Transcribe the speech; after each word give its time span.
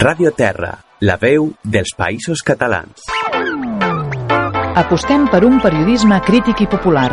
Radio 0.00 0.30
Terra, 0.32 0.70
la 1.04 1.18
veu 1.20 1.50
dels 1.60 1.90
països 1.92 2.40
catalans. 2.40 3.02
Apostem 4.80 5.26
per 5.28 5.42
un 5.44 5.58
periodisme 5.60 6.16
crític 6.24 6.62
i 6.64 6.68
popular. 6.72 7.10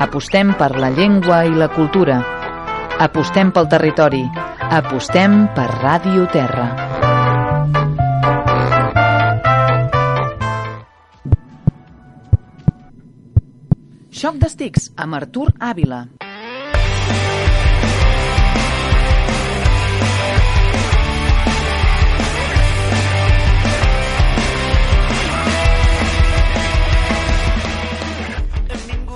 Apostem 0.00 0.54
per 0.56 0.70
la 0.80 0.88
llengua 0.96 1.42
i 1.44 1.52
la 1.52 1.68
cultura. 1.74 2.16
Apostem 3.04 3.52
pel 3.52 3.68
territori. 3.68 4.22
Apostem 4.78 5.36
per 5.52 5.68
Ràdio 5.84 6.24
Terra. 6.32 6.66
Xoc 14.08 14.40
d'estics 14.40 14.94
amb 14.96 15.20
Artur 15.20 15.50
Àvila. 15.60 16.06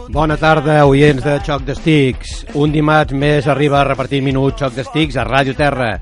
Bona 0.08 0.36
tarda, 0.38 0.84
oients 0.86 1.24
de 1.24 1.32
Xoc 1.42 1.64
d'Estics. 1.66 2.44
Un 2.54 2.70
dimarts 2.70 3.14
més 3.16 3.46
arriba 3.50 3.80
a 3.80 3.86
repartir 3.88 4.20
minuts 4.22 4.60
Xoc 4.62 4.76
d'Estics 4.76 5.16
a 5.18 5.24
Ràdio 5.26 5.56
Terra 5.58 5.96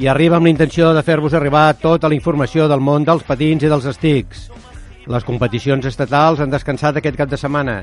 i 0.00 0.08
arriba 0.08 0.36
amb 0.36 0.48
la 0.48 0.52
intenció 0.52 0.90
de 0.96 1.02
fer-vos 1.04 1.34
arribar 1.36 1.72
tota 1.80 2.08
la 2.08 2.16
informació 2.16 2.66
del 2.68 2.84
món 2.84 3.04
dels 3.04 3.24
patins 3.24 3.64
i 3.64 3.70
dels 3.72 3.86
estics. 3.88 4.48
Les 5.08 5.24
competicions 5.24 5.88
estatals 5.88 6.40
han 6.40 6.52
descansat 6.52 7.00
aquest 7.00 7.16
cap 7.16 7.32
de 7.32 7.40
setmana. 7.40 7.80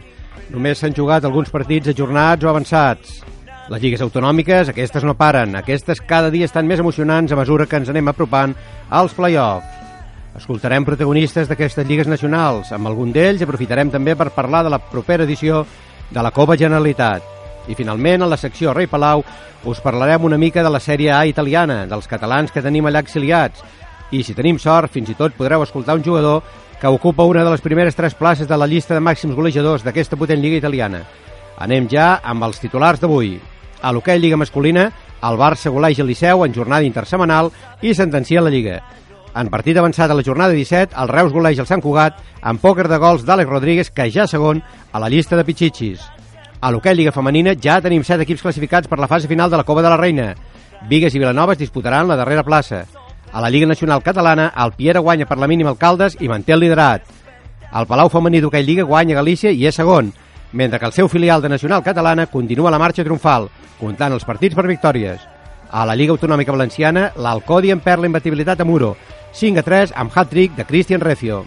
Només 0.53 0.77
s'han 0.81 0.95
jugat 0.97 1.25
alguns 1.25 1.49
partits 1.53 1.89
ajornats 1.93 2.45
o 2.45 2.51
avançats. 2.53 3.21
Les 3.69 3.81
lligues 3.81 4.01
autonòmiques, 4.05 4.69
aquestes 4.69 5.03
no 5.03 5.17
paren. 5.17 5.57
Aquestes 5.57 6.01
cada 6.05 6.29
dia 6.33 6.45
estan 6.45 6.69
més 6.69 6.79
emocionants 6.79 7.33
a 7.33 7.39
mesura 7.41 7.65
que 7.65 7.81
ens 7.81 7.89
anem 7.89 8.13
apropant 8.13 8.53
als 8.89 9.17
play-offs. 9.17 9.86
Escoltarem 10.35 10.85
protagonistes 10.85 11.47
d'aquestes 11.47 11.87
lligues 11.87 12.07
nacionals. 12.07 12.71
Amb 12.75 12.89
algun 12.89 13.13
d'ells 13.13 13.41
aprofitarem 13.41 13.89
també 13.93 14.15
per 14.15 14.33
parlar 14.35 14.63
de 14.65 14.73
la 14.73 14.79
propera 14.79 15.23
edició 15.23 15.65
de 16.11 16.23
la 16.23 16.31
Copa 16.31 16.57
Generalitat. 16.57 17.23
I 17.67 17.75
finalment, 17.75 18.23
a 18.23 18.29
la 18.31 18.37
secció 18.37 18.73
Rei 18.73 18.87
Palau, 18.87 19.23
us 19.65 19.81
parlarem 19.83 20.23
una 20.23 20.37
mica 20.37 20.63
de 20.63 20.69
la 20.69 20.79
sèrie 20.79 21.11
A 21.11 21.25
italiana, 21.25 21.85
dels 21.85 22.07
catalans 22.07 22.51
que 22.51 22.61
tenim 22.61 22.85
allà 22.87 23.01
exiliats. 23.03 23.63
I 24.11 24.23
si 24.23 24.35
tenim 24.35 24.59
sort, 24.59 24.91
fins 24.91 25.09
i 25.11 25.17
tot 25.19 25.35
podreu 25.35 25.63
escoltar 25.63 25.97
un 25.97 26.03
jugador 26.03 26.43
que 26.79 26.87
ocupa 26.87 27.25
una 27.25 27.43
de 27.43 27.51
les 27.51 27.61
primeres 27.61 27.95
tres 27.95 28.13
places 28.13 28.47
de 28.47 28.57
la 28.57 28.67
llista 28.67 28.93
de 28.93 29.01
màxims 29.01 29.35
golejadors 29.35 29.83
d'aquesta 29.83 30.15
potent 30.15 30.39
lliga 30.41 30.61
italiana. 30.61 31.01
Anem 31.57 31.89
ja 31.89 32.19
amb 32.23 32.45
els 32.45 32.61
titulars 32.61 33.01
d'avui. 33.01 33.39
A 33.81 33.91
l'hoquei 33.91 34.19
Lliga 34.19 34.37
Masculina, 34.37 34.91
el 35.27 35.37
Barça 35.37 35.71
goleja 35.73 36.03
el 36.03 36.09
Liceu 36.09 36.45
en 36.45 36.53
jornada 36.53 36.85
intersemanal 36.85 37.51
i 37.81 37.93
sentencia 37.97 38.41
la 38.41 38.53
Lliga. 38.53 38.79
En 39.37 39.51
partit 39.53 39.77
avançat 39.77 40.09
a 40.09 40.15
la 40.17 40.23
jornada 40.25 40.55
17, 40.55 40.95
el 40.97 41.09
Reus 41.11 41.33
goleja 41.33 41.61
el 41.61 41.67
Sant 41.69 41.81
Cugat 41.83 42.15
amb 42.41 42.61
pòquer 42.61 42.87
de 42.89 42.97
gols 42.97 43.21
d'Àlex 43.21 43.49
Rodríguez, 43.51 43.91
que 43.93 44.07
ja 44.09 44.25
segon 44.25 44.63
a 44.91 45.01
la 45.03 45.09
llista 45.13 45.37
de 45.37 45.43
Pichichis. 45.45 46.01
A 46.59 46.71
l'hoquei 46.73 46.95
Lliga 46.97 47.13
Femenina 47.13 47.53
ja 47.53 47.75
tenim 47.85 48.01
set 48.01 48.23
equips 48.23 48.41
classificats 48.41 48.89
per 48.89 48.97
la 48.97 49.09
fase 49.11 49.29
final 49.29 49.51
de 49.51 49.59
la 49.61 49.65
Copa 49.67 49.83
de 49.85 49.91
la 49.93 49.99
Reina. 50.01 50.31
Vigues 50.89 51.13
i 51.13 51.21
Vilanova 51.21 51.53
es 51.53 51.61
disputaran 51.61 52.07
la 52.09 52.17
darrera 52.17 52.41
plaça. 52.43 52.85
A 53.31 53.41
la 53.43 53.51
Lliga 53.53 53.67
Nacional 53.69 54.01
Catalana, 54.01 54.47
el 54.57 54.73
Piera 54.73 55.03
guanya 55.05 55.27
per 55.29 55.37
la 55.37 55.47
mínima 55.47 55.69
Alcaldes 55.69 56.17
i 56.19 56.31
manté 56.31 56.55
el 56.55 56.63
liderat. 56.65 57.05
El 57.77 57.85
Palau 57.85 58.09
Femení 58.09 58.41
d'Hoquei 58.41 58.65
Lliga 58.65 58.87
guanya 58.89 59.19
Galícia 59.19 59.51
i 59.53 59.67
és 59.67 59.77
segon, 59.77 60.09
mentre 60.51 60.79
que 60.79 60.89
el 60.89 60.97
seu 60.97 61.11
filial 61.13 61.43
de 61.43 61.53
Nacional 61.53 61.83
Catalana 61.83 62.25
continua 62.25 62.73
la 62.73 62.81
marxa 62.81 63.05
triomfal, 63.05 63.51
comptant 63.77 64.17
els 64.17 64.25
partits 64.25 64.57
per 64.57 64.65
victòries. 64.65 65.21
A 65.69 65.85
la 65.85 65.93
Lliga 65.93 66.15
Autonòmica 66.15 66.55
Valenciana, 66.55 67.11
l'Alcodi 67.19 67.69
en 67.69 67.83
perd 67.83 68.01
la 68.01 68.09
imbatibilitat 68.09 68.63
a 68.63 68.65
Muro, 68.65 68.95
5 69.37 69.61
a 69.61 69.63
3 69.63 69.93
amb 69.95 70.11
hat-trick 70.13 70.57
de 70.57 70.65
Cristian 70.65 71.01
Recio. 71.01 71.45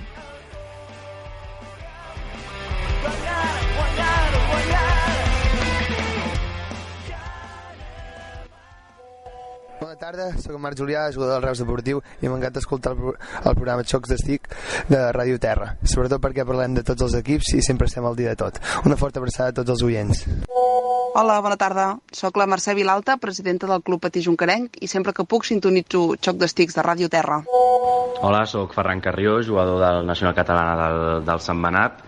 Tarda, 10.00 10.30
sóc 10.40 10.54
en 10.56 10.62
Marc 10.64 10.78
Julià, 10.80 11.04
jugador 11.12 11.36
del 11.36 11.44
Reus 11.44 11.60
Deportiu 11.60 11.98
i 12.24 12.28
m'encanta 12.30 12.62
escoltar 12.62 12.94
el, 12.96 13.12
el 13.44 13.56
programa 13.58 13.84
Xocs 13.84 14.08
d'Estic 14.08 14.48
de 14.88 15.00
Ràdio 15.12 15.36
Terra, 15.42 15.74
sobretot 15.84 16.22
perquè 16.24 16.46
parlem 16.48 16.78
de 16.78 16.84
tots 16.86 17.04
els 17.04 17.18
equips 17.20 17.52
i 17.58 17.60
sempre 17.66 17.88
estem 17.90 18.06
al 18.08 18.16
dia 18.16 18.32
de 18.32 18.40
tot. 18.40 18.56
Una 18.88 18.96
forta 18.96 19.20
abraçada 19.20 19.52
a 19.52 19.56
tots 19.60 19.74
els 19.76 19.84
oients. 19.84 20.24
Hola, 21.20 21.40
bona 21.44 21.58
tarda. 21.60 21.86
Soc 22.16 22.38
la 22.40 22.46
Mercè 22.48 22.72
Vilalta, 22.78 23.18
presidenta 23.20 23.68
del 23.68 23.82
Club 23.84 24.00
Patí 24.06 24.22
Juncarenc 24.24 24.78
i 24.80 24.88
sempre 24.88 25.12
que 25.12 25.26
puc 25.28 25.44
sintonitzo 25.44 26.06
Xoc 26.16 26.40
d'Estics 26.40 26.78
de 26.78 26.86
Ràdio 26.86 27.10
Terra. 27.12 27.42
Hola, 28.24 28.46
sóc 28.48 28.72
Ferran 28.76 29.02
Carrió, 29.04 29.40
jugador 29.44 29.82
del 29.84 30.06
Nacional 30.08 30.36
Catalana 30.38 30.78
del, 30.80 31.26
del 31.28 31.44
Sant 31.44 31.60
Benat 31.60 32.00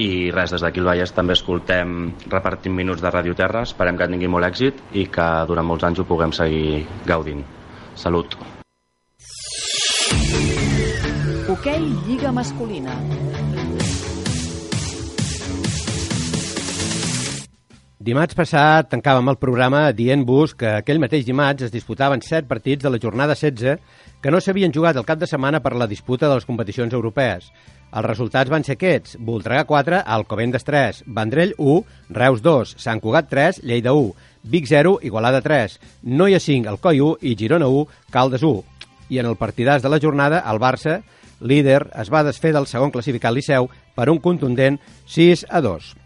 i 0.00 0.30
res, 0.32 0.52
des 0.54 0.62
d'aquí 0.64 0.80
al 0.80 0.88
Vallès 0.88 1.12
també 1.12 1.34
escoltem 1.36 2.12
repartint 2.32 2.74
minuts 2.74 3.02
de 3.02 3.10
Ràdio 3.12 3.36
Terra, 3.36 3.64
esperem 3.68 3.98
que 3.98 4.08
tingui 4.08 4.30
molt 4.30 4.48
èxit 4.48 4.80
i 4.96 5.06
que 5.12 5.28
durant 5.48 5.66
molts 5.68 5.84
anys 5.84 6.00
ho 6.00 6.08
puguem 6.08 6.32
seguir 6.32 6.86
gaudint. 7.06 7.44
Salut! 7.94 8.36
Hoquei 11.52 11.84
Lliga 12.06 12.32
Masculina. 12.32 12.94
Dimarts 18.02 18.34
passat 18.34 18.88
tancàvem 18.90 19.28
el 19.30 19.36
programa 19.38 19.84
dient-vos 19.94 20.56
que 20.58 20.72
aquell 20.80 20.98
mateix 20.98 21.22
dimarts 21.28 21.68
es 21.68 21.70
disputaven 21.70 22.24
set 22.24 22.48
partits 22.50 22.82
de 22.82 22.90
la 22.90 22.98
jornada 22.98 23.36
16 23.38 23.78
que 24.24 24.32
no 24.34 24.40
s'havien 24.40 24.74
jugat 24.74 24.96
el 24.98 25.06
cap 25.06 25.20
de 25.20 25.28
setmana 25.30 25.60
per 25.62 25.76
la 25.78 25.86
disputa 25.86 26.26
de 26.26 26.40
les 26.40 26.48
competicions 26.48 26.96
europees. 26.98 27.52
Els 27.92 28.06
resultats 28.06 28.50
van 28.50 28.64
ser 28.64 28.78
aquests. 28.78 29.18
Voltregà 29.20 29.66
4, 29.68 30.00
Alcobendas 30.16 30.64
3, 30.64 31.02
Vendrell 31.06 31.54
1, 31.58 31.78
Reus 32.16 32.42
2, 32.44 32.74
Sant 32.80 33.02
Cugat 33.04 33.28
3, 33.28 33.62
Lleida 33.68 33.92
1, 33.92 34.14
Vic 34.54 34.68
0, 34.70 34.98
Igualada 35.04 35.42
3, 35.44 35.78
Noia 36.02 36.40
5, 36.40 36.68
Alcoi 36.72 37.02
1 37.04 37.18
i 37.20 37.36
Girona 37.36 37.68
1, 37.68 37.86
Caldes 38.10 38.42
1. 38.42 38.64
I 39.12 39.20
en 39.20 39.28
el 39.28 39.36
partidàs 39.36 39.84
de 39.84 39.92
la 39.92 40.00
jornada, 40.00 40.40
el 40.48 40.60
Barça, 40.62 41.02
líder, 41.40 41.90
es 42.00 42.08
va 42.08 42.24
desfer 42.24 42.54
del 42.56 42.70
segon 42.70 42.94
classificat 42.94 43.34
Liceu 43.36 43.68
per 43.94 44.08
un 44.08 44.22
contundent 44.24 44.80
6 45.04 45.46
a 45.50 45.60
2. 45.60 46.01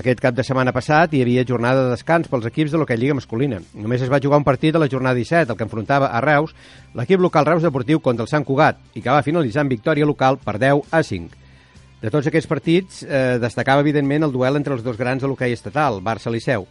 Aquest 0.00 0.20
cap 0.24 0.32
de 0.32 0.40
setmana 0.46 0.72
passat 0.72 1.12
hi 1.12 1.18
havia 1.20 1.42
jornada 1.44 1.82
de 1.84 1.90
descans 1.92 2.28
pels 2.32 2.46
equips 2.48 2.72
de 2.72 2.78
l'Hockey 2.80 2.96
Lliga 2.96 3.16
masculina. 3.18 3.58
Només 3.76 4.00
es 4.00 4.08
va 4.08 4.20
jugar 4.24 4.38
un 4.40 4.46
partit 4.46 4.72
a 4.72 4.80
la 4.80 4.88
jornada 4.88 5.18
17, 5.18 5.52
el 5.52 5.58
que 5.58 5.66
enfrontava 5.66 6.08
a 6.08 6.22
Reus, 6.24 6.54
l'equip 6.96 7.20
local 7.20 7.44
Reus 7.44 7.66
Deportiu 7.66 8.00
contra 8.00 8.24
el 8.24 8.30
Sant 8.30 8.46
Cugat, 8.48 8.80
i 8.96 9.02
que 9.04 9.12
va 9.12 9.26
finalitzar 9.26 9.66
en 9.66 9.74
victòria 9.74 10.08
local 10.08 10.40
per 10.40 10.56
10 10.62 10.88
a 10.96 11.02
5. 11.04 11.36
De 12.00 12.14
tots 12.14 12.30
aquests 12.32 12.48
partits, 12.48 13.02
eh, 13.04 13.36
destacava 13.44 13.84
evidentment 13.84 14.24
el 14.24 14.32
duel 14.32 14.56
entre 14.56 14.72
els 14.78 14.86
dos 14.88 14.96
grans 14.96 15.20
de 15.20 15.28
l'hoquei 15.28 15.52
estatal, 15.52 16.00
Barça-Liceu. 16.00 16.64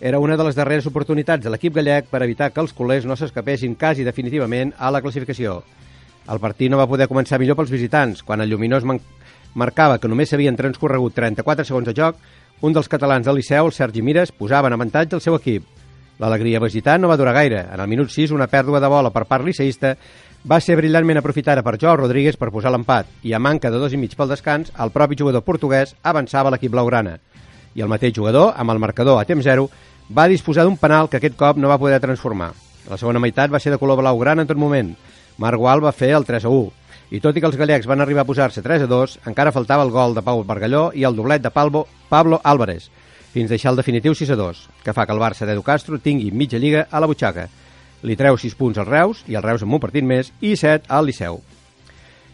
Era 0.00 0.18
una 0.18 0.34
de 0.36 0.50
les 0.50 0.58
darreres 0.58 0.90
oportunitats 0.90 1.44
de 1.44 1.54
l'equip 1.54 1.78
gallec 1.78 2.10
per 2.10 2.24
evitar 2.26 2.50
que 2.50 2.60
els 2.60 2.74
culers 2.74 3.06
no 3.06 3.14
s'escapessin 3.14 3.78
quasi 3.78 4.02
definitivament 4.02 4.74
a 4.78 4.90
la 4.90 5.04
classificació. 5.04 5.60
El 6.26 6.42
partit 6.42 6.72
no 6.72 6.82
va 6.82 6.90
poder 6.90 7.06
començar 7.06 7.38
millor 7.38 7.54
pels 7.54 7.70
visitants, 7.70 8.24
quan 8.26 8.40
el 8.40 8.50
Lluminós 8.50 8.82
marcava 9.54 10.00
que 10.00 10.08
només 10.10 10.32
s'havien 10.32 10.56
transcorregut 10.56 11.14
34 11.14 11.70
segons 11.70 11.86
de 11.86 11.94
joc, 11.94 12.18
un 12.60 12.72
dels 12.72 12.88
catalans 12.88 13.26
del 13.26 13.36
Liceu, 13.36 13.66
el 13.66 13.72
Sergi 13.72 14.02
Mires, 14.02 14.32
posava 14.32 14.68
en 14.68 14.76
avantatge 14.76 15.16
el 15.16 15.22
seu 15.24 15.36
equip. 15.36 15.64
L'alegria 16.22 16.60
visitant 16.62 17.02
no 17.02 17.10
va 17.10 17.16
durar 17.18 17.34
gaire. 17.34 17.64
En 17.74 17.80
el 17.80 17.90
minut 17.90 18.12
6, 18.14 18.30
una 18.30 18.46
pèrdua 18.46 18.80
de 18.80 18.90
bola 18.90 19.10
per 19.10 19.24
part 19.26 19.44
liceïsta 19.44 19.94
va 20.46 20.60
ser 20.60 20.76
brillantment 20.78 21.18
aprofitada 21.18 21.64
per 21.66 21.78
Joao 21.80 21.96
Rodríguez 22.02 22.36
per 22.36 22.52
posar 22.54 22.70
l'empat 22.70 23.08
i 23.24 23.32
a 23.32 23.40
manca 23.40 23.72
de 23.72 23.80
dos 23.80 23.92
i 23.92 23.98
mig 23.98 24.14
pel 24.14 24.30
descans, 24.30 24.70
el 24.78 24.92
propi 24.94 25.18
jugador 25.18 25.42
portuguès 25.42 25.96
avançava 26.02 26.52
l'equip 26.54 26.72
blaugrana. 26.72 27.18
I 27.74 27.82
el 27.82 27.90
mateix 27.90 28.14
jugador, 28.14 28.52
amb 28.56 28.70
el 28.70 28.78
marcador 28.78 29.18
a 29.18 29.26
temps 29.26 29.44
zero, 29.44 29.66
va 30.08 30.28
disposar 30.28 30.64
d'un 30.64 30.78
penal 30.78 31.08
que 31.08 31.18
aquest 31.18 31.36
cop 31.36 31.58
no 31.58 31.68
va 31.68 31.80
poder 31.80 31.98
transformar. 32.00 32.52
La 32.88 33.00
segona 33.00 33.18
meitat 33.18 33.50
va 33.50 33.58
ser 33.58 33.72
de 33.72 33.80
color 33.80 33.98
blaugrana 33.98 34.44
en 34.44 34.48
tot 34.48 34.60
moment. 34.60 34.94
Marc 35.38 35.58
Gual 35.58 35.82
va 35.82 35.96
fer 35.96 36.12
el 36.14 36.24
3 36.28 36.44
a 36.44 36.52
1 36.52 36.83
i 37.14 37.20
tot 37.22 37.36
i 37.36 37.42
que 37.42 37.46
els 37.46 37.54
gallecs 37.54 37.86
van 37.86 38.02
arribar 38.02 38.24
a 38.24 38.26
posar-se 38.26 38.62
3 38.62 38.88
a 38.88 38.90
2, 38.90 39.12
encara 39.30 39.52
faltava 39.54 39.84
el 39.86 39.92
gol 39.94 40.16
de 40.16 40.22
Pau 40.26 40.40
Bargalló 40.42 40.88
i 40.98 41.04
el 41.06 41.14
doblet 41.14 41.44
de 41.44 41.52
Palvo, 41.54 41.84
Pablo 42.10 42.40
Álvarez, 42.42 42.88
fins 43.30 43.52
deixar 43.52 43.70
el 43.70 43.78
definitiu 43.78 44.16
6 44.18 44.32
a 44.34 44.36
2, 44.40 44.62
que 44.82 44.94
fa 44.96 45.04
que 45.06 45.14
el 45.14 45.22
Barça 45.22 45.46
d'Edu 45.46 45.62
Castro 45.62 46.00
tingui 46.02 46.32
mitja 46.34 46.58
lliga 46.58 46.88
a 46.90 46.98
la 46.98 47.06
butxaca. 47.06 47.46
Li 48.02 48.16
treu 48.18 48.34
6 48.34 48.58
punts 48.58 48.82
al 48.82 48.90
Reus, 48.90 49.22
i 49.30 49.38
el 49.38 49.46
Reus 49.46 49.62
amb 49.62 49.78
un 49.78 49.84
partit 49.84 50.02
més, 50.02 50.32
i 50.42 50.56
7 50.58 50.90
al 50.90 51.06
Liceu. 51.06 51.38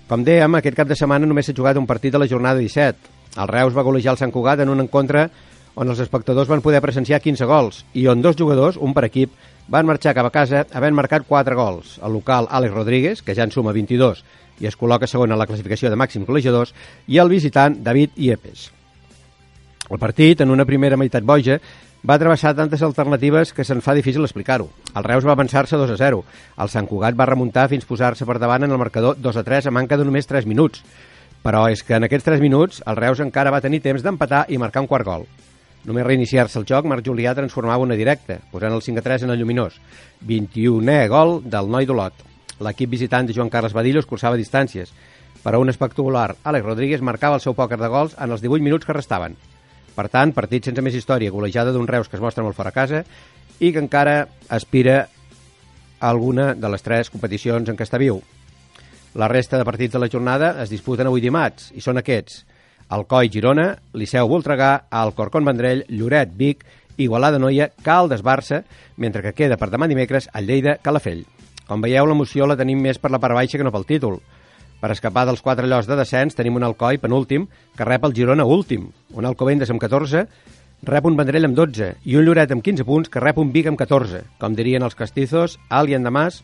Com 0.08 0.24
dèiem, 0.24 0.56
aquest 0.56 0.80
cap 0.80 0.88
de 0.88 0.96
setmana 0.96 1.28
només 1.28 1.50
s'ha 1.50 1.56
jugat 1.56 1.76
un 1.76 1.86
partit 1.86 2.16
de 2.16 2.24
la 2.24 2.30
jornada 2.32 2.64
17. 2.64 3.12
El 3.36 3.52
Reus 3.52 3.76
va 3.76 3.84
golejar 3.84 4.16
el 4.16 4.22
Sant 4.24 4.32
Cugat 4.32 4.64
en 4.64 4.72
un 4.72 4.80
encontre 4.80 5.28
on 5.76 5.92
els 5.92 6.00
espectadors 6.00 6.48
van 6.48 6.64
poder 6.64 6.80
presenciar 6.80 7.20
15 7.20 7.46
gols 7.46 7.84
i 7.92 8.08
on 8.08 8.24
dos 8.24 8.34
jugadors, 8.36 8.80
un 8.80 8.96
per 8.96 9.04
equip, 9.06 9.36
van 9.70 9.86
marxar 9.86 10.16
cap 10.16 10.26
a 10.26 10.32
casa 10.34 10.64
havent 10.72 10.96
marcat 10.96 11.28
4 11.28 11.54
gols. 11.56 11.98
El 12.02 12.16
local 12.16 12.48
Àlex 12.50 12.74
Rodríguez, 12.74 13.22
que 13.22 13.36
ja 13.36 13.44
en 13.46 13.52
suma 13.54 13.76
22 13.76 14.24
i 14.60 14.68
es 14.68 14.76
col·loca 14.78 15.08
segon 15.08 15.32
a 15.32 15.38
la 15.40 15.46
classificació 15.48 15.90
de 15.90 15.98
màxims 15.98 16.28
golejadors, 16.28 16.74
i 17.08 17.18
el 17.18 17.32
visitant 17.32 17.80
David 17.82 18.16
Iepes. 18.16 18.70
El 19.90 19.98
partit, 19.98 20.40
en 20.40 20.52
una 20.54 20.64
primera 20.68 20.96
meitat 21.00 21.24
boja, 21.26 21.58
va 22.06 22.18
travessar 22.18 22.54
tantes 22.56 22.82
alternatives 22.82 23.52
que 23.52 23.64
se'n 23.66 23.82
fa 23.84 23.92
difícil 23.96 24.24
explicar-ho. 24.24 24.70
El 24.96 25.04
Reus 25.04 25.26
va 25.26 25.34
avançar-se 25.36 25.76
2 25.76 25.90
a 25.92 25.96
0. 25.98 26.22
El 26.62 26.70
Sant 26.72 26.88
Cugat 26.88 27.18
va 27.18 27.28
remuntar 27.28 27.68
fins 27.68 27.84
posar-se 27.84 28.24
per 28.24 28.38
davant 28.38 28.64
en 28.64 28.72
el 28.72 28.80
marcador 28.80 29.18
2 29.20 29.36
a 29.36 29.44
3 29.44 29.68
a 29.68 29.74
manca 29.74 29.98
de 29.98 30.06
només 30.06 30.30
3 30.30 30.46
minuts. 30.46 30.84
Però 31.44 31.66
és 31.72 31.82
que 31.82 31.96
en 31.96 32.06
aquests 32.06 32.28
3 32.28 32.40
minuts 32.40 32.82
el 32.86 32.96
Reus 32.96 33.20
encara 33.20 33.52
va 33.52 33.60
tenir 33.64 33.82
temps 33.84 34.04
d'empatar 34.04 34.46
i 34.48 34.58
marcar 34.58 34.84
un 34.84 34.88
quart 34.88 35.04
gol. 35.04 35.28
Només 35.84 36.04
reiniciar-se 36.04 36.60
el 36.60 36.68
joc, 36.68 36.84
Marc 36.88 37.06
Julià 37.06 37.34
transformava 37.34 37.84
una 37.84 37.96
directa, 37.96 38.38
posant 38.52 38.72
el 38.76 38.82
5 38.84 39.00
a 39.00 39.04
3 39.04 39.24
en 39.24 39.34
el 39.34 39.40
lluminós. 39.40 39.80
21è 40.28 41.06
gol 41.08 41.40
del 41.44 41.72
noi 41.72 41.88
d'Olot. 41.88 42.29
L'equip 42.60 42.90
visitant 42.92 43.26
de 43.26 43.34
Joan 43.36 43.50
Carles 43.50 43.72
Badillo 43.76 44.02
es 44.02 44.08
cursava 44.08 44.38
distàncies. 44.38 44.92
Per 45.40 45.54
a 45.54 45.58
un 45.58 45.72
espectacular, 45.72 46.34
Àlex 46.44 46.66
Rodríguez 46.66 47.00
marcava 47.00 47.38
el 47.38 47.44
seu 47.44 47.54
pòquer 47.56 47.78
de 47.80 47.88
gols 47.88 48.16
en 48.20 48.30
els 48.30 48.42
18 48.44 48.64
minuts 48.64 48.84
que 48.84 48.96
restaven. 48.96 49.36
Per 49.96 50.06
tant, 50.12 50.34
partit 50.36 50.68
sense 50.68 50.82
més 50.84 50.94
història, 50.94 51.32
golejada 51.32 51.72
d'un 51.72 51.88
Reus 51.88 52.08
que 52.08 52.18
es 52.18 52.22
mostra 52.22 52.44
molt 52.44 52.56
fora 52.56 52.74
casa 52.76 53.02
i 53.58 53.72
que 53.72 53.80
encara 53.80 54.28
aspira 54.48 55.00
a 56.00 56.10
alguna 56.10 56.54
de 56.54 56.68
les 56.72 56.84
tres 56.84 57.10
competicions 57.12 57.68
en 57.68 57.76
què 57.76 57.88
està 57.88 58.00
viu. 58.00 58.20
La 59.14 59.28
resta 59.28 59.58
de 59.58 59.66
partits 59.66 59.96
de 59.96 60.00
la 60.00 60.08
jornada 60.12 60.54
es 60.62 60.70
disputen 60.70 61.08
avui 61.08 61.24
dimarts 61.24 61.72
i 61.74 61.82
són 61.84 61.98
aquests. 61.98 62.44
Alcoi 62.90 63.30
Girona, 63.30 63.72
Liceu 63.94 64.28
Voltregà, 64.28 64.86
Alcorcón 64.90 65.44
Vendrell, 65.46 65.84
Lloret 65.88 66.32
Vic, 66.36 66.64
Igualada 67.00 67.38
Noia, 67.38 67.70
Caldes 67.82 68.22
Barça, 68.22 68.64
mentre 68.96 69.22
que 69.22 69.34
queda 69.34 69.58
per 69.58 69.70
demà 69.72 69.88
dimecres 69.90 70.28
el 70.34 70.50
Lleida 70.50 70.76
Calafell. 70.82 71.24
Com 71.70 71.84
veieu, 71.84 72.02
l'emoció 72.10 72.48
la 72.50 72.58
tenim 72.58 72.80
més 72.82 72.98
per 72.98 73.12
la 73.14 73.20
part 73.22 73.36
baixa 73.38 73.58
que 73.58 73.62
no 73.62 73.70
pel 73.70 73.86
títol. 73.86 74.16
Per 74.80 74.88
escapar 74.90 75.22
dels 75.28 75.42
quatre 75.44 75.68
llocs 75.70 75.86
de 75.86 75.94
descens 75.94 76.34
tenim 76.34 76.56
un 76.58 76.64
Alcoi 76.66 76.98
penúltim 76.98 77.44
que 77.78 77.86
rep 77.86 78.08
el 78.08 78.16
Girona 78.16 78.46
últim, 78.48 78.88
un 79.14 79.28
Alcobendes 79.28 79.70
amb 79.70 79.78
14 79.78 80.24
rep 80.88 81.04
un 81.04 81.14
Vendrell 81.14 81.46
amb 81.46 81.54
12 81.54 81.90
i 82.08 82.16
un 82.16 82.24
Lloret 82.26 82.50
amb 82.50 82.64
15 82.64 82.86
punts 82.88 83.12
que 83.12 83.22
rep 83.22 83.38
un 83.38 83.52
Vic 83.54 83.68
amb 83.70 83.78
14. 83.78 84.24
Com 84.40 84.56
dirien 84.58 84.82
els 84.82 84.96
castizos, 84.98 85.58
alt 85.68 85.92
i 85.92 85.96
endemàs, 85.98 86.40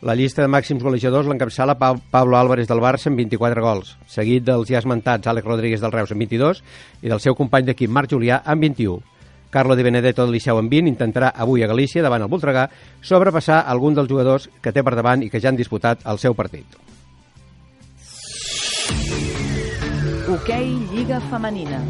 la 0.00 0.16
llista 0.18 0.42
de 0.42 0.48
màxims 0.50 0.82
golejadors 0.82 1.28
l'encapçala 1.28 1.76
pa 1.78 1.92
Pablo 2.10 2.38
Álvarez 2.38 2.66
del 2.70 2.80
Barça 2.80 3.12
amb 3.12 3.20
24 3.20 3.62
gols, 3.62 3.92
seguit 4.10 4.46
dels 4.46 4.72
ja 4.72 4.80
esmentats 4.80 5.28
Àlex 5.28 5.46
Rodríguez 5.46 5.84
del 5.84 5.92
Reus 5.92 6.14
amb 6.14 6.24
22 6.24 6.64
i 7.02 7.12
del 7.12 7.22
seu 7.22 7.38
company 7.38 7.68
d'equip 7.68 7.94
Marc 7.94 8.10
Julià 8.14 8.40
amb 8.42 8.66
21. 8.66 9.17
Carlo 9.50 9.76
de 9.76 9.82
Benedetto 9.82 10.24
del 10.24 10.34
Liceu 10.36 10.58
amb 10.60 10.70
20 10.70 10.92
intentarà 10.92 11.32
avui 11.34 11.62
a 11.64 11.70
Galícia 11.70 12.02
davant 12.04 12.22
el 12.22 12.28
Voltregà 12.28 12.66
sobrepassar 13.00 13.62
algun 13.64 13.96
dels 13.96 14.10
jugadors 14.10 14.50
que 14.60 14.72
té 14.72 14.84
per 14.84 14.94
davant 14.98 15.24
i 15.24 15.30
que 15.32 15.40
ja 15.40 15.48
han 15.48 15.56
disputat 15.56 16.04
el 16.04 16.20
seu 16.20 16.36
partit. 16.36 16.76
Hoquei 20.28 20.68
Lliga 20.92 21.22
Femenina. 21.30 21.80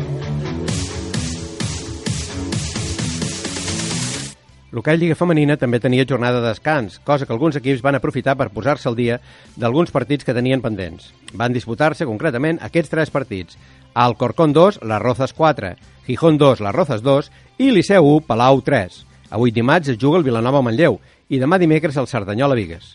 L'hoquei 4.70 4.99
Lliga 5.00 5.16
Femenina 5.16 5.56
també 5.56 5.81
tenia 5.81 6.04
jornada 6.06 6.43
de 6.43 6.50
descans, 6.52 6.99
cosa 7.00 7.26
que 7.26 7.32
alguns 7.32 7.56
equips 7.56 7.82
van 7.82 7.96
aprofitar 7.96 8.37
per 8.37 8.50
posar-se 8.54 8.87
al 8.90 8.94
dia 8.99 9.16
d'alguns 9.56 9.90
partits 9.90 10.28
que 10.28 10.37
tenien 10.37 10.62
pendents. 10.62 11.08
Van 11.32 11.56
disputar-se 11.56 12.06
concretament 12.06 12.61
aquests 12.62 12.93
tres 12.93 13.11
partits. 13.11 13.58
Alcorcón 13.94 14.52
2, 14.52 14.82
les 14.84 15.02
Rozas 15.02 15.32
4, 15.32 15.72
Gijón 16.08 16.38
2, 16.38 16.62
les 16.64 16.72
Rozas 16.72 17.02
2 17.02 17.26
i 17.60 17.66
Liceu 17.69 18.00
1, 18.00 18.22
Palau 18.25 18.62
3. 18.64 18.94
Avui 19.28 19.50
dimarts 19.52 19.90
es 19.93 19.99
juga 20.00 20.16
el 20.16 20.25
Vilanova 20.25 20.62
Manlleu 20.64 20.94
i 21.28 21.37
demà 21.37 21.58
dimecres 21.60 21.99
el 22.00 22.06
Cerdanyola 22.08 22.56
Vigues. 22.56 22.94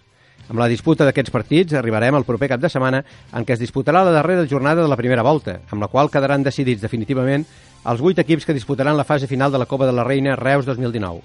Amb 0.49 0.57
la 0.57 0.65
disputa 0.65 1.05
d'aquests 1.05 1.29
partits 1.29 1.75
arribarem 1.77 2.17
al 2.17 2.25
proper 2.25 2.49
cap 2.49 2.63
de 2.63 2.71
setmana 2.73 3.03
en 3.29 3.45
què 3.45 3.53
es 3.53 3.61
disputarà 3.61 4.01
la 4.01 4.15
darrera 4.15 4.47
jornada 4.49 4.81
de 4.81 4.89
la 4.89 4.97
primera 4.97 5.21
volta, 5.21 5.59
amb 5.69 5.85
la 5.85 5.91
qual 5.93 6.09
quedaran 6.09 6.41
decidits 6.41 6.81
definitivament 6.81 7.45
els 7.85 8.01
vuit 8.01 8.17
equips 8.17 8.49
que 8.49 8.57
disputaran 8.57 8.97
la 8.97 9.05
fase 9.05 9.29
final 9.29 9.53
de 9.53 9.61
la 9.61 9.69
Copa 9.69 9.85
de 9.85 9.93
la 9.93 10.07
Reina 10.09 10.33
Reus 10.35 10.65
2019. 10.65 11.21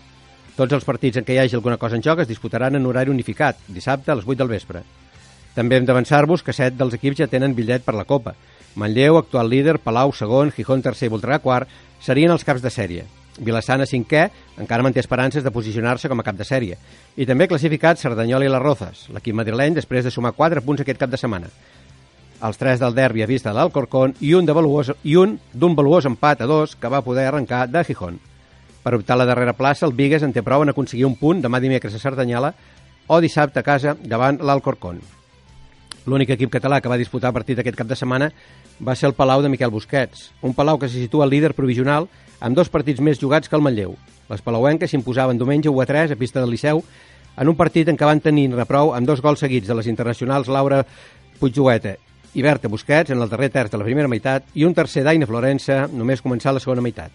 Tots 0.60 0.76
els 0.76 0.84
partits 0.84 1.16
en 1.16 1.24
què 1.24 1.38
hi 1.38 1.40
hagi 1.40 1.56
alguna 1.56 1.80
cosa 1.80 1.96
en 1.96 2.04
joc 2.04 2.20
es 2.20 2.28
disputaran 2.28 2.76
en 2.76 2.84
horari 2.84 3.08
unificat, 3.08 3.64
dissabte 3.66 4.12
a 4.12 4.20
les 4.20 4.28
8 4.28 4.42
del 4.42 4.52
vespre. 4.52 4.84
També 5.56 5.80
hem 5.80 5.88
d'avançar-vos 5.88 6.44
que 6.44 6.52
set 6.52 6.76
dels 6.76 7.00
equips 7.00 7.24
ja 7.24 7.32
tenen 7.32 7.56
bitllet 7.56 7.80
per 7.88 7.96
la 7.96 8.04
Copa. 8.04 8.36
Manlleu, 8.78 9.18
actual 9.18 9.50
líder, 9.50 9.80
Palau, 9.82 10.12
segon, 10.14 10.52
Gijón, 10.54 10.82
tercer 10.86 11.08
i 11.08 11.10
Voltregà, 11.10 11.40
quart, 11.42 11.70
serien 12.00 12.30
els 12.30 12.44
caps 12.46 12.62
de 12.62 12.70
sèrie. 12.70 13.06
Vilassana, 13.42 13.86
cinquè, 13.86 14.28
encara 14.58 14.84
manté 14.86 15.02
esperances 15.02 15.42
de 15.42 15.50
posicionar-se 15.54 16.08
com 16.10 16.22
a 16.22 16.26
cap 16.26 16.38
de 16.38 16.46
sèrie. 16.46 16.78
I 17.18 17.26
també 17.26 17.48
classificat 17.50 17.98
Cerdanyola 17.98 18.46
i 18.46 18.52
les 18.52 18.62
Rozas, 18.62 19.08
l'equip 19.14 19.34
madrileny, 19.34 19.74
després 19.78 20.06
de 20.06 20.14
sumar 20.14 20.32
4 20.38 20.62
punts 20.62 20.82
aquest 20.82 21.02
cap 21.02 21.10
de 21.10 21.18
setmana. 21.18 21.50
Els 22.38 22.58
tres 22.58 22.78
del 22.78 22.94
derbi 22.94 23.24
a 23.24 23.26
vista 23.26 23.50
de 23.50 23.58
l'Alcorcón 23.58 24.14
i 24.22 24.32
un 24.38 24.46
d'un 24.46 24.54
valuós, 24.54 24.92
i 25.02 25.16
un 25.18 25.34
d'un 25.52 25.74
valuós 25.74 26.06
empat 26.06 26.42
a 26.42 26.46
dos 26.46 26.76
que 26.78 26.90
va 26.90 27.02
poder 27.02 27.26
arrencar 27.26 27.66
de 27.66 27.82
Gijón. 27.82 28.20
Per 28.84 28.94
optar 28.94 29.16
a 29.16 29.24
la 29.24 29.26
darrera 29.26 29.58
plaça, 29.58 29.86
el 29.86 29.92
Vigues 29.92 30.22
en 30.22 30.32
té 30.32 30.42
prou 30.46 30.62
en 30.62 30.70
aconseguir 30.70 31.06
un 31.06 31.18
punt 31.18 31.42
demà 31.42 31.58
dimecres 31.58 31.98
a 31.98 32.02
Cerdanyola 32.02 32.54
o 33.08 33.18
dissabte 33.20 33.58
a 33.58 33.66
casa 33.66 33.96
davant 33.98 34.38
l'Alcorcón. 34.38 35.02
L'únic 36.06 36.30
equip 36.30 36.54
català 36.54 36.78
que 36.80 36.88
va 36.88 36.96
disputar 36.96 37.34
partit 37.34 37.58
aquest 37.58 37.76
cap 37.76 37.90
de 37.90 37.98
setmana 37.98 38.30
va 38.84 38.94
ser 38.96 39.08
el 39.08 39.14
Palau 39.14 39.42
de 39.42 39.50
Miquel 39.50 39.70
Busquets, 39.70 40.30
un 40.42 40.54
Palau 40.54 40.78
que 40.78 40.88
se 40.88 41.00
situa 41.00 41.26
líder 41.26 41.54
provisional 41.54 42.08
amb 42.40 42.56
dos 42.56 42.70
partits 42.70 43.02
més 43.02 43.18
jugats 43.20 43.48
que 43.48 43.56
el 43.56 43.62
Manlleu. 43.62 43.96
Les 44.28 44.42
palauenques 44.44 44.90
s'imposaven 44.90 45.38
diumenge 45.38 45.70
1 45.70 45.82
a 45.82 45.86
3 45.88 46.12
a 46.14 46.18
pista 46.20 46.40
del 46.40 46.52
Liceu 46.52 46.82
en 47.38 47.48
un 47.48 47.56
partit 47.56 47.88
en 47.88 47.96
què 47.96 48.06
van 48.06 48.20
tenir 48.20 48.50
reprou 48.52 48.92
amb 48.94 49.06
dos 49.08 49.22
gols 49.24 49.40
seguits 49.40 49.68
de 49.68 49.76
les 49.78 49.88
internacionals 49.90 50.50
Laura 50.52 50.82
Puigjueta 51.38 51.96
i 52.34 52.44
Berta 52.44 52.68
Busquets 52.68 53.14
en 53.14 53.22
el 53.22 53.30
darrer 53.30 53.48
terç 53.54 53.72
de 53.72 53.80
la 53.80 53.86
primera 53.86 54.10
meitat 54.10 54.44
i 54.54 54.66
un 54.68 54.74
tercer 54.76 55.04
d'Aina 55.06 55.26
Florença 55.26 55.86
només 55.90 56.22
començar 56.22 56.52
la 56.52 56.62
segona 56.62 56.84
meitat. 56.84 57.10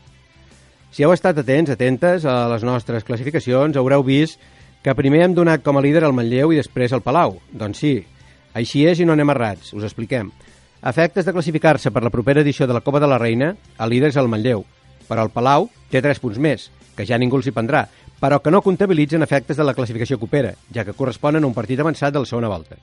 Si 0.94 1.04
heu 1.04 1.14
estat 1.14 1.38
atents, 1.42 1.72
atentes 1.74 2.26
a 2.26 2.48
les 2.52 2.64
nostres 2.66 3.06
classificacions, 3.06 3.78
haureu 3.78 4.04
vist 4.06 4.42
que 4.84 4.94
primer 4.94 5.24
hem 5.24 5.34
donat 5.34 5.64
com 5.64 5.78
a 5.78 5.82
líder 5.82 6.04
el 6.04 6.14
Manlleu 6.14 6.52
i 6.54 6.60
després 6.60 6.94
el 6.94 7.02
Palau. 7.02 7.38
Doncs 7.50 7.80
sí, 7.82 7.94
així 8.54 8.84
és 8.90 9.00
i 9.00 9.08
no 9.08 9.16
anem 9.16 9.32
errats, 9.34 9.72
us 9.74 9.86
expliquem. 9.88 10.30
Efectes 10.84 11.24
de 11.24 11.32
classificar-se 11.32 11.92
per 11.96 12.04
la 12.04 12.10
propera 12.12 12.42
edició 12.42 12.68
de 12.68 12.74
la 12.76 12.82
Copa 12.84 13.00
de 13.00 13.08
la 13.08 13.18
Reina, 13.18 13.54
el 13.80 13.90
líder 13.90 14.10
és 14.12 14.18
el 14.20 14.28
Manlleu, 14.28 14.66
però 15.08 15.24
el 15.24 15.32
Palau 15.32 15.70
té 15.88 16.02
3 16.04 16.20
punts 16.20 16.42
més, 16.44 16.66
que 16.98 17.06
ja 17.08 17.16
ningú 17.16 17.40
els 17.40 17.48
hi 17.48 17.54
prendrà, 17.56 17.86
però 18.20 18.42
que 18.44 18.52
no 18.52 18.60
comptabilitzen 18.66 19.24
efectes 19.24 19.56
de 19.56 19.64
la 19.64 19.76
classificació 19.78 20.20
copera, 20.20 20.52
ja 20.76 20.84
que 20.84 20.92
corresponen 20.98 21.44
a 21.44 21.48
un 21.48 21.56
partit 21.56 21.80
avançat 21.80 22.12
de 22.12 22.20
la 22.20 22.28
segona 22.28 22.52
volta. 22.52 22.76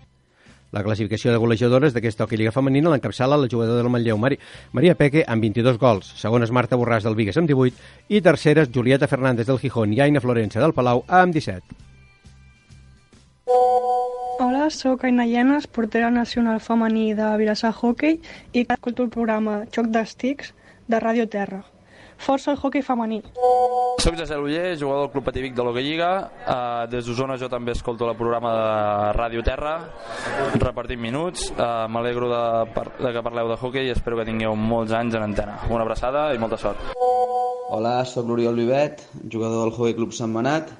La 0.72 0.84
classificació 0.86 1.34
de 1.34 1.42
golejadores 1.42 1.92
d'aquesta 1.92 2.24
hockey 2.24 2.40
lliga 2.40 2.56
femenina 2.56 2.88
l'encapçala 2.88 3.36
la 3.36 3.52
jugadora 3.52 3.82
del 3.82 3.92
Manlleu, 3.92 4.16
Mari, 4.16 4.40
Maria 4.72 4.96
Peque, 4.96 5.26
amb 5.28 5.44
22 5.44 5.76
gols, 5.82 6.14
segones 6.16 6.54
Marta 6.56 6.80
Borràs 6.80 7.04
del 7.04 7.18
Vigues 7.18 7.36
amb 7.36 7.52
18 7.52 8.16
i 8.16 8.22
terceres 8.24 8.72
Julieta 8.72 9.10
Fernández 9.12 9.50
del 9.50 9.60
Gijón 9.60 9.92
i 9.92 10.00
Aina 10.00 10.24
Florença 10.24 10.62
del 10.62 10.72
Palau 10.72 11.04
amb 11.06 11.36
17. 11.36 11.60
Hola, 14.70 14.78
sóc 14.78 15.02
Aina 15.02 15.26
Llenes, 15.26 15.66
portera 15.66 16.12
nacional 16.12 16.60
femení 16.60 17.12
de 17.12 17.26
Vilassar 17.36 17.72
Hockey 17.74 18.20
i 18.52 18.60
escolto 18.62 19.02
el 19.02 19.08
programa 19.10 19.64
Xoc 19.74 19.88
d'Estics 19.90 20.52
de 20.86 20.98
Ràdio 21.02 21.24
Terra. 21.26 21.64
Força 22.22 22.52
el 22.52 22.58
hockey 22.62 22.78
femení. 22.80 23.18
Soc 23.98 24.14
José 24.14 24.36
Uller, 24.38 24.76
jugador 24.78 25.08
del 25.08 25.10
Club 25.10 25.24
Pativic 25.26 25.56
de 25.56 25.64
l'Hockey 25.66 25.82
Lliga. 25.82 26.10
Uh, 26.46 26.86
des 26.86 27.02
d'Osona 27.02 27.34
jo 27.40 27.48
també 27.50 27.74
escolto 27.74 28.06
el 28.06 28.14
programa 28.14 28.52
de 28.54 28.68
Ràdio 29.18 29.42
Terra, 29.42 29.72
repartint 30.62 31.02
minuts. 31.02 31.48
Uh, 31.50 31.88
M'alegro 31.90 32.28
de, 32.30 32.84
de 33.00 33.12
que 33.16 33.24
parleu 33.26 33.50
de 33.50 33.56
hockey 33.58 33.88
i 33.88 33.94
espero 33.96 34.20
que 34.20 34.28
tingueu 34.28 34.54
molts 34.54 34.94
anys 34.94 35.18
en 35.18 35.26
antena. 35.26 35.58
Una 35.66 35.82
abraçada 35.82 36.28
i 36.30 36.38
molta 36.38 36.60
sort. 36.62 36.94
Hola, 37.74 38.04
sóc 38.06 38.30
l'Oriol 38.30 38.62
Vivet, 38.62 39.02
jugador 39.26 39.64
del 39.64 39.74
Hockey 39.74 39.98
Club 39.98 40.14
Sant 40.14 40.30
Manat 40.30 40.70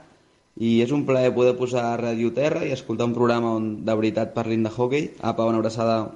i 0.57 0.81
és 0.83 0.91
un 0.93 1.05
plaer 1.07 1.33
poder 1.35 1.55
posar 1.59 1.85
a 1.91 1.99
Ràdio 2.01 2.33
Terra 2.35 2.65
i 2.67 2.73
escoltar 2.75 3.07
un 3.09 3.15
programa 3.15 3.55
on 3.57 3.71
de 3.85 3.95
veritat 3.95 4.35
parlin 4.35 4.65
de 4.67 4.71
hockey. 4.71 5.11
Apa, 5.21 5.47
una 5.47 5.59
abraçada. 5.63 6.11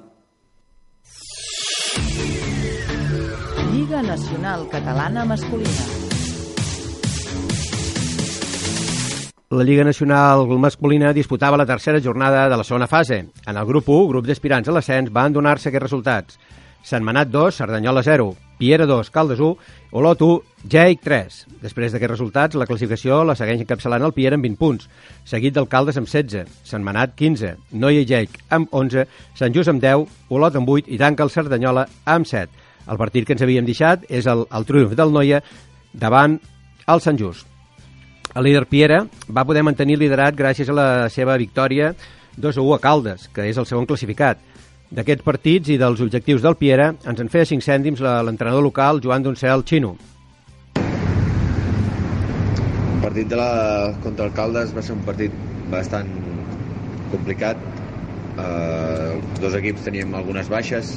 Lliga 3.71 4.01
Nacional 4.01 4.67
Catalana 4.69 5.25
Masculina. 5.25 5.85
La 9.55 9.63
Lliga 9.63 9.83
Nacional 9.85 10.47
Masculina 10.59 11.13
disputava 11.13 11.57
la 11.57 11.65
tercera 11.65 12.01
jornada 12.01 12.49
de 12.49 12.57
la 12.57 12.63
segona 12.63 12.87
fase. 12.87 13.27
En 13.45 13.57
el 13.57 13.65
grup 13.65 13.87
1, 13.87 14.07
grup 14.09 14.25
d'aspirants 14.25 14.67
a 14.67 14.73
l'ascens, 14.73 15.11
van 15.13 15.33
donar-se 15.33 15.69
aquests 15.69 15.85
resultats. 15.85 16.39
Sant 16.83 17.05
Manat 17.05 17.29
2, 17.29 17.55
Cerdanyola 17.61 18.03
0, 18.03 18.33
Piera 18.57 18.85
2, 18.85 19.09
Caldes 19.11 19.39
1, 19.39 19.57
Olot 19.91 20.21
1, 20.21 20.39
Jaic 20.71 21.01
3. 21.03 21.39
Després 21.61 21.93
d'aquests 21.93 22.13
resultats, 22.13 22.57
la 22.59 22.67
classificació 22.69 23.21
la 23.27 23.35
segueix 23.35 23.63
encapçalant 23.63 24.05
el 24.07 24.13
Piera 24.15 24.39
amb 24.39 24.47
20 24.47 24.59
punts, 24.59 24.89
seguit 25.27 25.55
del 25.55 25.67
Caldes 25.71 25.99
amb 25.99 26.09
16, 26.09 26.51
Sant 26.63 26.85
Manat 26.85 27.15
15, 27.19 27.55
Noia 27.73 28.03
i 28.05 28.29
amb 28.55 28.71
11, 28.71 29.05
Sant 29.35 29.55
Just 29.55 29.71
amb 29.71 29.83
10, 29.83 30.07
Olot 30.29 30.55
amb 30.55 30.69
8 30.69 30.91
i 30.91 31.01
tanca 31.01 31.27
el 31.27 31.33
Cerdanyola 31.33 31.87
amb 32.05 32.27
7. 32.27 32.63
El 32.91 33.01
partit 33.01 33.25
que 33.25 33.33
ens 33.33 33.41
havíem 33.41 33.65
deixat 33.65 34.05
és 34.09 34.27
el, 34.29 34.45
el 34.51 34.65
triomf 34.65 34.95
del 34.95 35.11
Noia 35.11 35.41
davant 35.93 36.39
el 36.87 37.01
Sant 37.01 37.17
Just. 37.17 37.47
El 38.35 38.43
líder 38.43 38.65
Piera 38.67 39.05
va 39.31 39.45
poder 39.47 39.63
mantenir 39.63 39.97
liderat 39.97 40.35
gràcies 40.35 40.69
a 40.69 40.75
la 40.75 40.87
seva 41.09 41.37
victòria 41.39 41.93
2 42.37 42.57
a 42.57 42.61
1 42.61 42.75
a 42.75 42.79
Caldes, 42.83 43.29
que 43.31 43.47
és 43.47 43.57
el 43.57 43.67
segon 43.67 43.87
classificat. 43.87 44.41
D'aquests 44.93 45.25
partits 45.25 45.71
i 45.73 45.79
dels 45.81 46.01
objectius 46.03 46.43
del 46.45 46.57
Piera 46.59 46.91
ens 46.93 47.21
en 47.21 47.31
feia 47.31 47.47
5 47.49 47.65
cèntims 47.65 48.03
l'entrenador 48.05 48.61
local 48.63 49.01
Joan 49.01 49.25
Doncel 49.25 49.65
Xino. 49.65 49.95
partit 53.05 53.29
de 53.29 53.37
la, 53.37 53.93
contra 54.03 54.25
el 54.25 54.33
Caldes 54.35 54.71
va 54.75 54.81
ser 54.83 54.95
un 54.97 55.03
partit 55.07 55.33
bastant 55.71 56.09
complicat. 57.11 57.59
Eh, 58.35 59.13
els 59.15 59.39
dos 59.39 59.53
equips 59.55 59.85
teníem 59.85 60.11
algunes 60.19 60.49
baixes 60.51 60.89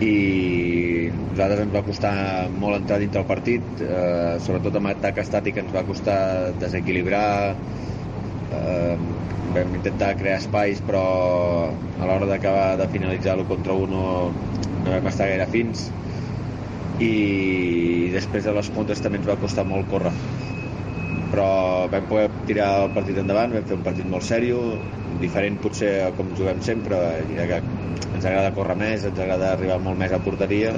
i 0.00 1.10
nosaltres 1.12 1.60
ens 1.66 1.74
va 1.74 1.82
costar 1.84 2.14
molt 2.56 2.78
entrar 2.78 2.98
dintre 3.02 3.20
el 3.20 3.28
partit, 3.28 3.82
eh, 3.84 4.38
sobretot 4.46 4.78
amb 4.80 4.92
atac 4.94 5.20
estàtic 5.22 5.60
ens 5.60 5.74
va 5.74 5.84
costar 5.84 6.18
desequilibrar, 6.62 7.54
eh, 8.52 8.96
vam 9.52 9.74
intentar 9.76 10.14
crear 10.20 10.38
espais 10.40 10.80
però 10.86 11.02
a 11.68 12.06
l'hora 12.08 12.28
d'acabar 12.30 12.76
de 12.80 12.88
finalitzar 12.92 13.36
l'1 13.36 13.48
contra 13.50 13.76
1 13.76 13.90
no, 13.92 14.04
no 14.84 14.94
vam 14.94 15.10
estar 15.10 15.28
gaire 15.30 15.48
fins. 15.52 15.90
I 17.02 18.10
després 18.12 18.46
de 18.46 18.54
les 18.54 18.70
contres 18.76 19.00
també 19.02 19.20
ens 19.20 19.28
va 19.28 19.38
costar 19.40 19.64
molt 19.68 19.88
córrer. 19.90 20.12
Però 21.32 21.48
vam 21.92 22.08
poder 22.10 22.28
tirar 22.48 22.68
el 22.84 22.90
partit 22.96 23.18
endavant, 23.22 23.54
vam 23.56 23.64
fer 23.68 23.78
un 23.78 23.86
partit 23.86 24.08
molt 24.08 24.26
sèrio, 24.28 24.60
diferent 25.22 25.56
potser 25.64 25.92
a 26.06 26.10
com 26.16 26.34
juguem 26.36 26.60
sempre, 26.64 26.98
ja 27.32 27.48
que 27.48 27.62
ens 27.62 28.24
agrada 28.24 28.52
córrer 28.56 28.76
més, 28.78 29.06
ens 29.08 29.18
agrada 29.18 29.54
arribar 29.54 29.80
molt 29.82 29.98
més 29.98 30.12
a 30.12 30.20
porteria, 30.22 30.74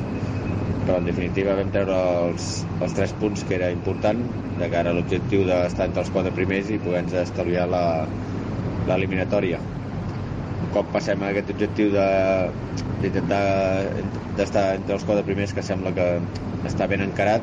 però 0.85 0.99
en 1.01 1.07
definitiva 1.09 1.57
vam 1.59 1.71
treure 1.75 1.97
els, 2.29 2.49
els 2.85 2.95
tres 2.97 3.13
punts 3.21 3.45
que 3.49 3.57
era 3.57 3.71
important 3.73 4.21
de 4.61 4.69
cara 4.73 4.93
a 4.93 4.97
l'objectiu 4.97 5.45
d'estar 5.49 5.89
entre 5.89 6.05
els 6.05 6.13
quatre 6.15 6.33
primers 6.37 6.71
i 6.71 6.79
poder-nos 6.85 7.17
estalviar 7.25 7.67
l'eliminatòria. 7.73 9.59
Un 10.65 10.71
cop 10.77 10.93
passem 10.93 11.23
a 11.23 11.33
aquest 11.33 11.51
objectiu 11.57 11.91
d'intentar 11.95 13.45
d'estar 14.39 14.65
entre 14.79 14.99
els 14.99 15.05
quatre 15.09 15.25
primers 15.27 15.53
que 15.57 15.63
sembla 15.65 15.95
que 15.97 16.09
està 16.69 16.89
ben 16.91 17.05
encarat 17.05 17.43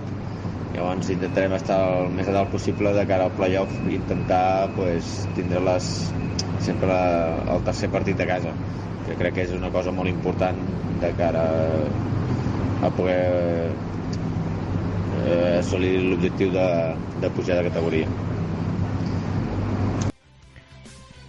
llavors 0.71 1.09
intentarem 1.11 1.53
estar 1.57 1.77
el 1.97 2.13
més 2.15 2.29
a 2.31 2.35
dalt 2.35 2.51
possible 2.53 2.93
de 2.95 3.03
cara 3.07 3.27
al 3.27 3.33
playoff 3.35 3.73
i 3.89 3.97
intentar 3.97 4.69
pues, 4.75 5.11
tindre 5.35 5.59
les, 5.67 5.89
sempre 6.63 6.95
el 7.55 7.65
tercer 7.67 7.89
partit 7.91 8.21
a 8.23 8.27
casa 8.29 8.53
que 9.05 9.17
crec 9.19 9.35
que 9.35 9.45
és 9.47 9.53
una 9.57 9.71
cosa 9.73 9.91
molt 9.95 10.11
important 10.11 10.61
de 11.01 11.11
cara 11.17 11.43
a 11.43 12.20
poder 12.89 13.69
eh, 15.21 15.59
assolir 15.59 15.93
l'objectiu 16.01 16.49
de, 16.55 16.67
de 17.21 17.29
pujar 17.35 17.61
de 17.61 17.69
categoria. 17.69 18.09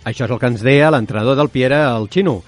Això 0.03 0.27
és 0.27 0.33
el 0.33 0.41
que 0.41 0.51
ens 0.51 0.65
deia 0.65 0.91
l'entrenador 0.91 1.37
del 1.39 1.53
Piera, 1.53 1.85
el 1.95 2.09
Xino. 2.11 2.41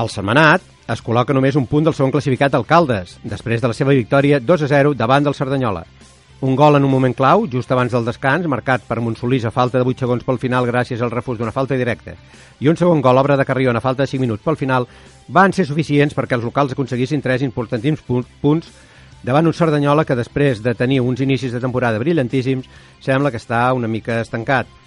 El 0.00 0.08
Setmanat 0.10 0.64
es 0.90 1.02
col·loca 1.06 1.36
només 1.36 1.58
un 1.60 1.68
punt 1.70 1.86
del 1.86 1.94
segon 1.94 2.10
classificat 2.10 2.56
Alcaldes, 2.58 3.18
després 3.22 3.62
de 3.62 3.70
la 3.70 3.76
seva 3.76 3.94
victòria 3.94 4.40
2 4.42 4.66
a 4.66 4.70
0 4.72 4.96
davant 4.98 5.28
del 5.28 5.36
Cerdanyola. 5.38 5.84
Un 6.42 6.56
gol 6.56 6.76
en 6.76 6.84
un 6.84 6.90
moment 6.90 7.12
clau, 7.12 7.42
just 7.52 7.68
abans 7.68 7.92
del 7.92 8.06
descans, 8.06 8.46
marcat 8.48 8.86
per 8.88 8.96
Montsolís 9.04 9.44
a 9.44 9.50
falta 9.52 9.76
de 9.76 9.84
8 9.84 10.06
segons 10.06 10.22
pel 10.24 10.38
final 10.40 10.64
gràcies 10.64 11.02
al 11.04 11.12
refús 11.12 11.36
d'una 11.36 11.52
falta 11.52 11.76
directa. 11.76 12.14
I 12.64 12.70
un 12.72 12.80
segon 12.80 13.02
gol, 13.04 13.20
obra 13.20 13.36
de 13.36 13.44
Carrion, 13.44 13.76
a 13.76 13.82
falta 13.84 14.06
de 14.06 14.08
5 14.08 14.24
minuts 14.24 14.46
pel 14.46 14.56
final, 14.56 14.88
van 15.28 15.52
ser 15.52 15.66
suficients 15.68 16.16
perquè 16.16 16.38
els 16.38 16.46
locals 16.48 16.72
aconseguissin 16.72 17.20
tres 17.20 17.44
importantíssims 17.44 18.24
punts 18.40 18.72
davant 19.22 19.52
un 19.52 19.52
Cerdanyola 19.52 20.06
que 20.08 20.16
després 20.16 20.64
de 20.64 20.72
tenir 20.72 21.02
uns 21.04 21.20
inicis 21.20 21.52
de 21.52 21.60
temporada 21.60 22.00
brillantíssims 22.00 22.72
sembla 23.04 23.28
que 23.28 23.36
està 23.36 23.66
una 23.76 23.88
mica 23.88 24.22
estancat. 24.24 24.79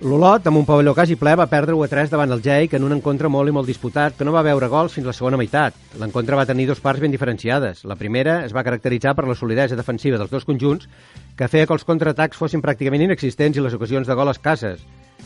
L'Olot, 0.00 0.46
amb 0.48 0.56
un 0.56 0.64
pavelló 0.64 0.94
quasi 0.96 1.12
ple, 1.20 1.34
va 1.36 1.44
perdre 1.52 1.74
1 1.76 1.84
a 1.84 1.88
3 1.92 2.08
davant 2.08 2.30
el 2.32 2.40
Jake 2.40 2.78
en 2.78 2.86
un 2.86 2.94
encontre 2.94 3.28
molt 3.28 3.50
i 3.50 3.52
molt 3.52 3.68
disputat 3.68 4.14
que 4.16 4.24
no 4.24 4.32
va 4.32 4.40
veure 4.46 4.70
gols 4.72 4.94
fins 4.96 5.04
la 5.04 5.12
segona 5.12 5.36
meitat. 5.36 5.76
L'encontre 6.00 6.38
va 6.40 6.46
tenir 6.48 6.64
dos 6.70 6.80
parts 6.80 7.02
ben 7.04 7.12
diferenciades. 7.12 7.82
La 7.84 7.98
primera 8.00 8.38
es 8.46 8.54
va 8.56 8.64
caracteritzar 8.64 9.12
per 9.18 9.26
la 9.28 9.36
solidesa 9.36 9.76
defensiva 9.76 10.16
dels 10.16 10.32
dos 10.32 10.48
conjunts, 10.48 10.88
que 11.36 11.50
feia 11.52 11.68
que 11.68 11.76
els 11.76 11.84
contraatacs 11.84 12.40
fossin 12.40 12.64
pràcticament 12.64 13.04
inexistents 13.10 13.60
i 13.60 13.66
les 13.66 13.76
ocasions 13.76 14.08
de 14.08 14.16
gol 14.16 14.32
escasses. 14.32 14.80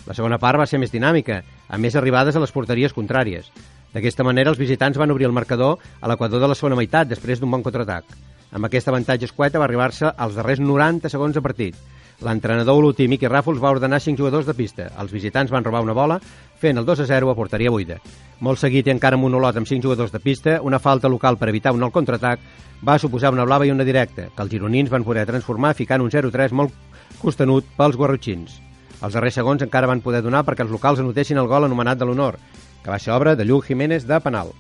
La 0.09 0.19
segona 0.19 0.43
part 0.43 0.59
va 0.59 0.66
ser 0.66 0.83
més 0.83 0.90
dinàmica, 0.90 1.45
amb 1.69 1.87
més 1.87 1.95
arribades 1.95 2.35
a 2.35 2.43
les 2.43 2.50
porteries 2.50 2.99
contràries. 2.99 3.54
D'aquesta 3.95 4.26
manera, 4.26 4.50
els 4.50 4.59
visitants 4.59 4.99
van 4.99 5.14
obrir 5.14 5.31
el 5.31 5.38
marcador 5.38 5.78
a 6.00 6.11
l'equador 6.11 6.43
de 6.43 6.50
la 6.50 6.59
segona 6.59 6.83
meitat, 6.83 7.07
després 7.07 7.38
d'un 7.38 7.54
bon 7.54 7.62
contraatac. 7.62 8.11
Amb 8.50 8.66
aquest 8.66 8.90
avantatge 8.90 9.31
escueta 9.31 9.62
va 9.62 9.71
arribar-se 9.71 10.11
als 10.11 10.35
darrers 10.35 10.59
90 10.59 11.14
segons 11.14 11.38
de 11.38 11.47
partit. 11.47 11.78
L'entrenador 12.23 12.78
olotí 12.78 13.09
Miqui 13.11 13.26
Ràfols 13.26 13.59
va 13.61 13.73
ordenar 13.75 13.99
5 14.00 14.21
jugadors 14.21 14.47
de 14.47 14.54
pista. 14.54 14.87
Els 15.02 15.12
visitants 15.12 15.50
van 15.50 15.64
robar 15.64 15.83
una 15.83 15.97
bola, 15.97 16.21
fent 16.61 16.78
el 16.78 16.87
2 16.87 17.00
a 17.02 17.06
0 17.11 17.30
a 17.30 17.35
porteria 17.35 17.73
buida. 17.75 17.99
Molt 18.40 18.61
seguit 18.62 18.87
i 18.87 18.92
encara 18.94 19.18
amb 19.18 19.26
un 19.26 19.35
olot 19.35 19.56
amb 19.56 19.66
5 19.66 19.83
jugadors 19.83 20.12
de 20.12 20.21
pista, 20.21 20.61
una 20.62 20.78
falta 20.78 21.11
local 21.11 21.38
per 21.38 21.49
evitar 21.50 21.75
un 21.75 21.83
nou 21.83 21.90
contraatac 21.90 22.40
va 22.85 22.99
suposar 22.99 23.33
una 23.33 23.44
blava 23.44 23.66
i 23.66 23.73
una 23.73 23.85
directa, 23.85 24.28
que 24.30 24.42
els 24.42 24.52
gironins 24.52 24.90
van 24.90 25.04
poder 25.04 25.26
transformar 25.26 25.75
ficant 25.75 26.04
un 26.04 26.12
0-3 26.12 26.52
molt 26.52 26.73
costanut 27.21 27.66
pels 27.76 27.97
guarrotxins. 27.97 28.61
Els 29.02 29.14
darrers 29.14 29.37
segons 29.40 29.62
encara 29.64 29.90
van 29.90 30.02
poder 30.04 30.23
donar 30.23 30.44
perquè 30.44 30.64
els 30.64 30.73
locals 30.73 31.00
anotessin 31.00 31.40
el 31.40 31.49
gol 31.50 31.66
anomenat 31.66 31.99
de 31.99 32.06
l'honor, 32.09 32.38
que 32.85 32.92
va 32.92 32.99
ser 32.99 33.12
obra 33.12 33.35
de 33.35 33.44
Lluc 33.44 33.66
Jiménez 33.66 34.06
de 34.06 34.21
penal. 34.21 34.52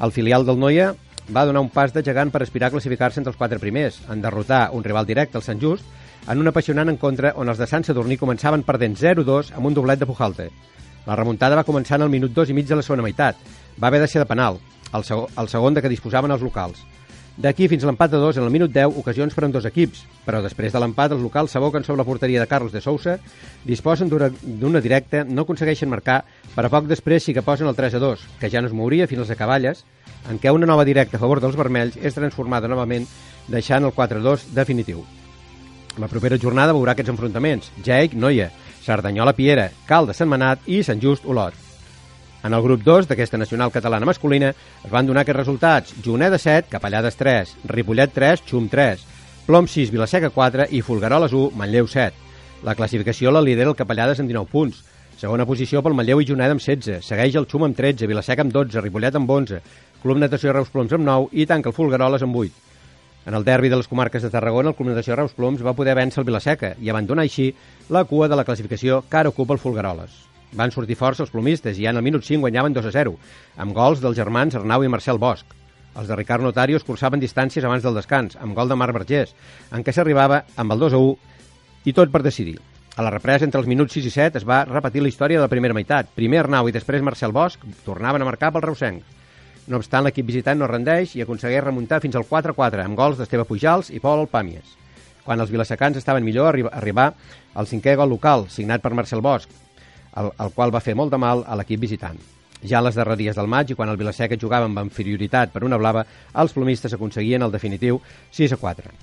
El 0.00 0.12
filial 0.12 0.46
del 0.46 0.60
Noia 0.60 0.92
va 1.34 1.44
donar 1.44 1.60
un 1.64 1.70
pas 1.72 1.92
de 1.92 2.02
gegant 2.04 2.30
per 2.32 2.42
aspirar 2.42 2.68
a 2.68 2.74
classificar-se 2.76 3.20
entre 3.20 3.32
els 3.32 3.40
quatre 3.40 3.58
primers, 3.58 4.00
en 4.08 4.22
derrotar 4.22 4.68
un 4.72 4.84
rival 4.84 5.08
directe, 5.08 5.36
el 5.36 5.44
Sant 5.44 5.60
Just, 5.60 5.84
en 6.26 6.42
un 6.42 6.50
apassionant 6.50 6.90
encontre 6.90 7.32
on 7.36 7.48
els 7.48 7.60
de 7.60 7.68
Sant 7.70 7.86
Sadurní 7.86 8.18
començaven 8.18 8.64
perdent 8.66 8.98
0-2 8.98 9.54
amb 9.54 9.70
un 9.70 9.78
doblet 9.78 10.00
de 10.00 10.08
Pujalte. 10.08 10.50
La 11.06 11.16
remuntada 11.16 11.56
va 11.56 11.64
començar 11.64 11.96
en 11.96 12.08
el 12.08 12.12
minut 12.12 12.34
2 12.36 12.50
i 12.50 12.56
mig 12.58 12.66
de 12.68 12.76
la 12.76 12.84
segona 12.84 13.06
meitat. 13.06 13.36
Va 13.80 13.88
haver 13.88 14.02
de 14.02 14.08
ser 14.10 14.20
de 14.20 14.28
penal, 14.28 14.58
el, 14.92 15.04
seg 15.04 15.38
el 15.38 15.48
segon 15.48 15.76
de 15.76 15.84
què 15.84 15.92
disposaven 15.92 16.34
els 16.34 16.44
locals. 16.44 16.82
D'aquí 17.38 17.68
fins 17.70 17.84
l'empat 17.86 18.10
de 18.10 18.18
2 18.18 18.40
en 18.40 18.44
el 18.48 18.50
minut 18.50 18.72
10, 18.74 18.96
ocasions 18.98 19.34
per 19.34 19.46
dos 19.54 19.66
equips, 19.68 20.00
però 20.26 20.40
després 20.42 20.72
de 20.74 20.80
l'empat 20.82 21.12
els 21.14 21.22
locals 21.22 21.52
s'aboquen 21.54 21.84
sobre 21.86 22.00
la 22.02 22.06
porteria 22.08 22.40
de 22.42 22.48
Carlos 22.50 22.72
de 22.72 22.80
Sousa, 22.82 23.14
disposen 23.64 24.10
d'una 24.10 24.80
directa, 24.82 25.22
no 25.22 25.44
aconsegueixen 25.46 25.88
marcar, 25.88 26.24
però 26.56 26.68
poc 26.72 26.88
després 26.90 27.22
sí 27.22 27.34
que 27.36 27.46
posen 27.46 27.70
el 27.70 27.78
3 27.78 27.94
a 27.94 28.00
2, 28.02 28.26
que 28.40 28.50
ja 28.50 28.60
no 28.60 28.66
es 28.66 28.74
mouria 28.74 29.06
fins 29.06 29.22
a 29.22 29.28
les 29.28 29.36
acaballes, 29.36 29.84
en 30.28 30.42
què 30.42 30.50
una 30.50 30.66
nova 30.66 30.84
directa 30.84 31.16
a 31.16 31.22
favor 31.22 31.38
dels 31.38 31.56
vermells 31.56 32.00
és 32.02 32.18
transformada 32.18 32.66
novament, 32.66 33.06
deixant 33.46 33.86
el 33.86 33.94
4 33.94 34.18
a 34.18 34.28
2 34.32 34.50
definitiu. 34.58 35.06
La 35.98 36.06
propera 36.06 36.38
jornada 36.38 36.74
veurà 36.76 36.92
aquests 36.94 37.10
enfrontaments. 37.10 37.72
Jaic, 37.84 38.12
Noia, 38.14 38.52
Cerdanyola, 38.84 39.32
Piera, 39.34 39.68
Cal 39.88 40.06
de 40.06 40.14
Setmanat 40.14 40.68
i 40.70 40.84
Sant 40.86 41.02
Just, 41.02 41.26
Olot. 41.26 41.56
En 42.46 42.54
el 42.54 42.62
grup 42.62 42.84
2 42.86 43.08
d'aquesta 43.10 43.40
nacional 43.40 43.72
catalana 43.74 44.06
masculina 44.06 44.52
es 44.52 44.90
van 44.92 45.08
donar 45.08 45.24
aquests 45.24 45.40
resultats. 45.40 45.96
Juneda 46.04 46.38
7, 46.38 46.70
Capellades 46.70 47.18
3, 47.18 47.56
Ripollet 47.72 48.14
3, 48.14 48.44
Xum 48.46 48.68
3, 48.70 49.02
Plom 49.48 49.66
6, 49.66 49.90
Vilaseca 49.90 50.30
4 50.30 50.68
i 50.70 50.84
Fulgaroles 50.86 51.34
1, 51.34 51.50
Manlleu 51.58 51.90
7. 51.90 52.14
La 52.62 52.76
classificació 52.78 53.34
la 53.34 53.42
lidera 53.42 53.74
el 53.74 53.76
Capellades 53.76 54.22
amb 54.22 54.30
19 54.30 54.52
punts. 54.54 54.84
Segona 55.18 55.48
posició 55.50 55.82
pel 55.82 55.98
Manlleu 55.98 56.22
i 56.22 56.30
Juneda 56.30 56.54
amb 56.54 56.62
16. 56.62 57.02
Segueix 57.02 57.34
el 57.34 57.50
Xum 57.50 57.66
amb 57.66 57.74
13, 57.74 58.06
Vilaseca 58.06 58.46
amb 58.46 58.54
12, 58.54 58.78
Ripollet 58.86 59.18
amb 59.18 59.34
11, 59.34 59.60
Club 60.04 60.22
Natació 60.22 60.54
Reus 60.54 60.70
Ploms 60.70 60.94
amb 60.94 61.10
9 61.10 61.34
i 61.34 61.46
tanca 61.50 61.72
el 61.72 61.74
Fulgaroles 61.74 62.22
amb 62.22 62.38
8. 62.38 62.67
En 63.28 63.34
el 63.34 63.44
derbi 63.44 63.68
de 63.68 63.76
les 63.76 63.88
comarques 63.88 64.22
de 64.22 64.30
Tarragona, 64.32 64.70
el 64.70 64.74
Club 64.74 64.88
Natació 64.88 65.12
Reus 65.18 65.34
Ploms 65.36 65.60
va 65.60 65.74
poder 65.76 65.92
vèncer 65.98 66.22
el 66.22 66.24
Vilaseca 66.24 66.70
i 66.80 66.88
abandonar 66.88 67.26
així 67.26 67.50
la 67.92 68.00
cua 68.08 68.24
de 68.24 68.38
la 68.38 68.44
classificació 68.48 69.02
que 69.04 69.18
ara 69.20 69.28
ocupa 69.28 69.52
el 69.52 69.60
Fulgaroles. 69.60 70.14
Van 70.56 70.72
sortir 70.72 70.96
forts 70.96 71.20
els 71.20 71.34
plomistes 71.34 71.76
i 71.76 71.84
en 71.90 72.00
el 72.00 72.06
minut 72.06 72.24
5 72.24 72.40
guanyaven 72.46 72.72
2 72.72 72.88
a 72.88 72.92
0, 72.94 73.12
amb 73.60 73.76
gols 73.76 74.00
dels 74.00 74.16
germans 74.16 74.56
Arnau 74.56 74.80
i 74.80 74.88
Marcel 74.88 75.20
Bosch. 75.20 75.44
Els 76.00 76.08
de 76.08 76.16
Ricard 76.16 76.46
Notario 76.46 76.80
es 76.80 76.88
cursaven 76.88 77.20
distàncies 77.20 77.68
abans 77.68 77.84
del 77.84 78.00
descans, 78.00 78.38
amb 78.40 78.56
gol 78.56 78.72
de 78.72 78.80
Marc 78.80 78.96
Vergés, 78.96 79.36
en 79.76 79.84
què 79.84 79.92
s'arribava 79.92 80.46
amb 80.56 80.72
el 80.72 80.86
2 80.86 80.96
a 80.96 81.02
1 81.10 81.92
i 81.92 81.96
tot 82.00 82.08
per 82.08 82.24
decidir. 82.24 82.56
A 82.96 83.04
la 83.04 83.12
represa, 83.12 83.44
entre 83.44 83.60
els 83.60 83.68
minuts 83.68 83.92
6 83.92 84.08
i 84.08 84.14
7, 84.16 84.40
es 84.40 84.48
va 84.48 84.64
repetir 84.64 85.04
la 85.04 85.12
història 85.12 85.36
de 85.36 85.44
la 85.44 85.52
primera 85.52 85.76
meitat. 85.76 86.08
Primer 86.16 86.46
Arnau 86.46 86.72
i 86.72 86.78
després 86.80 87.04
Marcel 87.04 87.36
Bosch 87.36 87.60
tornaven 87.84 88.24
a 88.24 88.32
marcar 88.32 88.54
pel 88.56 88.70
Reusenc. 88.70 89.17
No 89.68 89.76
obstant, 89.76 90.06
l'equip 90.06 90.24
visitant 90.24 90.56
no 90.56 90.66
rendeix 90.70 91.12
i 91.18 91.20
aconsegueix 91.20 91.60
remuntar 91.60 92.00
fins 92.00 92.16
al 92.16 92.24
4-4 92.24 92.80
amb 92.86 92.96
gols 92.96 93.18
d'Esteve 93.18 93.44
Pujals 93.44 93.90
i 93.92 94.00
Pol 94.00 94.22
Alpàmies. 94.22 94.70
Quan 95.26 95.44
els 95.44 95.50
vilasecans 95.52 95.98
estaven 96.00 96.24
millor, 96.24 96.48
arri 96.48 96.64
arribar 96.72 97.10
al 97.54 97.68
cinquè 97.68 97.92
gol 98.00 98.08
local, 98.08 98.46
signat 98.48 98.80
per 98.80 98.94
Marcel 98.96 99.20
Bosch, 99.20 99.52
el, 100.16 100.30
el 100.32 100.54
qual 100.56 100.72
va 100.72 100.80
fer 100.80 100.96
molt 100.96 101.12
de 101.12 101.20
mal 101.20 101.44
a 101.44 101.58
l'equip 101.60 101.84
visitant. 101.84 102.16
Ja 102.64 102.80
a 102.80 102.86
les 102.86 102.96
darreries 102.96 103.36
del 103.36 103.50
maig 103.52 103.68
i 103.70 103.76
quan 103.76 103.92
el 103.92 104.00
Vilaseca 104.00 104.40
jugava 104.40 104.66
amb 104.70 104.80
inferioritat 104.86 105.52
per 105.52 105.62
una 105.68 105.76
blava, 105.76 106.06
els 106.32 106.56
plomistes 106.56 106.96
aconseguien 106.96 107.44
el 107.44 107.52
definitiu 107.52 108.00
6 108.40 108.56
a 108.56 108.60
4. 108.64 108.96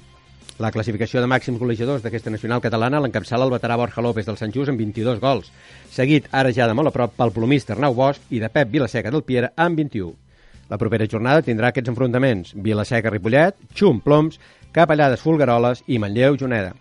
La 0.65 0.73
classificació 0.73 1.21
de 1.21 1.29
màxims 1.29 1.61
golejadors 1.61 2.01
d'aquesta 2.01 2.33
nacional 2.33 2.65
catalana 2.65 3.05
l'encapçala 3.05 3.45
el 3.45 3.53
veterà 3.53 3.77
Borja 3.77 4.01
López 4.01 4.25
del 4.25 4.41
Sant 4.41 4.55
Just 4.55 4.73
amb 4.73 4.81
22 4.81 5.21
gols, 5.21 5.53
seguit 5.93 6.29
ara 6.31 6.51
ja 6.55 6.65
de 6.65 6.73
molt 6.73 6.89
a 6.89 6.95
prop 6.95 7.13
pel 7.15 7.37
plomista 7.37 7.77
Arnau 7.77 7.93
Bosch 7.93 8.33
i 8.33 8.41
de 8.41 8.49
Pep 8.49 8.71
Vilaseca 8.73 9.13
del 9.13 9.27
Piera 9.27 9.53
amb 9.55 9.77
21. 9.83 10.24
La 10.69 10.79
propera 10.81 11.07
jornada 11.11 11.43
tindrà 11.45 11.69
aquests 11.69 11.91
enfrontaments. 11.93 12.55
Vilaseca-Ripollet, 12.55 13.59
Xum, 13.75 14.01
Ploms, 14.05 14.39
Capellades, 14.75 15.21
Fulgaroles 15.21 15.83
i 15.87 15.99
Manlleu-Juneda. 16.01 16.73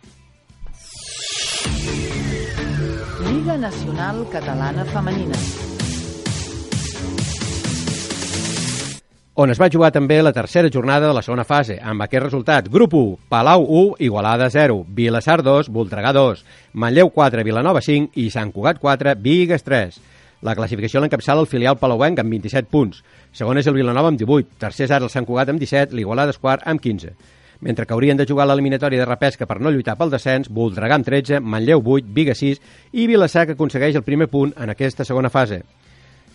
Lliga 3.24 3.58
Nacional 3.58 4.26
Catalana 4.32 4.84
Femenina. 4.90 5.44
on 9.34 9.50
es 9.50 9.58
va 9.58 9.70
jugar 9.70 9.90
també 9.90 10.20
la 10.22 10.32
tercera 10.32 10.70
jornada 10.70 11.08
de 11.08 11.14
la 11.16 11.22
segona 11.26 11.44
fase, 11.44 11.74
amb 11.82 12.04
aquest 12.04 12.22
resultat. 12.22 12.68
Grup 12.70 12.94
1, 12.94 13.16
Palau 13.28 13.64
1, 13.66 13.96
Igualada 14.06 14.48
0, 14.50 14.84
Vilassar 14.94 15.42
2, 15.42 15.70
Voltregà 15.74 16.12
2, 16.14 16.44
Manlleu 16.74 17.10
4, 17.10 17.42
Vilanova 17.42 17.82
5 17.82 18.14
i 18.14 18.28
Sant 18.30 18.52
Cugat 18.54 18.78
4, 18.78 19.16
Vigues 19.18 19.66
3. 19.66 19.98
La 20.44 20.52
classificació 20.52 21.00
l'encapçala 21.00 21.40
el 21.40 21.48
filial 21.48 21.78
palauenc 21.80 22.18
amb 22.20 22.34
27 22.34 22.68
punts. 22.68 22.98
Segon 23.32 23.56
és 23.56 23.68
el 23.70 23.78
Vilanova 23.78 24.10
amb 24.12 24.18
18, 24.20 24.58
tercer 24.60 24.84
és 24.84 24.90
ara 24.92 25.06
el 25.06 25.12
Sant 25.12 25.24
Cugat 25.24 25.48
amb 25.48 25.62
17, 25.62 25.96
l'Igualada 25.96 26.34
és 26.34 26.40
quart 26.42 26.66
amb 26.68 26.82
15. 26.84 27.14
Mentre 27.64 27.86
que 27.86 27.94
haurien 27.96 28.18
de 28.20 28.26
jugar 28.28 28.44
l'eliminatòria 28.50 29.00
de 29.00 29.06
repesca 29.08 29.48
per 29.48 29.56
no 29.64 29.72
lluitar 29.72 29.94
pel 29.96 30.12
descens, 30.12 30.50
Voltregà 30.52 30.98
amb 30.98 31.08
13, 31.08 31.40
Manlleu 31.40 31.80
8, 31.80 32.12
Viga 32.12 32.34
6 32.36 32.60
i 32.92 33.06
Vilassar 33.08 33.46
que 33.46 33.56
aconsegueix 33.56 33.96
el 33.96 34.04
primer 34.04 34.28
punt 34.28 34.52
en 34.60 34.68
aquesta 34.68 35.08
segona 35.08 35.32
fase. 35.32 35.62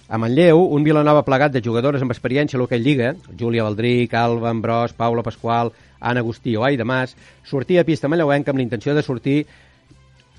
A 0.10 0.18
Manlleu, 0.18 0.64
un 0.74 0.88
Vilanova 0.88 1.22
plegat 1.22 1.54
de 1.54 1.62
jugadores 1.62 2.02
amb 2.02 2.10
experiència 2.16 2.58
a 2.58 2.64
l'Hockey 2.64 2.82
Lliga, 2.82 3.12
Júlia 3.38 3.68
Valdric, 3.68 4.16
Alba 4.18 4.50
Ambrós, 4.50 4.98
Paula 4.98 5.22
Pasqual, 5.22 5.70
Anna 6.00 6.26
Agustí 6.26 6.56
o 6.58 6.66
Aida 6.66 6.82
Mas, 6.84 7.14
sortia 7.46 7.86
a 7.86 7.86
pista 7.86 8.10
manlleuenca 8.10 8.50
amb 8.50 8.58
l'intenció 8.58 8.98
de 8.98 9.06
sortir 9.06 9.44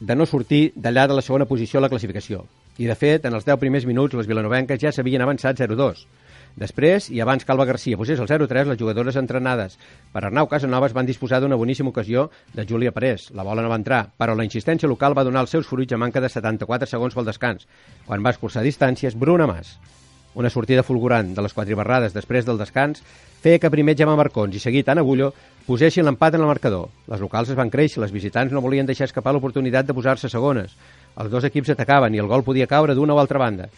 de 0.01 0.17
no 0.17 0.27
sortir 0.27 0.73
d'allà 0.75 1.07
de 1.07 1.21
la 1.21 1.23
segona 1.23 1.47
posició 1.47 1.79
a 1.79 1.87
la 1.87 1.93
classificació. 1.93 2.49
I, 2.81 2.87
de 2.89 2.97
fet, 2.97 3.27
en 3.29 3.37
els 3.37 3.45
10 3.45 3.61
primers 3.61 3.85
minuts, 3.85 4.17
les 4.17 4.29
vilanovenques 4.29 4.81
ja 4.81 4.89
s'havien 4.95 5.21
avançat 5.21 5.59
0-2. 5.61 6.07
Després, 6.57 7.11
i 7.13 7.21
abans 7.21 7.45
que 7.45 7.53
Alba 7.53 7.67
Garcia 7.69 7.99
posés 8.01 8.19
el 8.19 8.29
0-3, 8.31 8.71
les 8.71 8.79
jugadores 8.81 9.19
entrenades 9.21 9.77
per 10.15 10.23
Arnau 10.25 10.49
Casanovas 10.49 10.95
van 10.97 11.07
disposar 11.07 11.43
d'una 11.45 11.59
boníssima 11.61 11.93
ocasió 11.93 12.31
de 12.57 12.65
Júlia 12.65 12.93
Parés. 12.97 13.29
La 13.37 13.45
bola 13.45 13.63
no 13.63 13.69
va 13.69 13.79
entrar, 13.79 14.01
però 14.17 14.35
la 14.35 14.49
insistència 14.49 14.89
local 14.89 15.13
va 15.17 15.27
donar 15.29 15.45
els 15.45 15.53
seus 15.53 15.69
fruits 15.69 15.93
a 15.93 16.01
manca 16.01 16.25
de 16.25 16.33
74 16.33 16.89
segons 16.89 17.15
pel 17.15 17.29
descans, 17.29 17.69
quan 18.09 18.25
va 18.25 18.33
escurçar 18.33 18.65
distàncies 18.65 19.15
Bruna 19.15 19.47
Mas. 19.47 19.77
Una 20.35 20.51
sortida 20.51 20.87
fulgurant 20.87 21.35
de 21.35 21.43
les 21.43 21.53
quatre 21.53 21.77
barrades 21.77 22.15
després 22.15 22.47
del 22.47 22.59
descans 22.59 23.03
feia 23.43 23.59
que 23.59 23.71
primer 23.73 23.97
Gemma 23.99 24.17
Marcons 24.17 24.57
i 24.57 24.63
seguit 24.63 24.89
Anna 24.89 25.03
Agullo 25.05 25.33
posessin 25.67 26.07
l'empat 26.07 26.37
en 26.39 26.45
el 26.45 26.51
marcador. 26.51 26.89
Les 27.11 27.21
locals 27.21 27.51
es 27.51 27.59
van 27.59 27.71
créixer, 27.71 28.01
les 28.01 28.15
visitants 28.15 28.55
no 28.55 28.63
volien 28.63 28.87
deixar 28.87 29.11
escapar 29.11 29.35
l'oportunitat 29.35 29.89
de 29.89 29.97
posar-se 29.97 30.31
segones. 30.31 30.77
Els 31.17 31.31
dos 31.31 31.45
equips 31.45 31.73
atacaven 31.75 32.15
i 32.15 32.21
el 32.23 32.29
gol 32.31 32.45
podia 32.47 32.69
caure 32.71 32.95
d'una 32.95 33.15
o 33.15 33.19
altra 33.19 33.41
banda. 33.43 33.69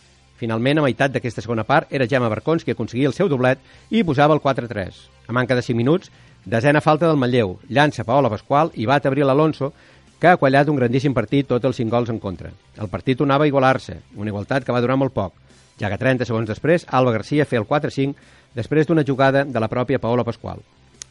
Finalment, 0.43 0.81
a 0.81 0.83
meitat 0.83 1.13
d'aquesta 1.15 1.43
segona 1.45 1.63
part, 1.63 1.93
era 1.95 2.09
Gemma 2.11 2.29
Barcons 2.29 2.65
qui 2.65 2.75
aconseguia 2.75 3.07
el 3.09 3.15
seu 3.15 3.29
doblet 3.31 3.61
i 3.91 4.03
posava 4.03 4.35
el 4.35 4.43
4-3. 4.43 4.97
A 5.29 5.33
manca 5.33 5.55
de 5.55 5.63
5 5.63 5.79
minuts, 5.79 6.11
desena 6.45 6.83
falta 6.83 7.07
del 7.07 7.17
Manlleu, 7.17 7.59
llança 7.69 8.05
Paola 8.05 8.31
Pasqual 8.31 8.73
i 8.75 8.87
bat 8.91 9.07
Abril 9.07 9.31
Alonso, 9.31 9.73
que 10.19 10.29
ha 10.31 10.39
quallat 10.39 10.69
un 10.69 10.77
grandíssim 10.79 11.15
partit, 11.15 11.47
tots 11.47 11.67
els 11.67 11.79
5 11.79 11.91
gols 11.91 12.11
en 12.11 12.19
contra. 12.19 12.51
El 12.79 12.91
partit 12.91 13.19
tornava 13.19 13.47
a 13.47 13.51
igualar-se, 13.51 14.01
una 14.17 14.31
igualtat 14.31 14.67
que 14.67 14.75
va 14.75 14.83
durar 14.83 14.99
molt 14.99 15.15
poc, 15.15 15.35
ja 15.79 15.91
que 15.91 15.99
30 15.99 16.27
segons 16.27 16.51
després, 16.51 16.87
Alba 16.91 17.15
Garcia 17.17 17.47
feia 17.47 17.63
el 17.63 17.67
4-5 17.67 18.15
després 18.55 18.87
d'una 18.87 19.07
jugada 19.07 19.45
de 19.45 19.63
la 19.63 19.71
pròpia 19.71 20.03
Paola 20.03 20.27
Pasqual. 20.27 20.59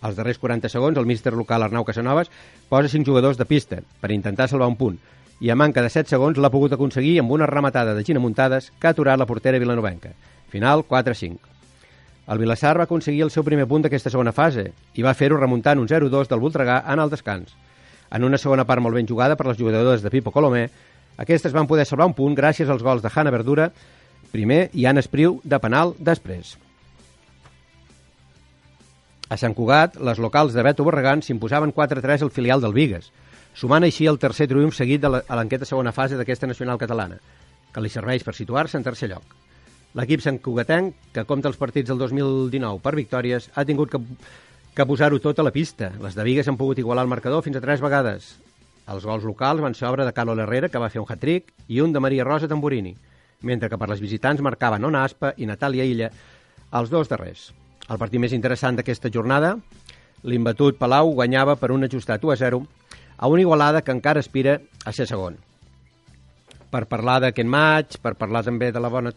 Als 0.01 0.15
darrers 0.15 0.39
40 0.39 0.69
segons, 0.69 0.97
el 0.97 1.05
míster 1.05 1.33
local 1.33 1.63
Arnau 1.63 1.83
Casanovas 1.85 2.31
posa 2.69 2.89
5 2.89 3.07
jugadors 3.07 3.37
de 3.37 3.45
pista 3.45 3.81
per 4.01 4.11
intentar 4.11 4.47
salvar 4.49 4.67
un 4.67 4.79
punt, 4.79 4.99
i 5.41 5.49
a 5.49 5.55
manca 5.57 5.81
de 5.81 5.89
7 5.89 6.13
segons 6.13 6.37
l'ha 6.37 6.51
pogut 6.53 6.73
aconseguir 6.77 7.15
amb 7.19 7.33
una 7.33 7.47
rematada 7.49 7.95
de 7.97 8.03
Gina 8.05 8.21
Muntades 8.21 8.69
que 8.79 8.87
ha 8.87 8.93
aturat 8.93 9.17
la 9.17 9.25
portera 9.25 9.59
vilanovenca. 9.59 10.13
Final 10.53 10.85
4-5. 10.85 11.39
El 12.31 12.37
Vilassar 12.37 12.77
va 12.77 12.85
aconseguir 12.85 13.23
el 13.25 13.31
seu 13.33 13.43
primer 13.43 13.65
punt 13.67 13.81
d'aquesta 13.81 14.13
segona 14.13 14.31
fase 14.31 14.67
i 14.93 15.01
va 15.01 15.15
fer-ho 15.17 15.39
remuntant 15.41 15.81
un 15.81 15.89
0-2 15.89 16.29
del 16.29 16.43
Voltregà 16.43 16.83
en 16.93 17.01
el 17.01 17.09
descans. 17.09 17.55
En 18.13 18.23
una 18.23 18.37
segona 18.37 18.67
part 18.69 18.85
molt 18.85 18.95
ben 18.95 19.09
jugada 19.09 19.35
per 19.35 19.47
les 19.49 19.57
jugadores 19.57 20.05
de 20.05 20.11
Pipo 20.13 20.31
Colomé, 20.31 20.67
aquestes 21.17 21.57
van 21.57 21.67
poder 21.67 21.87
salvar 21.89 22.07
un 22.11 22.13
punt 22.13 22.37
gràcies 22.37 22.69
als 22.69 22.83
gols 22.85 23.01
de 23.01 23.09
Hanna 23.09 23.33
Verdura 23.33 23.71
primer 24.31 24.69
i 24.77 24.85
Anna 24.85 25.01
Espriu 25.01 25.39
de 25.43 25.59
penal 25.59 25.95
després. 25.99 26.53
A 29.31 29.37
Sant 29.39 29.55
Cugat, 29.55 29.97
les 29.97 30.19
locals 30.19 30.53
de 30.53 30.63
Beto 30.63 30.83
Borregant 30.83 31.21
s'imposaven 31.23 31.71
4-3 31.73 32.25
al 32.25 32.31
filial 32.35 32.61
del 32.63 32.75
Vigues, 32.75 33.11
sumant 33.53 33.83
així 33.83 34.07
el 34.07 34.19
tercer 34.19 34.47
triomf 34.51 34.75
seguit 34.75 35.05
a 35.05 35.11
l'enquesta 35.11 35.67
segona 35.69 35.93
fase 35.95 36.17
d'aquesta 36.19 36.47
nacional 36.47 36.79
catalana, 36.81 37.17
que 37.71 37.83
li 37.83 37.91
serveix 37.91 38.23
per 38.23 38.35
situar-se 38.35 38.77
en 38.79 38.85
tercer 38.85 39.11
lloc. 39.11 39.35
L'equip 39.97 40.23
Sant 40.23 40.39
Cugatenc, 40.39 40.95
que 41.11 41.25
compta 41.27 41.49
els 41.51 41.59
partits 41.59 41.91
del 41.91 41.99
2019 41.99 42.79
per 42.79 42.95
victòries, 42.95 43.49
ha 43.55 43.65
tingut 43.67 43.91
que, 43.91 43.99
que 44.75 44.87
posar-ho 44.87 45.19
tot 45.19 45.39
a 45.39 45.43
la 45.43 45.51
pista. 45.51 45.91
Les 45.99 46.15
de 46.15 46.23
Vigues 46.23 46.47
han 46.47 46.59
pogut 46.59 46.79
igualar 46.79 47.03
el 47.03 47.11
marcador 47.11 47.43
fins 47.43 47.59
a 47.59 47.63
tres 47.63 47.83
vegades. 47.83 48.37
Els 48.87 49.05
gols 49.05 49.27
locals 49.27 49.61
van 49.61 49.75
ser 49.75 49.89
obra 49.89 50.07
de 50.07 50.15
Carlos 50.15 50.39
Herrera, 50.39 50.69
que 50.71 50.79
va 50.79 50.89
fer 50.89 51.03
un 51.03 51.09
hat-trick, 51.11 51.51
i 51.67 51.81
un 51.83 51.91
de 51.91 51.99
Maria 51.99 52.23
Rosa 52.23 52.47
Tamburini, 52.47 52.95
mentre 53.43 53.69
que 53.69 53.77
per 53.77 53.89
les 53.91 53.99
visitants 53.99 54.41
marcaven 54.41 54.87
Ona 54.87 55.03
Aspa 55.03 55.33
i 55.37 55.47
Natàlia 55.49 55.83
Illa, 55.83 56.11
els 56.79 56.89
dos 56.89 57.11
darrers. 57.11 57.49
El 57.91 57.99
partit 57.99 58.21
més 58.23 58.31
interessant 58.31 58.79
d'aquesta 58.79 59.11
jornada, 59.11 59.57
l'imbatut 60.23 60.77
Palau 60.79 61.11
guanyava 61.17 61.57
per 61.59 61.73
un 61.75 61.83
ajustat 61.83 62.23
1 62.23 62.31
a 62.31 62.39
0 62.39 62.61
a 63.21 63.27
una 63.27 63.41
Igualada 63.41 63.83
que 63.85 63.93
encara 63.93 64.19
aspira 64.19 64.59
a 64.83 64.91
ser 64.91 65.05
segon. 65.05 65.37
Per 66.73 66.87
parlar 66.89 67.19
d'aquest 67.21 67.47
maig, 67.47 67.99
per 68.01 68.15
parlar 68.17 68.41
també 68.47 68.71
de 68.73 68.81
la 68.81 68.89
bona, 68.89 69.11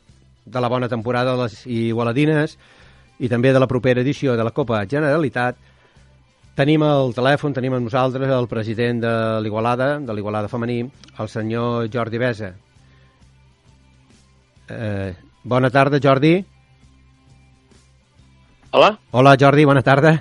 de 0.45 0.61
la 0.61 0.69
bona 0.69 0.90
temporada 0.93 1.33
de 1.33 1.47
les 1.47 1.62
Igualadines 1.64 2.59
i 3.19 3.31
també 3.33 3.55
de 3.55 3.62
la 3.62 3.71
propera 3.71 4.05
edició 4.05 4.37
de 4.37 4.45
la 4.45 4.53
Copa 4.53 4.83
Generalitat, 4.85 5.57
tenim 6.55 6.85
el 6.85 7.14
telèfon, 7.17 7.57
tenim 7.57 7.79
amb 7.79 7.88
nosaltres 7.88 8.29
el 8.29 8.51
president 8.51 9.01
de 9.07 9.14
l'Igualada, 9.40 9.97
de 10.05 10.12
l'Igualada 10.12 10.53
femení, 10.53 10.83
el 11.19 11.33
senyor 11.33 11.88
Jordi 11.88 12.21
Besa. 12.21 12.53
Eh, 14.69 15.17
bona 15.45 15.73
tarda, 15.73 16.03
Jordi. 16.03 16.37
Hola. 18.71 18.99
Hola, 19.12 19.37
Jordi, 19.40 19.64
bona 19.64 19.83
tarda. 19.87 20.19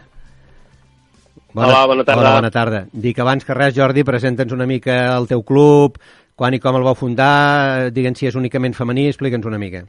Bona, 1.53 1.67
hola, 1.67 1.85
bona 1.85 2.03
tarda. 2.03 2.21
Hola, 2.21 2.33
bona 2.33 2.49
tarda. 2.49 2.79
Dic 2.91 3.19
abans 3.21 3.45
que 3.45 3.53
res, 3.53 3.75
Jordi, 3.77 4.01
presenta'ns 4.03 4.55
una 4.55 4.65
mica 4.65 4.95
el 5.13 5.27
teu 5.29 5.43
club, 5.45 5.99
quan 6.35 6.55
i 6.57 6.59
com 6.63 6.79
el 6.79 6.85
vau 6.87 6.97
fundar, 6.97 7.91
digue'ns 7.93 8.17
si 8.17 8.29
és 8.29 8.37
únicament 8.39 8.73
femení, 8.73 9.05
explica'ns 9.11 9.45
una 9.45 9.59
mica. 9.61 9.83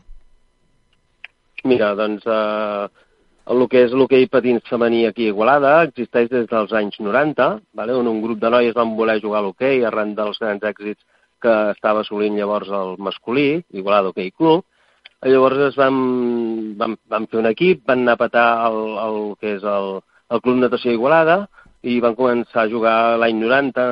Mira, 1.65 1.95
doncs 1.97 2.29
eh, 2.29 2.85
el 3.57 3.67
que 3.73 3.87
és 3.87 3.97
l'hoquei 3.97 4.29
patins 4.29 4.69
femení 4.69 5.07
aquí 5.09 5.31
a 5.31 5.33
Igualada 5.33 5.75
existeix 5.89 6.29
des 6.29 6.47
dels 6.53 6.77
anys 6.77 7.01
90, 7.01 7.51
vale? 7.81 7.97
on 7.97 8.13
un 8.13 8.21
grup 8.21 8.45
de 8.45 8.53
noies 8.53 8.77
van 8.77 8.93
voler 9.01 9.23
jugar 9.25 9.41
a 9.41 9.47
l'hoquei 9.49 9.81
arran 9.89 10.13
dels 10.19 10.41
grans 10.45 10.69
èxits 10.69 11.01
que 11.41 11.59
estava 11.73 12.05
assolint 12.05 12.37
llavors 12.37 12.69
el 12.69 12.99
masculí, 13.01 13.63
Igualada 13.73 14.13
Hoquei 14.13 14.35
Club, 14.37 14.67
llavors 15.25 15.71
es 15.71 15.77
van, 15.81 15.97
van, 16.77 17.01
van 17.09 17.27
fer 17.33 17.41
un 17.41 17.49
equip, 17.49 17.87
van 17.89 18.05
anar 18.05 18.19
a 18.19 18.27
petar 18.29 18.49
el, 18.69 18.83
el 19.01 19.23
que 19.41 19.57
és 19.57 19.65
el, 19.65 20.03
el 20.31 20.41
Club 20.45 20.61
Natació 20.61 20.95
Igualada 20.95 21.45
i 21.85 21.99
van 22.01 22.17
començar 22.17 22.65
a 22.65 22.71
jugar 22.71 22.97
l'any 23.21 23.37
90, 23.43 23.85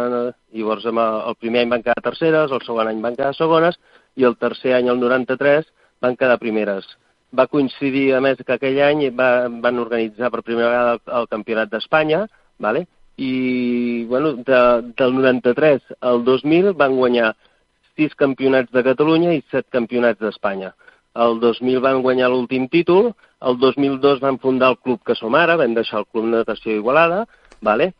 llavors 0.56 0.86
el 0.88 1.36
primer 1.40 1.64
any 1.64 1.74
van 1.74 1.84
quedar 1.84 2.04
terceres, 2.04 2.52
el 2.52 2.64
segon 2.64 2.88
any 2.88 3.02
van 3.04 3.18
quedar 3.18 3.34
segones 3.36 3.78
i 4.16 4.24
el 4.24 4.38
tercer 4.40 4.74
any, 4.78 4.88
el 4.88 5.00
93, 5.00 5.68
van 6.00 6.16
quedar 6.16 6.38
primeres. 6.40 6.88
Va 7.36 7.48
coincidir, 7.48 8.12
a 8.16 8.20
més, 8.20 8.40
que 8.44 8.56
aquell 8.56 8.80
any 8.84 9.06
va, 9.16 9.48
van 9.48 9.78
organitzar 9.80 10.32
per 10.32 10.42
primera 10.42 10.68
vegada 10.68 10.96
el, 10.96 11.04
el 11.20 11.30
Campionat 11.32 11.70
d'Espanya, 11.72 12.26
vale? 12.60 12.86
i 13.16 14.04
bueno, 14.08 14.34
de, 14.34 14.92
del 14.96 15.14
93 15.14 15.82
al 16.00 16.24
2000 16.24 16.72
van 16.72 16.96
guanyar 16.96 17.34
sis 17.96 18.14
campionats 18.16 18.72
de 18.72 18.82
Catalunya 18.82 19.34
i 19.36 19.42
set 19.50 19.68
campionats 19.70 20.20
d'Espanya. 20.20 20.72
El 21.14 21.38
2000 21.40 21.82
van 21.84 22.00
guanyar 22.02 22.30
l'últim 22.32 22.68
títol, 22.72 23.12
el 23.48 23.58
2002 23.58 24.20
van 24.20 24.38
fundar 24.38 24.70
el 24.72 24.78
club 24.78 25.00
que 25.06 25.14
som 25.18 25.34
ara, 25.34 25.56
vam 25.60 25.74
deixar 25.74 25.98
el 26.02 26.06
Club 26.10 26.24
Natació 26.30 26.76
Igualada, 26.76 27.26
vale? 27.60 27.92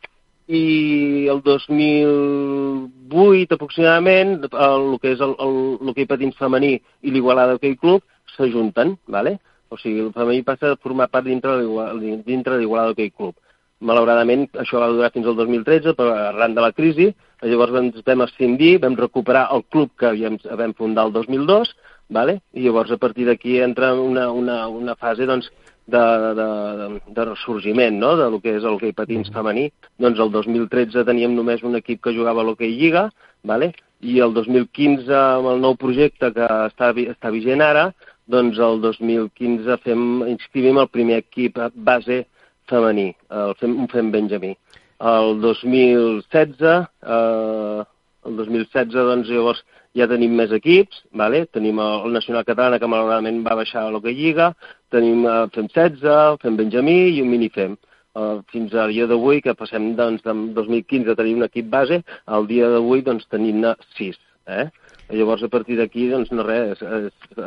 i 0.47 1.27
el 1.31 1.41
2008 1.41 3.55
aproximadament 3.55 4.43
el, 4.43 4.49
el 4.51 4.99
que 4.99 5.11
és 5.15 5.21
l'hoquei 5.23 6.05
patins 6.09 6.35
femení 6.35 6.73
i 6.75 7.11
l'Igualada 7.15 7.53
Hockey 7.55 7.75
Club 7.79 8.03
s'ajunten, 8.35 8.97
vale? 9.07 9.39
o 9.73 9.77
sigui, 9.79 10.03
el 10.03 10.11
femení 10.13 10.43
passa 10.45 10.73
a 10.73 10.77
formar 10.77 11.09
part 11.09 11.25
dintre 11.25 11.55
de 11.57 12.59
l'Igualada 12.59 12.91
Hockey 12.91 13.09
Club. 13.09 13.33
Malauradament, 13.83 14.45
això 14.61 14.79
va 14.79 14.91
durar 14.91 15.09
fins 15.11 15.25
al 15.27 15.35
2013, 15.39 15.95
però 15.97 16.13
arran 16.29 16.53
de 16.55 16.61
la 16.63 16.71
crisi, 16.75 17.09
llavors 17.43 17.73
ens 17.79 18.03
vam 18.05 18.23
escindir, 18.27 18.77
vam 18.83 18.95
recuperar 18.99 19.47
el 19.55 19.65
club 19.73 19.89
que 19.99 20.11
havíem, 20.11 20.37
vam 20.59 20.75
fundar 20.77 21.07
el 21.07 21.15
2002, 21.15 21.73
vale? 22.09 22.41
i 22.53 22.65
llavors 22.65 22.91
a 22.91 22.97
partir 22.97 23.25
d'aquí 23.27 23.59
entra 23.61 23.93
una, 23.93 24.31
una, 24.31 24.67
una 24.67 24.95
fase 24.95 25.25
doncs, 25.29 25.49
de, 25.85 25.99
de, 25.99 26.33
de, 26.79 27.01
de 27.07 27.25
ressorgiment 27.25 27.97
no? 27.99 28.15
de 28.17 28.29
lo 28.31 28.39
que 28.39 28.55
és 28.57 28.63
el 28.63 28.77
hoquei 28.77 28.93
patins 28.95 29.31
femení. 29.33 29.69
Doncs 29.99 30.19
el 30.23 30.31
2013 30.31 31.05
teníem 31.07 31.35
només 31.35 31.63
un 31.63 31.75
equip 31.79 32.01
que 32.03 32.15
jugava 32.15 32.41
a 32.41 32.47
l'hoquei 32.47 32.71
Lliga, 32.77 33.09
vale? 33.43 33.73
i 34.03 34.19
el 34.19 34.33
2015, 34.35 35.11
amb 35.15 35.47
el 35.53 35.61
nou 35.63 35.77
projecte 35.79 36.31
que 36.35 36.47
està, 36.67 36.91
està 36.91 37.31
vigent 37.31 37.63
ara, 37.63 37.91
doncs 38.27 38.59
el 38.59 38.81
2015 38.83 39.77
fem, 39.83 40.03
inscrivim 40.31 40.79
el 40.79 40.89
primer 40.91 41.21
equip 41.23 41.59
base 41.75 42.23
femení, 42.69 43.13
el 43.31 43.55
fem, 43.59 43.77
un 43.79 43.87
fem 43.91 44.11
Benjamí. 44.11 44.53
El 45.03 45.39
2016 45.43 46.63
eh, 46.63 47.83
el 48.25 48.35
2016 48.39 48.93
doncs 49.09 49.31
llavors 49.31 49.63
ja 49.97 50.07
tenim 50.09 50.33
més 50.35 50.51
equips, 50.55 51.03
vale? 51.13 51.45
tenim 51.53 51.79
el 51.79 52.13
Nacional 52.13 52.45
Catalana 52.47 52.79
que 52.81 52.89
malauradament 52.89 53.41
va 53.45 53.57
baixar 53.59 53.85
a 53.85 53.93
l'Hockey 53.93 54.15
Lliga, 54.17 54.51
tenim 54.93 55.25
eh, 55.29 55.39
fem 55.55 55.69
16, 55.69 56.37
fem 56.41 56.59
Benjamí 56.59 56.99
i 57.13 57.21
un 57.23 57.33
minifem. 57.33 57.77
Uh, 58.13 58.43
fins 58.53 58.75
al 58.77 58.91
dia 58.93 59.07
d'avui, 59.09 59.39
que 59.41 59.55
passem 59.57 59.95
doncs, 59.97 60.21
de 60.21 60.33
2015 60.53 61.09
a 61.09 61.15
tenir 61.17 61.31
un 61.33 61.47
equip 61.47 61.65
base, 61.71 61.97
al 62.29 62.45
dia 62.45 62.67
d'avui 62.69 63.01
doncs, 63.01 63.25
tenim-ne 63.33 63.71
6. 63.97 64.19
Eh? 64.53 64.67
Llavors, 65.17 65.41
a 65.41 65.49
partir 65.49 65.79
d'aquí, 65.79 66.05
doncs, 66.11 66.29
no 66.29 66.45
res, 66.45 66.83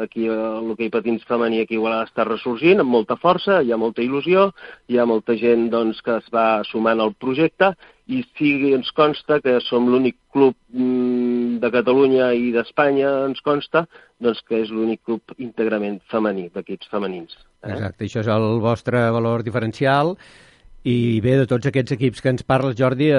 aquí 0.03 0.27
l'hoquei 0.27 0.91
patins 0.91 1.23
femení 1.29 1.61
aquí 1.63 1.77
a 1.77 1.79
Igualada 1.79 2.09
està 2.09 2.27
ressorgint 2.27 2.83
amb 2.83 2.91
molta 2.91 3.15
força, 3.21 3.61
hi 3.63 3.71
ha 3.71 3.79
molta 3.79 4.03
il·lusió, 4.03 4.49
hi 4.91 4.99
ha 4.99 5.07
molta 5.07 5.39
gent 5.39 5.69
doncs, 5.71 6.03
que 6.03 6.19
es 6.19 6.27
va 6.35 6.65
sumant 6.67 7.01
al 7.01 7.15
projecte 7.15 7.71
i 8.07 8.23
sí 8.39 8.51
ens 8.75 8.93
consta 8.95 9.41
que 9.43 9.57
som 9.67 9.89
l'únic 9.91 10.17
club 10.33 10.55
mm, 10.71 11.59
de 11.63 11.71
Catalunya 11.75 12.31
i 12.39 12.53
d'Espanya, 12.55 13.11
ens 13.27 13.43
consta, 13.43 13.87
doncs 14.23 14.43
que 14.47 14.61
és 14.63 14.71
l'únic 14.71 15.03
club 15.07 15.35
íntegrament 15.43 15.99
femení, 16.13 16.47
d'equips 16.55 16.91
femenins. 16.93 17.35
Eh? 17.65 17.73
Exacte, 17.75 18.07
això 18.07 18.23
és 18.23 18.31
el 18.31 18.47
vostre 18.63 19.09
valor 19.15 19.43
diferencial. 19.47 20.15
I 20.87 21.19
bé, 21.19 21.35
de 21.41 21.49
tots 21.51 21.67
aquests 21.67 21.97
equips 21.97 22.23
que 22.23 22.31
ens 22.31 22.47
parles, 22.47 22.77
Jordi, 22.79 23.09
eh, 23.11 23.19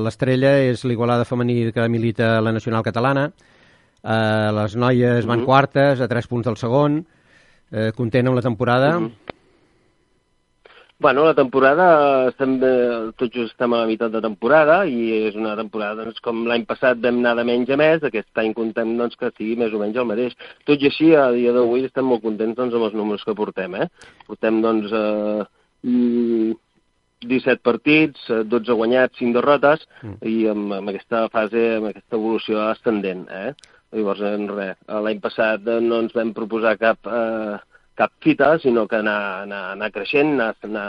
l'estrella 0.00 0.54
és 0.64 0.86
l'Igualada 0.88 1.28
femení 1.28 1.66
que 1.76 1.84
milita 1.92 2.38
la 2.40 2.54
Nacional 2.56 2.86
Catalana, 2.86 3.26
eh, 4.00 4.48
les 4.56 4.76
noies 4.76 5.26
van 5.26 5.40
uh 5.40 5.42
-huh. 5.42 5.46
quartes, 5.46 6.00
a 6.00 6.08
tres 6.08 6.26
punts 6.26 6.46
del 6.46 6.56
segon, 6.56 7.04
eh, 7.70 7.92
content 7.94 8.26
amb 8.28 8.36
la 8.36 8.42
temporada. 8.42 8.96
Uh 8.96 9.04
-huh. 9.04 9.12
Bueno, 11.02 11.24
la 11.24 11.34
temporada, 11.34 12.28
estem, 12.28 12.60
eh, 12.62 13.10
tot 13.18 13.32
just 13.34 13.56
estem 13.56 13.72
a 13.74 13.80
la 13.80 13.86
meitat 13.88 14.12
de 14.14 14.20
temporada 14.22 14.76
i 14.86 15.08
és 15.26 15.34
una 15.34 15.56
temporada, 15.58 16.04
doncs, 16.04 16.20
com 16.22 16.44
l'any 16.46 16.62
passat 16.68 17.00
vam 17.02 17.16
anar 17.18 17.32
de 17.40 17.44
menys 17.48 17.72
a 17.74 17.78
més, 17.80 18.04
aquest 18.06 18.38
any 18.38 18.52
contem 18.54 18.92
doncs, 19.00 19.18
que 19.18 19.32
sigui 19.32 19.56
més 19.58 19.74
o 19.74 19.80
menys 19.80 19.98
el 19.98 20.06
mateix. 20.06 20.36
Tot 20.68 20.78
i 20.78 20.86
així, 20.92 21.08
a 21.18 21.24
dia 21.34 21.56
d'avui 21.56 21.88
estem 21.88 22.06
molt 22.06 22.22
contents 22.22 22.54
doncs, 22.60 22.76
amb 22.78 22.86
els 22.86 22.94
números 22.94 23.26
que 23.26 23.34
portem. 23.34 23.74
Eh? 23.82 23.88
Portem 24.28 24.60
doncs, 24.62 24.94
eh, 25.00 25.42
17 27.26 27.66
partits, 27.66 28.30
12 28.54 28.78
guanyats, 28.78 29.18
5 29.18 29.34
derrotes, 29.40 29.82
mm. 30.04 30.16
i 30.22 30.36
amb, 30.54 30.78
amb 30.78 30.94
aquesta 30.94 31.24
fase, 31.34 31.64
amb 31.80 31.90
aquesta 31.90 32.20
evolució 32.20 32.62
ascendent. 32.68 33.26
Eh? 33.42 33.50
Llavors, 33.98 34.22
res, 34.54 34.78
l'any 34.86 35.18
passat 35.26 35.66
no 35.82 36.04
ens 36.06 36.14
vam 36.14 36.30
proposar 36.38 36.78
cap, 36.78 37.10
eh, 37.10 37.58
cap 37.98 38.12
fita, 38.24 38.54
sinó 38.58 38.86
que 38.88 39.00
anar, 39.00 39.42
anar, 39.46 39.64
anar 39.72 39.90
creixent, 39.94 40.34
anar, 40.36 40.54
anar, 40.68 40.86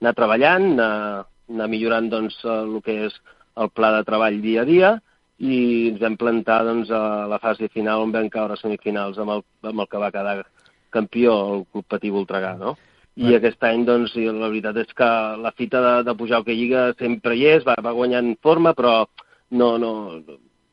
anar 0.00 0.14
treballant, 0.16 0.70
anar, 0.72 1.26
anar 1.48 1.68
millorant 1.68 2.08
doncs, 2.12 2.38
el 2.44 2.78
que 2.84 2.96
és 3.08 3.18
el 3.58 3.70
pla 3.74 3.92
de 3.96 4.04
treball 4.06 4.40
dia 4.42 4.62
a 4.62 4.68
dia, 4.68 4.92
i 5.38 5.58
ens 5.92 6.00
vam 6.02 6.16
plantar 6.18 6.62
doncs, 6.66 6.90
a 6.90 7.26
la 7.30 7.38
fase 7.42 7.68
final 7.74 8.02
on 8.02 8.14
vam 8.14 8.28
caure 8.32 8.56
a 8.56 8.60
semifinals 8.60 9.18
amb 9.22 9.36
el, 9.36 9.44
amb 9.70 9.84
el 9.84 9.88
que 9.90 10.02
va 10.02 10.12
quedar 10.14 10.36
campió, 10.90 11.34
el 11.54 11.64
Club 11.72 11.86
Patí 11.86 12.10
Voltregà, 12.10 12.56
no? 12.58 12.76
I 13.18 13.32
ah. 13.32 13.38
aquest 13.38 13.64
any, 13.66 13.84
doncs, 13.86 14.14
la 14.16 14.48
veritat 14.48 14.78
és 14.82 14.92
que 14.96 15.08
la 15.42 15.52
fita 15.56 15.82
de, 15.84 15.94
de 16.06 16.14
pujar 16.18 16.40
al 16.40 16.46
que 16.46 16.56
lliga 16.56 16.92
sempre 16.98 17.36
hi 17.36 17.46
és, 17.56 17.66
va, 17.66 17.76
va 17.84 17.94
guanyant 17.96 18.34
forma, 18.42 18.74
però 18.78 19.02
no, 19.50 19.76
no, 19.82 19.92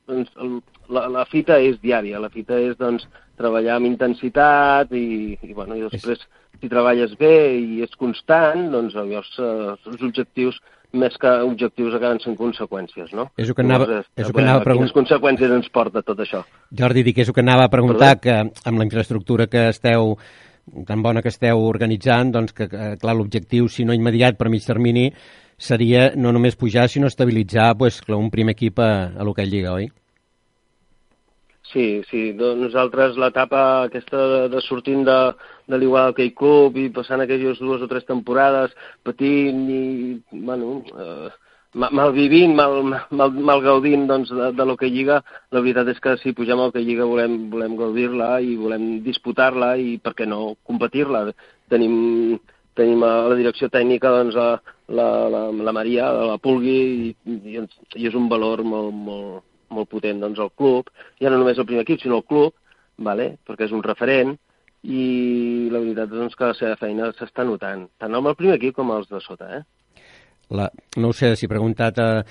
doncs, 0.10 0.32
el, 0.42 0.58
la, 0.90 1.08
la 1.12 1.26
fita 1.30 1.60
és 1.62 1.78
diària, 1.84 2.22
la 2.22 2.32
fita 2.34 2.58
és 2.62 2.78
doncs, 2.80 3.08
treballar 3.40 3.76
amb 3.78 3.90
intensitat 3.90 4.94
i, 4.96 5.36
i, 5.42 5.52
bueno, 5.54 5.76
i 5.76 5.84
després 5.84 6.22
si 6.62 6.72
treballes 6.72 7.18
bé 7.20 7.36
i 7.58 7.84
és 7.84 7.92
constant, 8.00 8.70
doncs 8.72 8.96
llavors 8.96 9.34
eh, 9.40 9.76
els 9.76 10.08
objectius 10.08 10.62
més 10.96 11.18
que 11.20 11.32
objectius 11.44 11.98
acaben 11.98 12.22
sent 12.24 12.38
conseqüències, 12.40 13.12
no? 13.18 13.28
És 13.36 13.50
el 13.50 13.58
que 13.58 13.66
anava, 13.66 13.88
llavors, 13.90 14.08
és, 14.16 14.24
és 14.24 14.32
que 14.32 14.44
anava 14.44 14.62
a 14.62 14.64
preguntar. 14.64 14.86
Quines 14.86 14.96
conseqüències 14.96 15.56
ens 15.58 15.72
porta 15.76 16.04
tot 16.08 16.22
això? 16.24 16.46
Jordi, 16.72 17.04
dic, 17.04 17.20
és 17.20 17.32
el 17.32 17.36
que 17.36 17.44
anava 17.44 17.66
a 17.68 17.74
preguntar, 17.74 18.14
Perdó? 18.16 18.54
que 18.56 18.70
amb 18.72 18.80
la 18.80 18.88
infraestructura 18.88 19.50
que 19.52 19.68
esteu 19.74 20.16
tan 20.88 21.04
bona 21.06 21.22
que 21.22 21.30
esteu 21.30 21.62
organitzant, 21.62 22.32
doncs 22.34 22.56
que, 22.56 22.70
clar, 22.70 23.16
l'objectiu, 23.18 23.68
si 23.70 23.86
no 23.86 23.94
immediat, 23.94 24.38
per 24.40 24.50
mig 24.50 24.66
termini, 24.66 25.10
seria 25.58 26.12
no 26.16 26.32
només 26.36 26.58
pujar, 26.60 26.88
sinó 26.90 27.08
estabilitzar 27.08 27.76
pues, 27.78 28.02
clar, 28.02 28.20
un 28.20 28.32
primer 28.32 28.56
equip 28.58 28.80
a, 28.80 29.12
a 29.16 29.24
l'Hockey 29.24 29.50
Lliga, 29.50 29.76
oi? 29.76 29.90
Sí, 31.72 32.04
sí. 32.10 32.22
Nosaltres 32.38 33.18
l'etapa 33.20 33.62
aquesta 33.88 34.48
de, 34.52 34.62
sortint 34.64 35.02
de, 35.08 35.18
de 35.68 35.80
l'Igual 35.80 36.12
Hockey 36.12 36.32
Club 36.38 36.78
i 36.80 36.90
passant 36.94 37.24
aquelles 37.24 37.60
dues 37.60 37.82
o 37.84 37.90
tres 37.92 38.06
temporades 38.08 38.76
patint 39.04 39.66
i, 39.72 39.82
bueno, 40.32 40.78
eh, 40.94 41.34
mal 41.76 42.14
vivint, 42.16 42.56
mal, 42.56 42.78
mal, 43.12 43.34
mal 43.50 43.62
gaudint 43.66 44.06
doncs, 44.08 44.32
de, 44.32 44.52
de 44.56 44.66
l'Hockey 44.66 44.94
Lliga, 44.94 45.20
la 45.52 45.62
veritat 45.66 45.92
és 45.92 46.00
que 46.00 46.16
si 46.22 46.36
pugem 46.38 46.62
al 46.62 46.72
Hockey 46.72 46.86
Lliga 46.88 47.08
volem, 47.10 47.50
volem 47.52 47.76
gaudir-la 47.80 48.38
i 48.40 48.56
volem 48.56 48.88
disputar-la 49.04 49.76
i, 49.76 49.98
per 50.00 50.16
què 50.16 50.30
no, 50.30 50.56
competir-la. 50.64 51.26
Tenim, 51.72 52.38
tenim 52.78 53.04
a 53.08 53.14
la 53.32 53.38
direcció 53.40 53.70
tècnica 53.72 54.12
doncs, 54.14 54.38
la, 54.38 54.50
la, 54.88 55.08
la, 55.32 55.42
la 55.70 55.74
Maria, 55.76 56.12
la 56.32 56.38
Pulgui, 56.42 56.78
i, 57.10 57.36
i, 57.56 57.60
i 57.96 58.08
és 58.10 58.18
un 58.18 58.30
valor 58.32 58.64
molt, 58.68 58.94
molt, 58.94 59.46
molt 59.76 59.92
potent 59.92 60.22
doncs, 60.24 60.42
el 60.44 60.52
club, 60.58 60.92
ja 61.22 61.32
no 61.32 61.40
només 61.42 61.60
el 61.60 61.68
primer 61.70 61.86
equip, 61.86 62.02
sinó 62.04 62.22
el 62.22 62.28
club, 62.28 62.56
vale? 62.98 63.36
perquè 63.48 63.70
és 63.70 63.76
un 63.76 63.84
referent, 63.86 64.36
i 64.86 65.70
la 65.74 65.82
veritat 65.82 66.12
és 66.12 66.20
doncs, 66.20 66.36
que 66.38 66.52
la 66.52 66.58
seva 66.58 66.80
feina 66.82 67.10
s'està 67.18 67.46
notant, 67.48 67.88
tant 68.02 68.18
amb 68.18 68.32
el 68.32 68.38
primer 68.38 68.60
equip 68.60 68.76
com 68.78 68.92
els 68.94 69.10
de 69.10 69.22
sota. 69.24 69.50
Eh? 69.58 69.64
La, 70.54 70.70
no 71.02 71.10
ho 71.10 71.16
sé, 71.18 71.34
si 71.36 71.48
he 71.48 71.52
preguntat 71.52 71.98
eh, 72.04 72.22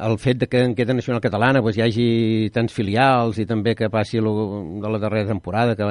el 0.00 0.18
fet 0.18 0.40
de 0.40 0.48
que 0.48 0.62
en 0.64 0.74
queda 0.74 0.96
nacional 0.96 1.20
catalana 1.20 1.60
doncs, 1.60 1.76
hi 1.76 1.84
hagi 1.84 2.08
tants 2.54 2.72
filials 2.72 3.38
i 3.38 3.46
també 3.46 3.74
que 3.76 3.90
passi 3.92 4.22
lo, 4.24 4.32
de 4.80 4.92
la 4.92 5.02
darrera 5.02 5.28
temporada 5.28 5.76
que 5.76 5.90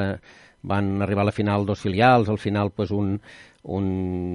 van 0.61 1.01
arribar 1.01 1.23
a 1.23 1.29
la 1.29 1.35
final 1.35 1.65
dos 1.65 1.81
filials, 1.81 2.29
al 2.29 2.37
final 2.37 2.71
doncs, 2.75 2.91
un, 2.91 3.13
un, 3.63 3.85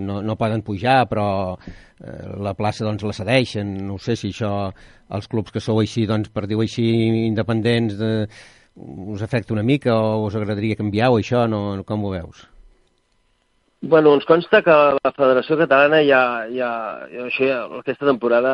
no, 0.07 0.21
no 0.23 0.37
poden 0.41 0.63
pujar, 0.63 1.05
però 1.11 1.29
eh, 1.55 2.35
la 2.41 2.55
plaça 2.55 2.85
doncs, 2.87 3.05
la 3.05 3.17
cedeixen. 3.17 3.75
No 3.89 3.99
sé 3.99 4.17
si 4.17 4.33
això, 4.33 4.71
els 5.11 5.29
clubs 5.29 5.53
que 5.53 5.63
sou 5.63 5.81
així, 5.83 6.07
doncs, 6.07 6.33
per 6.33 6.47
dir-ho 6.47 6.65
així, 6.65 6.89
independents, 7.27 7.99
de, 8.01 8.15
us 8.75 9.23
afecta 9.23 9.55
una 9.55 9.63
mica 9.63 9.95
o 9.95 10.25
us 10.27 10.35
agradaria 10.35 10.81
canviar 10.81 11.13
o 11.13 11.21
això, 11.21 11.47
no, 11.49 11.85
com 11.87 12.05
ho 12.05 12.17
veus? 12.17 12.49
Bueno, 13.87 14.15
ens 14.17 14.25
consta 14.25 14.63
que 14.65 14.75
la 14.97 15.11
Federació 15.13 15.59
Catalana 15.61 15.99
ja, 16.07 16.21
ja, 16.49 16.71
ja, 17.11 17.27
això 17.27 17.45
ja, 17.45 17.59
aquesta 17.83 18.07
temporada 18.09 18.53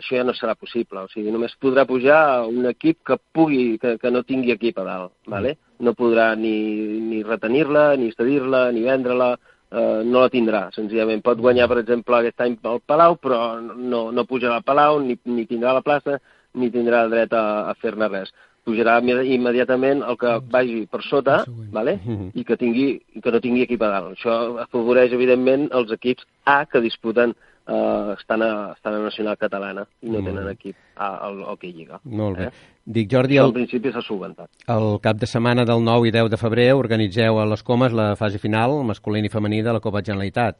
això 0.00 0.16
ja 0.18 0.24
no 0.26 0.34
serà 0.34 0.56
possible. 0.58 1.04
O 1.04 1.10
sigui, 1.12 1.30
només 1.30 1.54
podrà 1.62 1.84
pujar 1.86 2.48
un 2.48 2.66
equip 2.72 2.98
que 3.06 3.18
pugui, 3.36 3.78
que, 3.78 3.94
que 4.02 4.10
no 4.10 4.24
tingui 4.26 4.50
equip 4.56 4.80
a 4.82 4.86
dalt, 4.88 5.14
¿vale? 5.30 5.54
Mm. 5.54 5.71
No 5.82 5.96
podrà 5.98 6.32
ni, 6.38 6.54
ni 7.02 7.22
retenir-la, 7.26 7.96
ni 7.98 8.12
cedir-la, 8.14 8.68
ni 8.74 8.84
vendre-la, 8.86 9.32
eh, 9.72 10.02
no 10.04 10.22
la 10.22 10.30
tindrà, 10.30 10.68
senzillament. 10.76 11.24
Pot 11.26 11.42
guanyar, 11.42 11.68
per 11.70 11.80
exemple, 11.82 12.18
aquest 12.18 12.44
any 12.44 12.56
el 12.70 12.80
Palau, 12.86 13.18
però 13.18 13.42
no, 13.60 14.04
no 14.14 14.26
pujarà 14.28 14.60
al 14.60 14.66
Palau, 14.68 15.00
ni, 15.02 15.18
ni 15.24 15.46
tindrà 15.50 15.74
la 15.74 15.84
plaça, 15.84 16.20
ni 16.54 16.70
tindrà 16.70 17.06
dret 17.10 17.34
a, 17.34 17.44
a 17.72 17.76
fer-ne 17.82 18.08
res. 18.12 18.32
Pujarà 18.62 19.00
immediatament 19.02 20.04
el 20.06 20.18
que 20.20 20.36
vagi 20.52 20.84
per 20.86 21.00
sota, 21.02 21.40
vale? 21.74 21.96
i 22.38 22.44
que, 22.46 22.56
tingui, 22.60 23.00
que 23.22 23.32
no 23.34 23.40
tingui 23.42 23.64
equip 23.66 23.82
a 23.82 23.88
dalt. 23.90 24.12
Això 24.14 24.36
afavoreix, 24.62 25.14
evidentment, 25.16 25.66
els 25.74 25.90
equips 25.90 26.28
A 26.46 26.62
que 26.70 26.80
disputen 26.84 27.34
eh, 27.34 27.51
estan, 27.66 28.42
a, 28.42 28.72
estan 28.72 28.94
a 28.94 28.98
Nacional 28.98 29.36
Catalana 29.38 29.84
i 30.02 30.10
no 30.10 30.22
tenen 30.24 30.48
equip 30.50 30.76
al 30.96 31.42
Hockey 31.46 31.72
Lliga. 31.72 32.00
Molt 32.04 32.38
bé. 32.38 32.48
Eh? 32.50 32.70
Dic, 32.84 33.08
Jordi... 33.12 33.38
El, 33.38 33.52
en 33.52 33.54
principi 33.60 33.92
s'ha 33.94 34.02
solventat. 34.02 34.50
El 34.72 34.98
cap 35.02 35.20
de 35.20 35.28
setmana 35.30 35.64
del 35.68 35.84
9 35.86 36.10
i 36.10 36.14
10 36.14 36.32
de 36.32 36.40
febrer 36.40 36.72
organitzeu 36.74 37.38
a 37.38 37.46
les 37.46 37.62
Comes 37.62 37.94
la 37.94 38.12
fase 38.18 38.42
final, 38.42 38.80
masculina 38.86 39.30
i 39.30 39.32
femenina, 39.32 39.68
de 39.68 39.76
la 39.78 39.84
Copa 39.84 40.02
Generalitat. 40.02 40.58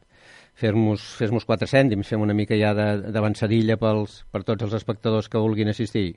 Fer-nos 0.55 1.03
fes 1.19 1.33
quatre 1.49 1.67
cèntims, 1.67 2.07
fem 2.07 2.23
una 2.23 2.37
mica 2.37 2.55
ja 2.61 2.75
d'avançadilla 2.75 3.79
pels, 3.81 4.23
per 4.31 4.45
tots 4.45 4.69
els 4.69 4.77
espectadors 4.79 5.29
que 5.29 5.41
vulguin 5.41 5.73
assistir. 5.73 6.13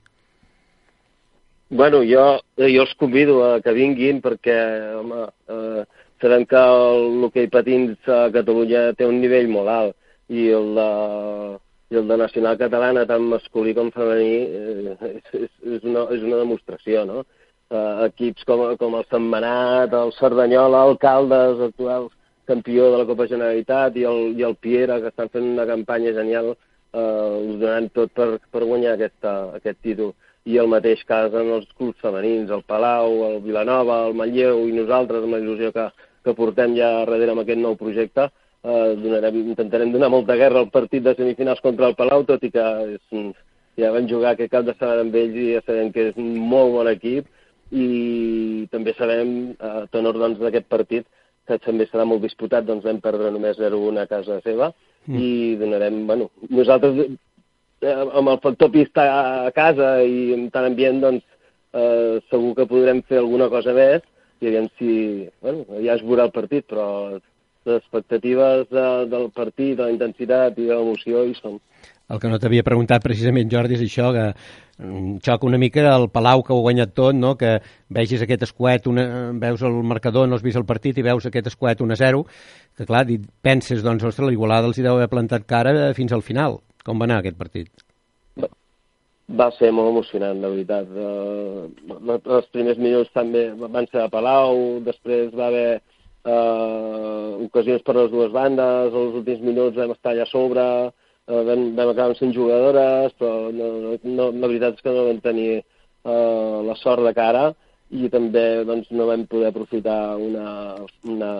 Bueno, 1.68 2.04
jo, 2.06 2.38
jo 2.60 2.82
els 2.84 2.94
convido 2.94 3.40
a 3.42 3.60
que 3.60 3.72
vinguin 3.74 4.20
perquè, 4.22 4.58
home, 5.00 5.24
eh, 5.50 5.86
sabem 6.22 6.44
que 6.46 6.60
l'hoquei 7.22 7.48
patins 7.50 7.98
a 8.06 8.28
Catalunya 8.30 8.92
té 8.94 9.08
un 9.08 9.18
nivell 9.18 9.50
molt 9.50 9.72
alt 9.72 9.96
i 10.28 10.48
el 10.58 10.74
de, 10.74 10.90
i 11.94 11.98
el 12.00 12.08
de 12.08 12.18
Nacional 12.18 12.58
Catalana, 12.58 13.06
tant 13.06 13.24
masculí 13.30 13.74
com 13.76 13.92
femení, 13.94 14.36
eh, 14.42 14.96
és, 15.12 15.32
és, 15.44 15.50
és, 15.78 15.82
una, 15.84 16.06
és 16.14 16.22
una 16.26 16.42
demostració, 16.42 17.04
no? 17.08 17.24
Eh, 17.70 18.06
equips 18.06 18.46
com, 18.46 18.62
com 18.80 18.94
el 18.98 19.06
Santmenat, 19.10 19.94
el 19.94 20.14
Cerdanyola, 20.18 20.84
el 20.90 20.98
Caldes, 21.02 21.62
actual 21.70 22.08
campió 22.46 22.92
de 22.92 22.98
la 22.98 23.06
Copa 23.06 23.26
Generalitat, 23.26 23.96
i 23.98 24.06
el, 24.06 24.38
i 24.38 24.44
el 24.46 24.54
Piera, 24.62 25.00
que 25.02 25.10
estan 25.10 25.28
fent 25.34 25.48
una 25.52 25.66
campanya 25.66 26.12
genial, 26.14 26.52
eh, 26.94 27.50
us 27.50 27.58
donant 27.60 27.90
tot 27.94 28.14
per, 28.14 28.28
per 28.54 28.62
guanyar 28.64 28.94
aquesta, 28.94 29.34
aquest 29.58 29.82
títol. 29.82 30.14
I 30.46 30.60
el 30.62 30.70
mateix 30.70 31.02
cas 31.08 31.34
en 31.34 31.50
els 31.56 31.66
clubs 31.74 31.98
femenins, 32.02 32.52
el 32.54 32.62
Palau, 32.70 33.16
el 33.28 33.40
Vilanova, 33.42 34.04
el 34.06 34.14
Manlleu 34.14 34.62
i 34.70 34.76
nosaltres, 34.76 35.26
amb 35.26 35.34
la 35.34 35.42
il·lusió 35.42 35.72
que, 35.74 35.88
que 36.22 36.36
portem 36.38 36.76
ja 36.78 36.92
darrere 37.00 37.34
amb 37.34 37.42
aquest 37.42 37.62
nou 37.62 37.74
projecte, 37.80 38.28
donarem, 39.02 39.36
intentarem 39.52 39.92
donar 39.94 40.10
molta 40.10 40.36
guerra 40.38 40.62
al 40.64 40.70
partit 40.74 41.04
de 41.04 41.14
semifinals 41.14 41.62
contra 41.64 41.90
el 41.90 41.94
Palau, 41.98 42.24
tot 42.26 42.42
i 42.42 42.50
que 42.50 42.64
és, 42.96 43.34
ja 43.78 43.92
vam 43.94 44.08
jugar 44.10 44.32
aquest 44.34 44.52
cap 44.52 44.64
de 44.66 44.74
setmana 44.74 45.04
amb 45.04 45.18
ells 45.20 45.36
i 45.36 45.52
ja 45.54 45.62
sabem 45.66 45.92
que 45.92 46.08
és 46.10 46.18
un 46.20 46.34
molt 46.54 46.74
bon 46.74 46.90
equip. 46.90 47.28
I 47.70 48.66
també 48.70 48.94
sabem, 48.94 49.30
a 49.58 49.86
tenor 49.90 50.18
doncs, 50.18 50.38
d'aquest 50.38 50.68
partit, 50.70 51.06
que 51.46 51.58
també 51.62 51.86
serà 51.86 52.04
molt 52.06 52.22
disputat, 52.22 52.66
doncs 52.66 52.86
vam 52.86 53.00
perdre 53.02 53.30
només 53.34 53.58
0-1 53.58 54.02
a 54.02 54.06
casa 54.10 54.40
seva. 54.44 54.72
Mm. 55.06 55.18
i 55.22 55.56
donarem, 55.60 56.06
bueno, 56.06 56.30
nosaltres 56.50 56.96
eh, 57.06 57.94
amb 57.94 58.28
el 58.32 58.40
factor 58.42 58.72
pista 58.74 59.04
a 59.46 59.52
casa 59.54 60.00
i 60.02 60.32
amb 60.34 60.50
tant 60.54 60.66
ambient, 60.66 60.98
doncs 61.04 61.22
eh, 61.72 62.18
segur 62.30 62.54
que 62.58 62.66
podrem 62.66 63.02
fer 63.06 63.20
alguna 63.22 63.48
cosa 63.52 63.74
més. 63.76 64.02
I 64.42 64.50
aviam 64.50 64.66
si, 64.76 64.90
bueno, 65.40 65.64
ja 65.80 65.94
es 65.94 66.02
veurà 66.04 66.26
el 66.26 66.34
partit, 66.34 66.66
però 66.68 67.16
expectatives 67.66 68.68
de, 68.70 68.86
del 69.10 69.30
partit, 69.34 69.76
de 69.78 69.84
la 69.84 69.94
intensitat 69.94 70.58
i 70.58 70.68
de 70.68 70.74
l'emoció 70.74 71.24
hi 71.26 71.34
són. 71.38 71.58
El 72.06 72.20
que 72.22 72.30
no 72.30 72.38
t'havia 72.38 72.62
preguntat 72.62 73.02
precisament, 73.02 73.48
Jordi, 73.50 73.74
és 73.74 73.82
això, 73.82 74.12
que 74.14 74.26
mm, 74.30 75.16
xoca 75.26 75.48
una 75.48 75.58
mica 75.58 75.82
el 75.90 76.06
Palau 76.14 76.44
que 76.46 76.54
ho 76.54 76.60
ha 76.60 76.66
guanyat 76.68 76.92
tot, 76.94 77.16
no? 77.18 77.32
que 77.40 77.56
vegis 77.90 78.22
aquest 78.22 78.44
escuet, 78.46 78.86
una, 78.86 79.06
veus 79.42 79.64
el 79.66 79.80
marcador, 79.82 80.28
no 80.28 80.38
has 80.38 80.44
vist 80.46 80.60
el 80.60 80.68
partit 80.68 81.00
i 81.00 81.06
veus 81.06 81.26
aquest 81.26 81.50
escuet 81.50 81.82
1-0, 81.82 82.22
que 82.78 82.86
clar, 82.86 83.02
penses, 83.42 83.82
doncs, 83.82 84.06
ostres, 84.06 84.30
l'Igualada 84.30 84.70
els 84.70 84.78
hi 84.78 84.86
deu 84.86 84.94
haver 84.94 85.10
plantat 85.10 85.48
cara 85.50 85.90
fins 85.98 86.14
al 86.14 86.22
final. 86.22 86.60
Com 86.86 87.02
va 87.02 87.10
anar 87.10 87.18
aquest 87.18 87.38
partit? 87.40 87.72
Va 89.26 89.48
ser 89.56 89.72
molt 89.74 89.90
emocionant, 89.90 90.38
la 90.38 90.52
veritat. 90.52 90.86
Uh, 90.94 91.66
els 92.14 92.46
primers 92.54 92.78
minuts 92.78 93.10
també 93.10 93.48
van 93.58 93.88
ser 93.90 94.04
a 94.04 94.10
Palau, 94.12 94.78
després 94.86 95.34
va 95.34 95.48
haver 95.48 95.80
uh, 96.26 97.46
ocasions 97.46 97.84
per 97.86 97.96
les 97.96 98.10
dues 98.12 98.32
bandes, 98.34 98.92
els 98.92 99.20
últims 99.22 99.44
minuts 99.46 99.78
vam 99.78 99.94
estar 99.94 100.12
allà 100.12 100.26
a 100.26 100.30
sobre, 100.32 100.66
uh, 100.90 101.42
vam, 101.48 101.68
vam 101.78 101.92
acabar 101.92 102.18
sent 102.18 102.34
jugadores, 102.36 103.14
però 103.20 103.52
no, 103.54 103.70
no, 104.02 104.30
la 104.30 104.50
veritat 104.50 104.76
és 104.76 104.84
que 104.84 104.94
no 104.94 105.06
vam 105.08 105.22
tenir 105.24 105.52
uh, 105.60 106.62
la 106.66 106.76
sort 106.82 107.06
de 107.06 107.14
cara 107.16 107.46
i 107.94 108.10
també 108.10 108.64
doncs, 108.66 108.90
no 108.90 109.06
vam 109.06 109.24
poder 109.30 109.52
aprofitar 109.52 110.16
una, 110.18 110.74
una, 111.06 111.32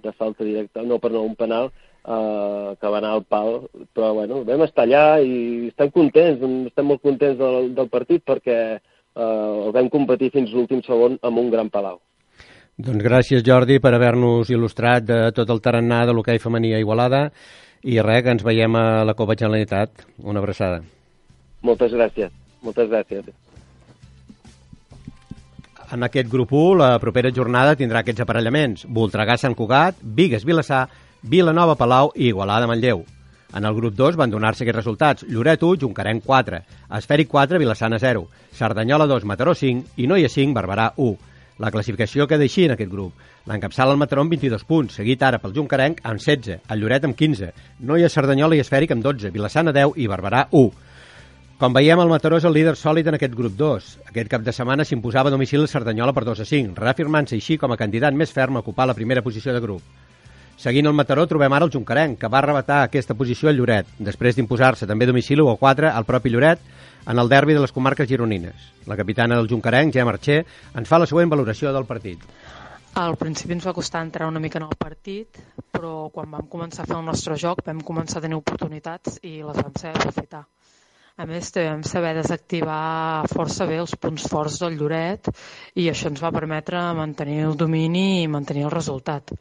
una 0.00 0.12
falta 0.16 0.44
directa, 0.44 0.82
no 0.82 0.98
per 0.98 1.12
no 1.12 1.22
un 1.28 1.36
penal, 1.36 1.68
eh, 2.04 2.76
que 2.80 2.88
va 2.88 2.98
anar 2.98 3.14
al 3.14 3.24
pal, 3.24 3.66
però 3.92 4.12
bueno, 4.16 4.42
vam 4.48 4.64
estar 4.64 4.86
allà 4.86 5.20
i 5.20 5.68
estem 5.68 5.90
contents, 5.92 6.44
estem 6.70 6.88
molt 6.88 7.02
contents 7.04 7.38
del, 7.38 7.74
del 7.76 7.90
partit 7.92 8.24
perquè 8.24 8.60
eh, 8.76 9.20
el 9.24 9.74
vam 9.76 9.90
competir 9.92 10.32
fins 10.32 10.54
l'últim 10.54 10.82
segon 10.86 11.18
amb 11.22 11.42
un 11.44 11.50
gran 11.52 11.68
palau. 11.68 12.00
Doncs 12.80 13.02
gràcies, 13.04 13.42
Jordi, 13.44 13.76
per 13.82 13.90
haver-nos 13.92 14.48
il·lustrat 14.48 15.04
de 15.04 15.18
tot 15.36 15.50
el 15.52 15.58
tarannà 15.60 16.04
de 16.08 16.14
l'hoquei 16.16 16.38
femení 16.40 16.70
a 16.72 16.78
Igualada 16.80 17.26
i 17.84 17.98
res, 18.00 18.22
que 18.24 18.32
ens 18.32 18.44
veiem 18.46 18.76
a 18.78 19.02
la 19.04 19.14
Copa 19.18 19.36
Generalitat. 19.36 20.06
Una 20.24 20.40
abraçada. 20.40 20.80
Moltes 21.66 21.92
gràcies. 21.92 22.32
Moltes 22.64 22.88
gràcies. 22.88 23.28
En 25.92 26.06
aquest 26.06 26.30
grup 26.32 26.54
1, 26.56 26.78
la 26.80 26.90
propera 27.02 27.34
jornada 27.36 27.76
tindrà 27.76 28.00
aquests 28.00 28.24
aparellaments. 28.24 28.86
Voltregà 28.88 29.36
Sant 29.36 29.56
Cugat, 29.58 30.00
Vigues 30.00 30.46
Vilassar, 30.48 30.86
Vilanova 31.20 31.76
Palau 31.76 32.14
i 32.14 32.30
Igualada 32.30 32.70
Manlleu. 32.70 33.04
En 33.52 33.66
el 33.66 33.74
grup 33.74 33.96
2 33.98 34.16
van 34.16 34.30
donar-se 34.30 34.64
aquests 34.64 34.78
resultats. 34.78 35.26
Lloret 35.28 35.60
1, 35.60 35.82
Juncarenc 35.82 36.24
4, 36.24 36.62
Esfèric 36.96 37.28
4, 37.28 37.58
Vilassana 37.60 37.98
0, 37.98 38.28
Cerdanyola 38.56 39.10
2, 39.10 39.26
Mataró 39.26 39.56
5 39.58 39.98
i 40.00 40.06
Noia 40.06 40.30
5, 40.30 40.54
Barberà 40.54 40.94
1. 40.96 41.29
La 41.60 41.68
classificació 41.68 42.24
queda 42.24 42.46
així 42.46 42.64
en 42.64 42.72
aquest 42.72 42.88
grup. 42.88 43.16
L'encapçala 43.50 43.92
el 43.92 43.98
Mataró 44.00 44.22
amb 44.24 44.32
22 44.32 44.62
punts, 44.64 44.94
seguit 44.96 45.20
ara 45.22 45.38
pel 45.42 45.52
Juncarenc 45.52 45.98
amb 46.08 46.22
16, 46.22 46.62
el 46.72 46.80
Lloret 46.80 47.04
amb 47.04 47.16
15, 47.18 47.50
Noia, 47.84 48.08
Cerdanyola 48.08 48.56
i 48.56 48.62
Esfèric 48.64 48.94
amb 48.94 49.04
12, 49.04 49.28
Vilassana 49.34 49.74
10 49.76 49.98
i 50.00 50.08
Barberà 50.08 50.46
1. 50.56 50.70
Com 51.60 51.76
veiem, 51.76 52.00
el 52.00 52.08
Mataró 52.08 52.38
és 52.40 52.46
el 52.48 52.56
líder 52.56 52.72
sòlid 52.80 53.10
en 53.12 53.18
aquest 53.18 53.36
grup 53.36 53.58
2. 53.60 53.90
Aquest 54.08 54.32
cap 54.32 54.46
de 54.46 54.54
setmana 54.56 54.86
s'imposava 54.88 55.28
a 55.28 55.34
domicili 55.34 55.66
el 55.66 55.68
Cerdanyola 55.68 56.16
per 56.16 56.24
2 56.24 56.40
a 56.40 56.48
5, 56.48 56.78
reafirmant-se 56.80 57.36
així 57.36 57.58
com 57.60 57.76
a 57.76 57.76
candidat 57.76 58.16
més 58.16 58.32
ferm 58.32 58.56
a 58.56 58.64
ocupar 58.64 58.88
la 58.88 58.96
primera 58.96 59.20
posició 59.20 59.52
de 59.52 59.60
grup. 59.60 59.84
Seguint 60.56 60.88
el 60.88 60.96
Mataró 60.96 61.26
trobem 61.28 61.52
ara 61.52 61.68
el 61.68 61.74
Juncarenc, 61.76 62.16
que 62.20 62.32
va 62.32 62.40
arrebatar 62.40 62.86
aquesta 62.86 63.12
posició 63.16 63.52
al 63.52 63.60
Lloret, 63.60 63.92
després 64.00 64.36
d'imposar-se 64.36 64.88
també 64.88 65.04
domicili 65.08 65.44
o 65.44 65.58
4 65.60 65.92
al 65.92 66.08
propi 66.08 66.32
Lloret 66.32 66.64
en 67.06 67.18
el 67.18 67.28
derbi 67.28 67.54
de 67.54 67.60
les 67.64 67.72
comarques 67.72 68.08
gironines. 68.08 68.70
La 68.86 68.96
capitana 68.96 69.36
del 69.36 69.48
Juncarenc, 69.48 69.92
Gemma 69.94 70.14
Archer, 70.16 70.44
ens 70.74 70.88
fa 70.88 70.98
la 70.98 71.08
següent 71.10 71.30
valoració 71.30 71.72
del 71.72 71.88
partit. 71.88 72.22
Al 73.00 73.14
principi 73.16 73.54
ens 73.54 73.66
va 73.66 73.74
costar 73.74 74.02
entrar 74.02 74.28
una 74.28 74.40
mica 74.42 74.58
en 74.58 74.66
el 74.66 74.78
partit, 74.78 75.38
però 75.70 76.10
quan 76.14 76.30
vam 76.30 76.48
començar 76.50 76.82
a 76.82 76.88
fer 76.90 76.96
el 76.96 77.04
nostre 77.06 77.36
joc 77.38 77.62
vam 77.66 77.84
començar 77.86 78.18
a 78.18 78.24
tenir 78.24 78.38
oportunitats 78.40 79.20
i 79.22 79.38
les 79.44 79.60
vam 79.62 79.76
saber 79.76 79.94
aprofitar. 80.00 80.42
A 81.20 81.26
més, 81.28 81.50
vam 81.54 81.82
saber 81.84 82.14
desactivar 82.16 83.26
força 83.28 83.66
bé 83.68 83.76
els 83.82 83.94
punts 84.00 84.24
forts 84.32 84.58
del 84.62 84.78
Lloret 84.80 85.28
i 85.76 85.86
això 85.90 86.08
ens 86.08 86.22
va 86.24 86.32
permetre 86.32 86.80
mantenir 86.96 87.42
el 87.44 87.58
domini 87.60 88.22
i 88.22 88.28
mantenir 88.32 88.64
el 88.66 88.74
resultat. 88.74 89.34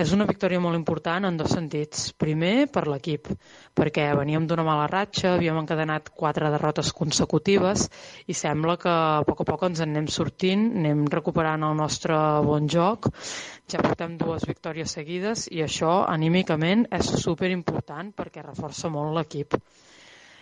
És 0.00 0.14
una 0.16 0.24
victòria 0.24 0.60
molt 0.64 0.78
important 0.78 1.26
en 1.28 1.36
dos 1.36 1.50
sentits. 1.52 2.04
Primer, 2.22 2.70
per 2.72 2.86
l'equip, 2.88 3.26
perquè 3.76 4.06
veníem 4.16 4.46
d'una 4.48 4.64
mala 4.64 4.86
ratxa, 4.88 5.34
havíem 5.34 5.58
encadenat 5.60 6.08
quatre 6.22 6.48
derrotes 6.54 6.92
consecutives 6.96 7.84
i 8.24 8.36
sembla 8.38 8.78
que 8.80 8.94
a 8.94 9.26
poc 9.28 9.42
a 9.44 9.48
poc 9.50 9.66
ens 9.68 9.82
en 9.84 9.92
anem 9.92 10.08
sortint, 10.14 10.64
anem 10.80 11.04
recuperant 11.16 11.68
el 11.68 11.76
nostre 11.82 12.16
bon 12.48 12.70
joc. 12.76 13.10
Ja 13.68 13.84
portem 13.84 14.16
dues 14.24 14.48
victòries 14.48 14.96
seguides 14.96 15.44
i 15.52 15.60
això 15.66 15.92
anímicament 16.16 16.88
és 17.02 17.12
super 17.26 17.52
important 17.52 18.14
perquè 18.16 18.46
reforça 18.46 18.88
molt 18.96 19.18
l'equip 19.18 19.60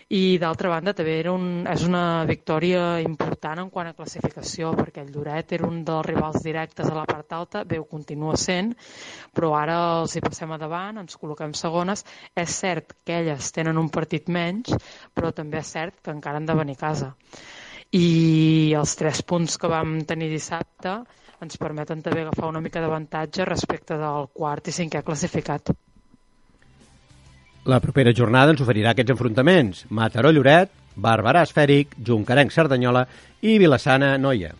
i 0.08 0.38
d'altra 0.40 0.70
banda 0.72 0.94
també 0.96 1.18
era 1.20 1.34
un, 1.36 1.66
és 1.68 1.82
una 1.84 2.24
victòria 2.28 2.84
important 3.04 3.60
en 3.60 3.68
quant 3.72 3.90
a 3.90 3.96
classificació 3.96 4.70
perquè 4.78 5.02
el 5.04 5.10
Lloret 5.12 5.52
era 5.52 5.68
un 5.68 5.82
dels 5.84 6.06
rivals 6.06 6.40
directes 6.46 6.88
a 6.88 6.94
la 6.96 7.04
part 7.08 7.34
alta, 7.36 7.64
bé, 7.68 7.76
ho 7.76 7.84
continua 7.84 8.36
sent 8.40 8.72
però 9.36 9.52
ara 9.58 9.76
els 10.00 10.16
hi 10.16 10.22
passem 10.24 10.54
a 10.54 10.58
davant 10.62 11.02
ens 11.02 11.18
col·loquem 11.20 11.52
segones 11.52 12.06
és 12.32 12.56
cert 12.64 12.96
que 13.04 13.20
elles 13.20 13.52
tenen 13.52 13.76
un 13.76 13.90
partit 13.92 14.32
menys 14.32 14.72
però 15.12 15.34
també 15.36 15.60
és 15.60 15.74
cert 15.76 16.00
que 16.00 16.14
encara 16.16 16.40
han 16.40 16.48
de 16.48 16.56
venir 16.56 16.78
a 16.78 16.84
casa 16.86 17.12
i 17.92 18.72
els 18.80 18.96
tres 18.96 19.20
punts 19.28 19.60
que 19.60 19.68
vam 19.68 19.98
tenir 20.08 20.30
dissabte 20.32 21.02
ens 21.44 21.60
permeten 21.60 22.00
també 22.02 22.24
agafar 22.24 22.48
una 22.48 22.64
mica 22.64 22.80
d'avantatge 22.80 23.44
respecte 23.44 24.00
del 24.00 24.26
quart 24.34 24.72
i 24.72 24.74
cinquè 24.74 25.04
classificat. 25.06 25.70
La 27.68 27.82
propera 27.84 28.14
jornada 28.16 28.54
ens 28.54 28.62
oferirà 28.64 28.94
aquests 28.94 29.12
enfrontaments. 29.12 29.82
Mataró 29.92 30.30
Lloret, 30.32 30.70
Barberà 30.96 31.42
Esfèric, 31.44 31.90
Juncarenc 32.00 32.54
Cerdanyola 32.54 33.02
i 33.44 33.58
Vilassana 33.60 34.14
Noia. 34.16 34.54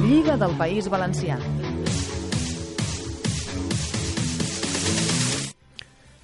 Lliga 0.00 0.38
del 0.40 0.56
País 0.56 0.88
Valencià. 0.88 1.36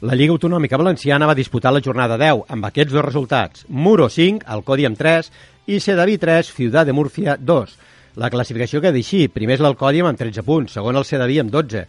La 0.00 0.16
Lliga 0.16 0.32
Autonòmica 0.32 0.80
Valenciana 0.80 1.28
va 1.28 1.36
disputar 1.36 1.74
la 1.76 1.84
jornada 1.84 2.16
10 2.16 2.46
amb 2.56 2.70
aquests 2.70 2.96
dos 2.96 3.04
resultats. 3.04 3.66
Muro 3.68 4.08
5, 4.08 4.46
Alcodi 4.48 4.88
amb 4.88 4.96
3 4.96 5.28
i 5.68 5.76
Sedaví 5.84 6.16
3, 6.16 6.54
Ciutat 6.56 6.88
de 6.88 6.96
Múrcia 6.96 7.36
2. 7.36 7.76
La 8.16 8.30
classificació 8.32 8.80
queda 8.80 8.96
així. 8.96 9.26
Primer 9.28 9.58
és 9.58 9.60
l'Alcòdiam 9.60 10.08
amb 10.08 10.18
13 10.18 10.42
punts, 10.42 10.72
segon 10.72 10.96
el 10.96 11.04
Sedaví 11.04 11.36
amb 11.44 11.52
12, 11.52 11.84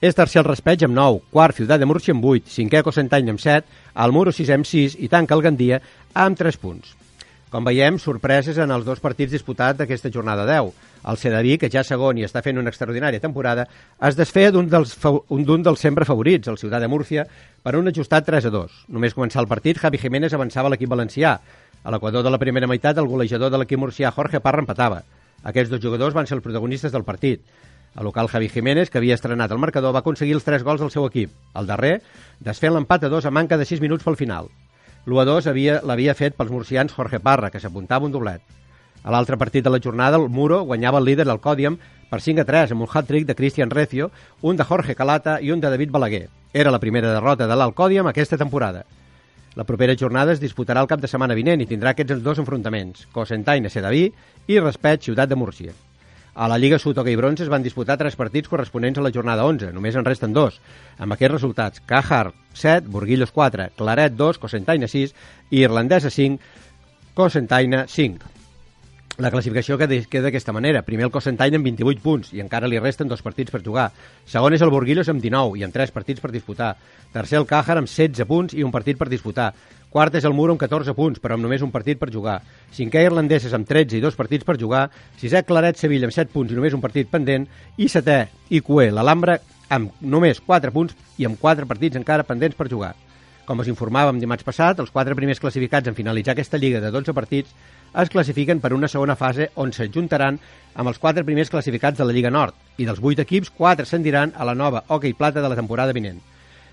és 0.00 0.14
tercer 0.14 0.42
el 0.42 0.48
Raspeig 0.48 0.84
amb 0.84 0.96
9, 0.96 1.22
quart 1.32 1.56
Ciutat 1.56 1.80
de 1.80 1.88
Múrcia 1.88 2.12
amb 2.12 2.24
8, 2.24 2.50
cinquè 2.52 2.82
Cosentany 2.84 3.30
amb 3.32 3.40
7, 3.40 3.64
el 4.04 4.12
Muro 4.12 4.32
6 4.34 4.52
amb 4.52 4.68
6 4.68 4.98
i 5.00 5.08
tanca 5.08 5.34
el 5.34 5.44
Gandia 5.44 5.80
amb 6.12 6.36
3 6.36 6.58
punts. 6.60 6.92
Com 7.48 7.64
veiem, 7.64 7.96
sorpreses 8.02 8.58
en 8.58 8.72
els 8.74 8.84
dos 8.84 9.00
partits 9.00 9.32
disputats 9.32 9.78
d'aquesta 9.78 10.10
jornada 10.12 10.44
10. 10.44 10.72
El 11.06 11.16
Sedaví, 11.16 11.54
que 11.56 11.70
ja 11.72 11.84
segon 11.86 12.18
i 12.18 12.24
està 12.26 12.42
fent 12.42 12.58
una 12.58 12.72
extraordinària 12.72 13.22
temporada, 13.22 13.64
es 14.02 14.18
desfeia 14.18 14.50
d'un 14.52 14.68
dels, 14.68 14.96
d'un 14.98 15.62
dels 15.64 15.80
sempre 15.80 16.04
favorits, 16.04 16.50
el 16.50 16.58
Ciutat 16.58 16.82
de 16.82 16.90
Múrcia, 16.90 17.24
per 17.62 17.76
un 17.78 17.88
ajustat 17.88 18.26
3 18.26 18.50
a 18.50 18.52
2. 18.52 18.80
Només 18.92 19.14
començar 19.14 19.40
el 19.40 19.48
partit, 19.48 19.78
Javi 19.78 20.02
Jiménez 20.02 20.34
avançava 20.34 20.72
l'equip 20.74 20.90
valencià. 20.90 21.38
A 21.86 21.94
l'equador 21.94 22.26
de 22.26 22.34
la 22.34 22.42
primera 22.42 22.66
meitat, 22.66 22.98
el 22.98 23.06
golejador 23.06 23.54
de 23.54 23.62
l'equip 23.62 23.78
murcià, 23.78 24.10
Jorge 24.12 24.42
Parra, 24.42 24.60
empatava. 24.66 25.04
Aquests 25.46 25.70
dos 25.70 25.80
jugadors 25.80 26.18
van 26.18 26.26
ser 26.26 26.34
els 26.36 26.44
protagonistes 26.44 26.90
del 26.90 27.06
partit. 27.06 27.40
El 27.96 28.04
local 28.04 28.28
Javi 28.28 28.48
Jiménez, 28.48 28.90
que 28.90 28.98
havia 28.98 29.16
estrenat 29.16 29.50
el 29.52 29.58
marcador, 29.58 29.94
va 29.96 30.02
aconseguir 30.04 30.34
els 30.36 30.44
tres 30.44 30.62
gols 30.62 30.82
del 30.82 30.92
seu 30.92 31.06
equip. 31.08 31.32
El 31.56 31.66
darrer, 31.66 32.02
desfent 32.44 32.74
l'empat 32.74 33.06
a 33.06 33.08
dos 33.08 33.24
a 33.24 33.32
manca 33.32 33.56
de 33.56 33.64
6 33.64 33.80
minuts 33.80 34.04
pel 34.04 34.18
final. 34.20 34.50
L'1-2 35.06 35.48
l'havia 35.86 36.14
fet 36.18 36.36
pels 36.36 36.52
murcians 36.52 36.92
Jorge 36.92 37.20
Parra, 37.22 37.48
que 37.50 37.62
s'apuntava 37.62 38.04
un 38.04 38.12
doblet. 38.12 38.42
A 39.06 39.12
l'altre 39.14 39.38
partit 39.40 39.64
de 39.64 39.70
la 39.70 39.80
jornada, 39.80 40.18
el 40.18 40.28
Muro 40.28 40.64
guanyava 40.66 40.98
el 40.98 41.06
líder 41.06 41.24
del 41.28 41.40
Còdium 41.40 41.78
per 42.10 42.20
5 42.20 42.42
a 42.42 42.48
3 42.48 42.74
amb 42.74 42.84
un 42.84 42.92
hat-trick 42.92 43.26
de 43.26 43.38
Cristian 43.38 43.70
Recio, 43.70 44.10
un 44.42 44.56
de 44.58 44.66
Jorge 44.66 44.98
Calata 44.98 45.38
i 45.40 45.52
un 45.54 45.62
de 45.62 45.70
David 45.70 45.94
Balaguer. 45.94 46.26
Era 46.52 46.74
la 46.74 46.82
primera 46.82 47.14
derrota 47.14 47.46
de 47.46 47.56
l'Alcòdium 47.56 48.10
aquesta 48.10 48.36
temporada. 48.36 48.84
La 49.54 49.64
propera 49.64 49.96
jornada 49.96 50.34
es 50.34 50.42
disputarà 50.42 50.82
el 50.82 50.90
cap 50.90 51.00
de 51.00 51.08
setmana 51.08 51.38
vinent 51.38 51.62
i 51.62 51.70
tindrà 51.70 51.94
aquests 51.94 52.20
dos 52.20 52.42
enfrontaments, 52.42 53.06
Cosentaina 53.12 53.72
Sedaví 53.72 54.10
i 54.48 54.60
Respet 54.60 55.06
Ciutat 55.06 55.30
de 55.30 55.38
Múrcia. 55.38 55.85
A 56.36 56.48
la 56.48 56.58
Lliga 56.58 56.78
Sud 56.78 56.98
Hockey 56.98 57.16
Bronze 57.16 57.44
es 57.44 57.48
van 57.48 57.62
disputar 57.64 57.96
tres 57.96 58.14
partits 58.14 58.50
corresponents 58.52 58.98
a 58.98 59.02
la 59.06 59.10
jornada 59.10 59.46
11. 59.48 59.70
Només 59.72 59.96
en 59.96 60.04
resten 60.04 60.34
dos. 60.36 60.58
Amb 61.00 61.16
aquests 61.16 61.32
resultats, 61.32 61.80
Cajar 61.88 62.34
7, 62.52 62.90
Burguillos 62.92 63.32
4, 63.32 63.70
Claret 63.78 64.12
2, 64.20 64.36
Cosentaina 64.42 64.84
6 64.84 65.14
i 65.48 65.62
Irlandesa 65.64 66.12
5, 66.12 66.36
Cosentaina 67.16 67.86
5. 67.88 68.36
La 69.16 69.30
classificació 69.32 69.78
queda 69.80 69.96
d'aquesta 70.26 70.52
manera. 70.52 70.82
Primer 70.84 71.06
el 71.06 71.14
Cosentaina 71.14 71.56
amb 71.56 71.64
28 71.70 72.04
punts 72.04 72.34
i 72.36 72.44
encara 72.44 72.68
li 72.68 72.76
resten 72.84 73.08
dos 73.08 73.24
partits 73.24 73.54
per 73.54 73.62
jugar. 73.64 73.88
Segon 74.28 74.52
és 74.52 74.60
el 74.60 74.74
Burguillos 74.74 75.08
amb 75.08 75.24
19 75.24 75.56
i 75.56 75.64
amb 75.64 75.72
3 75.72 75.94
partits 75.96 76.20
per 76.20 76.34
disputar. 76.36 76.74
Tercer 77.16 77.40
el 77.40 77.48
Càjar 77.48 77.78
amb 77.80 77.88
16 77.88 78.28
punts 78.28 78.52
i 78.52 78.60
un 78.60 78.76
partit 78.76 79.00
per 79.00 79.08
disputar. 79.08 79.54
Quart 79.96 80.12
és 80.18 80.26
el 80.28 80.34
Muro 80.36 80.52
amb 80.52 80.60
14 80.60 80.92
punts, 80.92 81.20
però 81.24 81.38
amb 81.38 81.46
només 81.46 81.62
un 81.64 81.70
partit 81.72 81.96
per 81.96 82.10
jugar. 82.12 82.34
Cinquè 82.76 83.00
Irlandeses 83.06 83.54
amb 83.56 83.64
13 83.64 83.96
i 83.96 84.02
dos 84.04 84.18
partits 84.18 84.44
per 84.44 84.58
jugar. 84.60 84.82
Sisè 85.16 85.40
Claret 85.48 85.80
Sevilla 85.80 86.04
amb 86.04 86.12
7 86.12 86.34
punts 86.34 86.52
i 86.52 86.58
només 86.58 86.76
un 86.76 86.82
partit 86.82 87.08
pendent. 87.08 87.46
I 87.80 87.88
setè 87.88 88.18
Icué, 88.58 88.90
l'Alhambra, 88.92 89.38
amb 89.72 89.96
només 90.04 90.42
4 90.44 90.74
punts 90.74 90.92
i 91.16 91.24
amb 91.24 91.40
4 91.40 91.64
partits 91.72 91.96
encara 91.96 92.28
pendents 92.28 92.60
per 92.60 92.68
jugar. 92.68 92.92
Com 93.48 93.64
us 93.64 93.72
informàvem 93.72 94.20
dimarts 94.20 94.44
passat, 94.44 94.84
els 94.84 94.92
quatre 94.92 95.16
primers 95.16 95.40
classificats 95.40 95.88
en 95.88 95.96
finalitzar 95.96 96.36
aquesta 96.36 96.60
lliga 96.60 96.84
de 96.84 96.92
12 96.92 97.16
partits 97.16 97.56
es 97.96 98.12
classifiquen 98.12 98.60
per 98.60 98.74
una 98.76 98.92
segona 98.92 99.16
fase 99.16 99.48
on 99.56 99.72
s'adjuntaran 99.72 100.36
amb 100.74 100.92
els 100.92 101.00
quatre 101.00 101.24
primers 101.24 101.48
classificats 101.48 101.96
de 101.96 102.04
la 102.04 102.12
Lliga 102.12 102.28
Nord 102.28 102.52
i 102.76 102.84
dels 102.84 103.00
vuit 103.00 103.24
equips, 103.24 103.48
quatre 103.48 103.88
s'endiran 103.88 104.36
a 104.36 104.44
la 104.44 104.58
nova 104.58 104.84
hoquei 104.88 105.16
plata 105.16 105.40
de 105.40 105.48
la 105.48 105.56
temporada 105.56 105.96
vinent. 105.96 106.20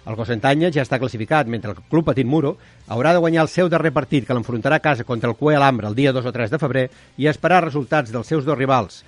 El 0.04 0.18
Cosentanya 0.20 0.68
ja 0.76 0.84
està 0.84 0.98
classificat, 1.00 1.48
mentre 1.48 1.72
el 1.72 1.78
Club 1.88 2.10
Petit 2.10 2.28
Muro 2.28 2.58
haurà 2.92 3.13
de 3.16 3.22
guanyar 3.24 3.46
el 3.46 3.52
seu 3.52 3.70
darrer 3.72 3.94
partit 3.96 4.26
que 4.28 4.36
l'enfrontarà 4.36 4.82
a 4.82 4.84
casa 4.84 5.06
contra 5.08 5.30
el 5.32 5.38
Cue 5.39 5.56
Alhambra 5.56 5.88
el 5.88 5.96
dia 5.96 6.12
2 6.12 6.28
o 6.28 6.34
3 6.36 6.52
de 6.52 6.60
febrer 6.60 6.84
i 7.18 7.30
esperar 7.32 7.62
resultats 7.63 8.12
dels 8.12 8.28
seus 8.28 8.44
dos 8.44 8.58
rivals, 8.60 9.00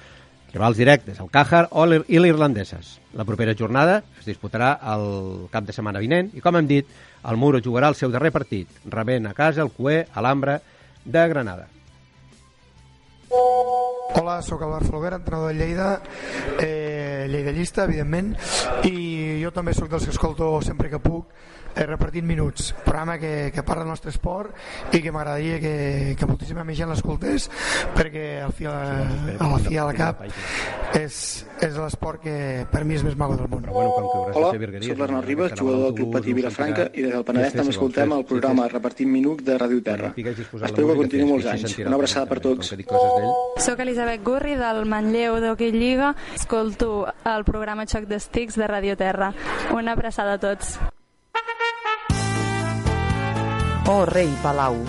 rivals 0.54 0.80
directes, 0.80 1.20
el 1.20 1.28
Càjar 1.28 1.68
i 2.08 2.22
l'Irlandeses. 2.22 3.00
La 3.14 3.28
propera 3.28 3.56
jornada 3.60 4.04
es 4.22 4.26
disputarà 4.26 4.78
el 4.96 5.50
cap 5.52 5.68
de 5.68 5.76
setmana 5.76 6.00
vinent 6.00 6.32
i, 6.34 6.40
com 6.40 6.56
hem 6.56 6.68
dit, 6.68 6.88
el 7.28 7.36
Muro 7.36 7.60
jugarà 7.60 7.92
el 7.92 8.00
seu 8.00 8.12
darrer 8.12 8.32
partit, 8.32 8.68
rebent 8.88 9.28
a 9.28 9.34
casa 9.36 9.62
el 9.68 9.76
Cue 9.76 10.06
Alhambra 10.16 10.62
de 11.04 11.28
Granada. 11.28 11.68
Hola, 14.16 14.42
sóc 14.42 14.62
el 14.62 14.70
Bar 14.70 14.84
Folguera, 14.84 15.18
entrenador 15.18 15.54
de 15.54 15.60
Lleida, 15.60 16.02
eh, 16.60 17.28
lleidallista, 17.30 17.84
evidentment, 17.84 18.34
i 18.88 19.42
jo 19.44 19.52
també 19.52 19.74
sóc 19.76 19.90
dels 19.92 20.08
que 20.08 20.14
escolto 20.16 20.50
sempre 20.64 20.90
que 20.90 21.02
puc 21.04 21.28
eh, 21.76 21.86
repartint 21.86 22.26
minuts, 22.26 22.74
programa 22.84 23.18
que, 23.20 23.52
que 23.54 23.64
parla 23.64 23.84
del 23.84 23.92
nostre 23.92 24.12
esport 24.14 24.56
i 24.96 25.02
que 25.04 25.12
m'agradaria 25.12 25.60
que, 25.60 26.16
que 26.18 26.30
moltíssima 26.30 26.64
més 26.64 26.80
gent 26.80 26.90
l'escoltés 26.92 27.50
perquè 27.96 28.26
al 28.46 28.56
fi, 28.56 28.70
a, 28.70 28.76
a 29.38 29.50
la 29.52 29.60
fi 29.62 29.78
a 29.78 29.88
la 29.90 29.96
cap 29.98 30.24
és, 30.96 31.18
és 31.60 31.78
l'esport 31.78 32.24
que 32.24 32.66
per 32.72 32.84
mi 32.88 32.96
és 32.96 33.04
més 33.06 33.18
maco 33.20 33.36
del 33.40 33.50
món. 33.52 33.68
Hola, 33.70 34.52
soc 34.56 35.02
l'Arnau 35.02 35.22
Ribas, 35.26 35.56
jugador 35.60 35.90
del 35.90 35.96
Club 36.00 36.14
Patí 36.16 36.36
Vilafranca 36.38 36.88
i 36.94 37.06
des 37.06 37.14
del 37.14 37.28
Penedès 37.28 37.58
també 37.60 37.76
escoltem 37.76 38.16
el 38.16 38.26
programa 38.30 38.68
Repartint 38.72 39.12
Minuts 39.12 39.46
de 39.46 39.60
Ràdio 39.60 39.84
Terra. 39.86 40.14
Espero 40.16 40.90
que 40.92 40.98
continuï 41.04 41.30
molts 41.30 41.52
anys. 41.52 41.78
Una 41.84 42.00
abraçada 42.00 42.30
per 42.32 42.40
tots. 42.44 42.74
Soc 43.66 43.84
Elisabet 43.84 44.24
Gurri 44.26 44.56
del 44.60 44.84
Manlleu 44.90 45.40
d'Hockey 45.44 45.76
Lliga. 45.76 46.14
Escolto 46.36 47.06
el 47.06 47.48
programa 47.48 47.88
Xoc 47.90 48.10
d'Estics 48.12 48.60
de 48.60 48.68
Radio 48.72 48.98
Terra. 49.00 49.34
Una 49.76 49.98
abraçada 49.98 50.40
a 50.40 50.42
tots. 50.42 50.78
Oh, 53.88 54.04
rei 54.04 54.30
Palau. 54.42 54.80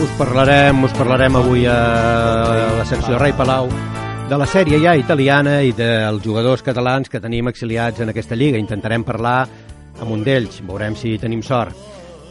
Us 0.00 0.12
parlarem, 0.18 0.84
us 0.84 0.92
parlarem 0.96 1.36
avui 1.36 1.66
a 1.68 1.76
la 2.78 2.86
secció 2.88 3.18
Rei 3.20 3.34
Palau 3.36 3.68
de 4.30 4.38
la 4.40 4.46
sèrie 4.48 4.78
ja 4.80 4.94
italiana 4.96 5.58
i 5.60 5.74
dels 5.76 6.24
jugadors 6.24 6.64
catalans 6.64 7.12
que 7.12 7.20
tenim 7.20 7.50
exiliats 7.52 8.00
en 8.00 8.08
aquesta 8.14 8.36
lliga. 8.36 8.56
Intentarem 8.56 9.04
parlar 9.04 9.42
amb 10.00 10.10
un 10.10 10.24
d'ells, 10.24 10.62
veurem 10.64 10.96
si 10.96 11.18
tenim 11.20 11.42
sort. 11.44 11.76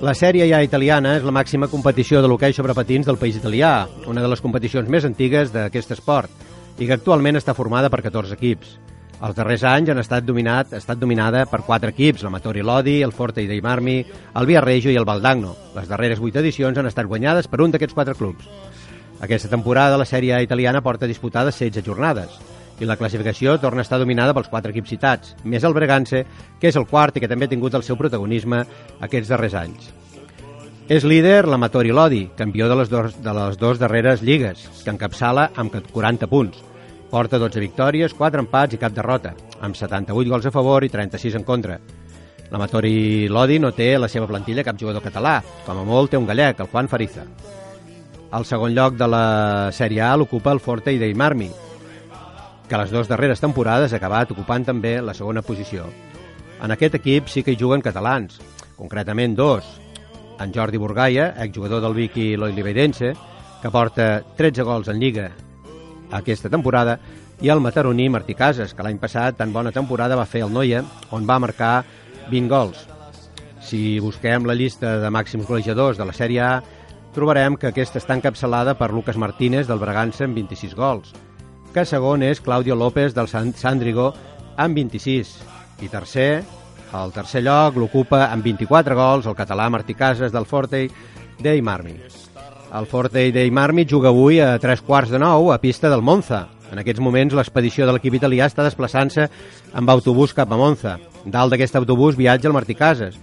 La 0.01 0.15
sèrie 0.17 0.47
ja 0.49 0.63
italiana 0.65 1.13
és 1.19 1.23
la 1.23 1.35
màxima 1.35 1.69
competició 1.69 2.23
de 2.23 2.31
l'hoquei 2.31 2.57
sobre 2.57 2.73
patins 2.73 3.05
del 3.05 3.21
país 3.21 3.37
italià, 3.37 3.85
una 4.09 4.25
de 4.25 4.33
les 4.33 4.41
competicions 4.41 4.89
més 4.89 5.05
antigues 5.05 5.53
d'aquest 5.53 5.93
esport, 5.93 6.33
i 6.81 6.89
que 6.89 6.97
actualment 6.97 7.37
està 7.37 7.53
formada 7.53 7.93
per 7.93 8.01
14 8.01 8.33
equips. 8.33 8.73
Els 9.23 9.35
darrers 9.37 9.61
anys 9.63 9.87
han 9.93 10.01
estat, 10.01 10.25
dominat, 10.27 10.73
ha 10.73 10.81
estat 10.81 10.99
dominada 10.99 11.45
per 11.47 11.61
quatre 11.63 11.93
equips, 11.93 12.25
l'Amatori 12.25 12.59
Lodi, 12.59 12.97
el 13.05 13.13
Forte 13.15 13.45
dei 13.47 13.61
Marmi, 13.63 14.01
el 14.35 14.47
Viarreggio 14.49 14.91
i 14.91 14.97
el 14.99 15.07
Valdagno. 15.07 15.53
Les 15.77 15.87
darreres 15.87 16.19
vuit 16.19 16.35
edicions 16.35 16.75
han 16.77 16.89
estat 16.89 17.07
guanyades 17.07 17.47
per 17.47 17.61
un 17.63 17.71
d'aquests 17.71 17.95
quatre 17.95 18.17
clubs. 18.19 18.49
Aquesta 19.23 19.47
temporada 19.47 19.95
la 20.01 20.09
sèrie 20.09 20.41
italiana 20.43 20.81
porta 20.83 21.07
disputades 21.07 21.55
16 21.55 21.85
jornades 21.85 22.35
i 22.81 22.89
la 22.89 22.97
classificació 22.99 23.55
torna 23.63 23.79
a 23.79 23.87
estar 23.87 24.01
dominada 24.01 24.33
pels 24.35 24.49
quatre 24.51 24.75
equips 24.75 24.91
citats, 24.91 25.37
més 25.45 25.63
el 25.63 25.77
Breganze, 25.77 26.25
que 26.59 26.67
és 26.67 26.75
el 26.75 26.89
quart 26.89 27.15
i 27.15 27.23
que 27.23 27.31
també 27.31 27.47
ha 27.47 27.53
tingut 27.53 27.79
el 27.79 27.87
seu 27.87 27.95
protagonisme 27.95 28.65
aquests 29.07 29.31
darrers 29.31 29.55
anys. 29.55 29.87
És 30.91 31.07
líder 31.07 31.45
l'Amatori 31.47 31.95
Lodi, 31.95 32.25
campió 32.35 32.67
de 32.67 32.75
les, 32.81 32.91
dos, 32.91 33.15
de 33.23 33.39
les 33.39 33.55
dues 33.61 33.79
darreres 33.79 34.19
lligues, 34.19 34.67
que 34.83 34.91
encapçala 34.91 35.53
amb 35.55 35.79
40 35.93 36.27
punts. 36.27 36.72
Porta 37.13 37.37
12 37.37 37.61
victòries, 37.61 38.13
4 38.17 38.41
empats 38.41 38.73
i 38.73 38.79
cap 38.81 38.93
derrota, 38.95 39.35
amb 39.61 39.77
78 39.77 40.31
gols 40.31 40.47
a 40.49 40.51
favor 40.51 40.81
i 40.81 40.87
36 40.89 41.35
en 41.37 41.43
contra. 41.45 41.75
L'Amatori 42.49 43.27
Lodi 43.29 43.59
no 43.61 43.69
té 43.69 43.91
a 43.93 43.99
la 44.01 44.09
seva 44.09 44.25
plantilla 44.25 44.63
cap 44.65 44.79
jugador 44.81 45.05
català, 45.05 45.35
com 45.67 45.77
a 45.77 45.83
molt 45.85 46.09
té 46.09 46.17
un 46.17 46.25
gallec, 46.25 46.63
el 46.65 46.71
Juan 46.71 46.89
Fariza. 46.89 47.27
El 48.33 48.47
segon 48.49 48.73
lloc 48.73 48.97
de 48.97 49.11
la 49.13 49.27
Sèrie 49.77 50.01
A 50.01 50.15
l'ocupa 50.17 50.55
el 50.57 50.63
Forte 50.63 50.89
i 50.89 50.97
Dei 50.97 51.13
Marmi, 51.13 51.51
que 52.65 52.81
les 52.81 52.89
dues 52.89 53.13
darreres 53.13 53.45
temporades 53.45 53.93
ha 53.93 54.01
acabat 54.01 54.33
ocupant 54.33 54.65
també 54.65 54.97
la 54.97 55.13
segona 55.13 55.45
posició. 55.45 55.85
En 56.65 56.73
aquest 56.73 56.97
equip 56.97 57.29
sí 57.29 57.45
que 57.45 57.53
hi 57.53 57.61
juguen 57.61 57.85
catalans, 57.85 58.41
concretament 58.73 59.37
dos. 59.37 59.69
En 60.41 60.49
Jordi 60.49 60.81
Burgaia, 60.81 61.35
exjugador 61.45 61.85
del 61.85 61.93
Vic 61.93 62.17
i 62.17 62.29
l'Oliverense, 62.33 63.13
que 63.61 63.69
porta 63.69 64.23
13 64.33 64.65
gols 64.65 64.89
en 64.89 64.97
Lliga 64.97 65.29
aquesta 66.13 66.51
temporada, 66.53 66.99
i 67.41 67.49
el 67.49 67.61
mataroní 67.63 68.07
Martí 68.09 68.35
Casas, 68.37 68.73
que 68.73 68.85
l'any 68.85 68.99
passat 69.01 69.37
tan 69.39 69.53
bona 69.53 69.73
temporada 69.75 70.17
va 70.19 70.29
fer 70.29 70.43
el 70.45 70.53
Noia, 70.53 70.83
on 71.11 71.27
va 71.27 71.39
marcar 71.41 71.83
20 72.29 72.49
gols. 72.51 72.85
Si 73.63 73.99
busquem 74.03 74.45
la 74.45 74.55
llista 74.55 74.97
de 75.01 75.11
màxims 75.11 75.47
golejadors 75.47 75.97
de 75.97 76.07
la 76.07 76.15
Sèrie 76.15 76.41
A, 76.43 76.61
trobarem 77.15 77.55
que 77.57 77.69
aquesta 77.69 77.99
està 78.01 78.15
encapçalada 78.17 78.75
per 78.79 78.91
Lucas 78.91 79.17
Martínez 79.17 79.69
del 79.69 79.81
Bragança 79.81 80.25
amb 80.27 80.37
26 80.39 80.75
gols, 80.77 81.13
que 81.73 81.85
segon 81.89 82.23
és 82.23 82.41
Claudio 82.41 82.75
López 82.75 83.15
del 83.15 83.29
Sandrigo 83.29 84.11
amb 84.57 84.77
26, 84.77 85.33
i 85.81 85.89
tercer, 85.89 86.43
el 86.93 87.13
tercer 87.15 87.41
lloc 87.41 87.79
l'ocupa 87.79 88.27
amb 88.27 88.45
24 88.45 88.97
gols 88.97 89.25
el 89.29 89.37
català 89.37 89.69
Martí 89.73 89.97
Casas 89.97 90.31
del 90.31 90.45
Forte 90.45 90.85
dei 91.41 91.61
Marmi. 91.65 91.97
El 92.73 92.87
Forte 92.89 93.31
dei 93.31 93.51
Marmi 93.53 93.85
juga 93.85 94.09
avui 94.09 94.39
a 94.41 94.57
tres 94.57 94.81
quarts 94.81 95.11
de 95.13 95.19
nou 95.21 95.51
a 95.53 95.59
pista 95.61 95.91
del 95.91 96.01
Monza. 96.01 96.47
En 96.73 96.79
aquests 96.81 97.03
moments 97.05 97.35
l'expedició 97.37 97.85
de 97.85 97.93
l'equip 97.93 98.15
italià 98.17 98.47
està 98.49 98.65
desplaçant-se 98.65 99.27
amb 99.77 99.91
autobús 99.93 100.33
cap 100.33 100.49
a 100.49 100.57
Monza. 100.57 100.95
Dalt 101.21 101.53
d'aquest 101.53 101.77
autobús 101.77 102.17
viatja 102.17 102.49
el 102.49 102.55
Martí 102.57 102.73
Casas. 102.73 103.19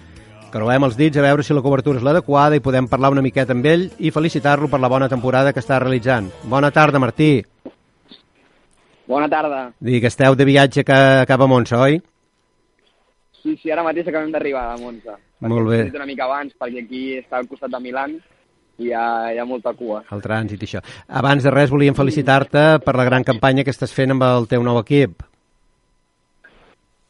Creuem 0.54 0.86
els 0.86 0.94
dits 0.94 1.18
a 1.18 1.26
veure 1.26 1.42
si 1.42 1.54
la 1.54 1.64
cobertura 1.66 1.98
és 1.98 2.06
l'adequada 2.06 2.54
i 2.54 2.62
podem 2.62 2.86
parlar 2.86 3.10
una 3.10 3.26
miqueta 3.26 3.50
amb 3.56 3.66
ell 3.66 3.88
i 3.98 4.14
felicitar-lo 4.14 4.70
per 4.70 4.78
la 4.78 4.92
bona 4.92 5.10
temporada 5.10 5.52
que 5.52 5.62
està 5.62 5.82
realitzant. 5.82 6.30
Bona 6.46 6.70
tarda, 6.70 7.02
Martí. 7.02 7.42
Bona 9.10 9.26
tarda. 9.26 9.72
Dic 9.82 10.04
que 10.04 10.14
esteu 10.14 10.38
de 10.38 10.46
viatge 10.46 10.86
ca, 10.86 11.26
cap 11.26 11.42
a 11.42 11.50
Monza, 11.50 11.82
oi? 11.82 11.98
Sí, 13.42 13.58
sí, 13.58 13.70
ara 13.74 13.82
mateix 13.82 14.06
acabem 14.06 14.30
d'arribar 14.30 14.68
a 14.76 14.78
Monza. 14.78 15.18
Molt 15.42 15.72
bé. 15.74 15.84
Una 15.90 16.06
mica 16.06 16.30
abans, 16.30 16.54
perquè 16.54 16.84
aquí 16.84 17.06
està 17.18 17.40
al 17.40 17.50
costat 17.50 17.74
de 17.74 17.80
Milan 17.82 18.14
i 18.14 18.20
hi 18.80 18.92
ha, 18.92 19.06
hi 19.34 19.38
ha 19.38 19.46
molta 19.48 19.72
cua. 19.76 20.02
El 20.12 20.22
trànsit 20.24 20.62
i 20.62 20.68
això. 20.68 20.84
Abans 21.20 21.44
de 21.46 21.52
res 21.54 21.72
volíem 21.72 21.96
felicitar-te 21.96 22.64
per 22.84 22.96
la 22.98 23.06
gran 23.08 23.26
campanya 23.26 23.64
que 23.66 23.74
estàs 23.74 23.92
fent 23.94 24.16
amb 24.16 24.24
el 24.26 24.48
teu 24.50 24.64
nou 24.66 24.80
equip. 24.80 25.22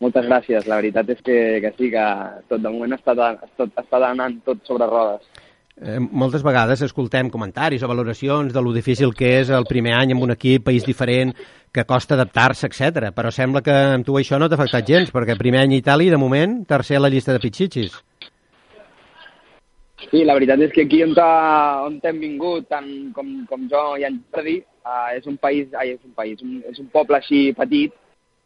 Moltes 0.01 0.25
gràcies. 0.25 0.67
La 0.67 0.81
veritat 0.81 1.13
és 1.13 1.21
que, 1.21 1.37
que 1.61 1.75
sí, 1.77 1.91
que 1.93 2.07
tot 2.49 2.63
de 2.65 2.73
moment 2.73 2.97
està, 2.97 3.15
tot, 3.59 3.73
està 3.77 4.03
anant 4.09 4.41
tot 4.47 4.65
sobre 4.69 4.89
rodes. 4.89 5.29
Eh, 5.81 5.97
moltes 6.01 6.43
vegades 6.45 6.83
escoltem 6.85 7.31
comentaris 7.33 7.83
o 7.85 7.89
valoracions 7.89 8.53
de 8.53 8.63
lo 8.65 8.73
difícil 8.73 9.15
que 9.17 9.39
és 9.39 9.53
el 9.53 9.65
primer 9.69 9.95
any 9.97 10.13
amb 10.13 10.27
un 10.27 10.35
equip, 10.35 10.67
país 10.67 10.85
diferent, 10.85 11.33
que 11.73 11.87
costa 11.89 12.17
adaptar-se, 12.17 12.69
etc. 12.69 13.13
Però 13.17 13.33
sembla 13.33 13.63
que 13.65 13.77
amb 13.97 14.05
tu 14.05 14.17
això 14.21 14.41
no 14.41 14.49
t'ha 14.49 14.59
afectat 14.61 14.89
gens, 14.89 15.13
perquè 15.13 15.39
primer 15.39 15.63
any 15.65 15.77
a 15.77 15.83
Itàlia, 15.85 16.17
de 16.17 16.21
moment, 16.21 16.63
tercer 16.69 16.99
a 16.99 17.05
la 17.05 17.13
llista 17.13 17.37
de 17.37 17.41
pitxitxis. 17.45 18.01
Sí, 20.09 20.23
la 20.25 20.35
veritat 20.35 20.63
és 20.65 20.73
que 20.73 20.87
aquí 20.87 21.03
on, 21.05 21.13
on 21.13 21.99
hem 22.09 22.21
vingut, 22.23 22.67
tant 22.73 22.89
com, 23.17 23.29
com 23.51 23.67
jo 23.71 23.83
i 24.01 24.07
en 24.09 24.17
Jordi, 24.33 24.57
uh, 24.87 25.11
és 25.17 25.27
un 25.29 25.37
país, 25.43 25.69
ai, 25.77 25.95
és 25.99 26.07
un 26.07 26.15
país, 26.17 26.41
un, 26.47 26.57
és 26.71 26.81
un 26.81 26.89
poble 26.95 27.19
així 27.19 27.51
petit 27.59 27.93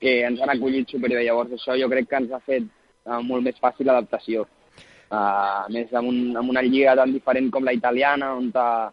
que 0.02 0.16
ens 0.26 0.42
han 0.42 0.52
acollit 0.56 0.90
superbé. 0.90 1.22
Llavors 1.22 1.54
això 1.54 1.78
jo 1.78 1.88
crec 1.92 2.10
que 2.10 2.20
ens 2.24 2.34
ha 2.34 2.42
fet 2.44 2.66
uh, 2.66 3.20
molt 3.22 3.46
més 3.46 3.58
fàcil 3.62 3.90
l'adaptació. 3.90 4.46
a 5.14 5.68
més 5.70 5.92
amb, 5.94 6.08
un, 6.10 6.36
amb 6.36 6.50
una 6.50 6.62
lliga 6.64 6.96
tan 6.98 7.12
diferent 7.12 7.50
com 7.52 7.64
la 7.64 7.74
italiana, 7.76 8.32
on, 8.34 8.48
ta, 8.50 8.90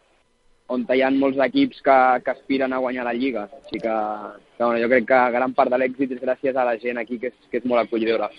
on 0.70 0.84
hi 0.94 1.02
ha 1.02 1.10
molts 1.16 1.40
equips 1.42 1.82
que, 1.82 1.96
que 2.26 2.32
aspiren 2.32 2.74
a 2.74 2.82
guanyar 2.84 3.08
la 3.08 3.14
lliga. 3.18 3.48
Així 3.58 3.80
que, 3.80 3.96
que 4.58 4.64
bueno, 4.64 4.82
jo 4.84 4.90
crec 4.92 5.08
que 5.08 5.22
gran 5.34 5.56
part 5.58 5.72
de 5.74 5.80
l'èxit 5.82 6.14
és 6.14 6.22
gràcies 6.22 6.56
a 6.56 6.68
la 6.68 6.78
gent 6.84 7.02
aquí, 7.02 7.18
que 7.18 7.32
és, 7.32 7.40
que 7.50 7.58
és 7.64 7.66
molt 7.66 7.82
acollidora. 7.82 8.30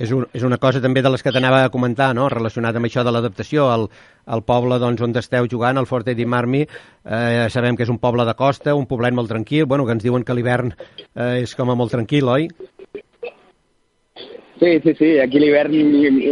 És, 0.00 0.12
un, 0.16 0.24
és 0.32 0.44
una 0.46 0.56
cosa 0.56 0.80
també 0.80 1.02
de 1.04 1.10
les 1.12 1.22
que 1.22 1.32
t'anava 1.34 1.60
a 1.66 1.72
comentar, 1.72 2.14
no? 2.16 2.28
relacionat 2.32 2.76
amb 2.76 2.88
això 2.88 3.04
de 3.04 3.12
l'adaptació. 3.12 3.66
El, 3.74 3.86
el 4.32 4.42
poble 4.48 4.78
doncs, 4.80 5.02
on 5.04 5.12
esteu 5.20 5.48
jugant, 5.50 5.76
el 5.76 5.88
Forte 5.90 6.14
di 6.16 6.24
Marmi, 6.24 6.62
eh, 6.64 7.46
sabem 7.52 7.76
que 7.76 7.84
és 7.84 7.92
un 7.92 8.00
poble 8.00 8.24
de 8.24 8.34
costa, 8.38 8.74
un 8.78 8.88
poblet 8.88 9.12
molt 9.12 9.28
tranquil, 9.28 9.66
bueno, 9.68 9.84
que 9.84 9.98
ens 9.98 10.06
diuen 10.06 10.24
que 10.24 10.36
l'hivern 10.36 10.72
eh, 10.72 11.42
és 11.42 11.52
com 11.58 11.68
a 11.68 11.76
molt 11.76 11.92
tranquil, 11.92 12.32
oi? 12.32 12.48
Sí, 14.60 14.72
sí, 14.84 14.92
sí, 14.96 15.10
aquí 15.20 15.40
l'hivern 15.40 15.76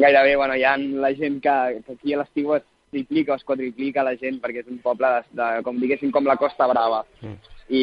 gairebé, 0.01 0.35
bueno, 0.37 0.57
hi 0.57 0.65
ha 0.65 0.77
la 0.77 1.13
gent 1.17 1.39
que, 1.45 1.55
que 1.85 1.95
aquí 1.97 2.13
a 2.13 2.23
l'estiu 2.23 2.57
es 2.57 2.65
triplica 2.91 3.33
o 3.33 3.37
es 3.37 3.45
quadriplica 3.45 4.05
la 4.05 4.17
gent 4.21 4.41
perquè 4.43 4.63
és 4.65 4.69
un 4.73 4.81
poble, 4.85 5.13
de, 5.13 5.37
de, 5.41 5.63
com 5.65 5.77
diguéssim, 5.81 6.13
com 6.13 6.29
la 6.29 6.37
Costa 6.41 6.69
Brava. 6.69 7.03
Mm. 7.21 7.37
I 7.69 7.83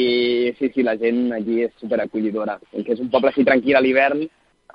sí, 0.57 0.71
sí, 0.73 0.85
la 0.85 0.95
gent 0.97 1.29
aquí 1.37 1.61
és 1.67 1.73
superacollidora. 1.81 2.57
Que 2.73 2.95
és 2.95 3.01
un 3.01 3.11
poble 3.13 3.29
així 3.29 3.45
tranquil 3.45 3.77
a 3.77 3.83
l'hivern, 3.85 4.25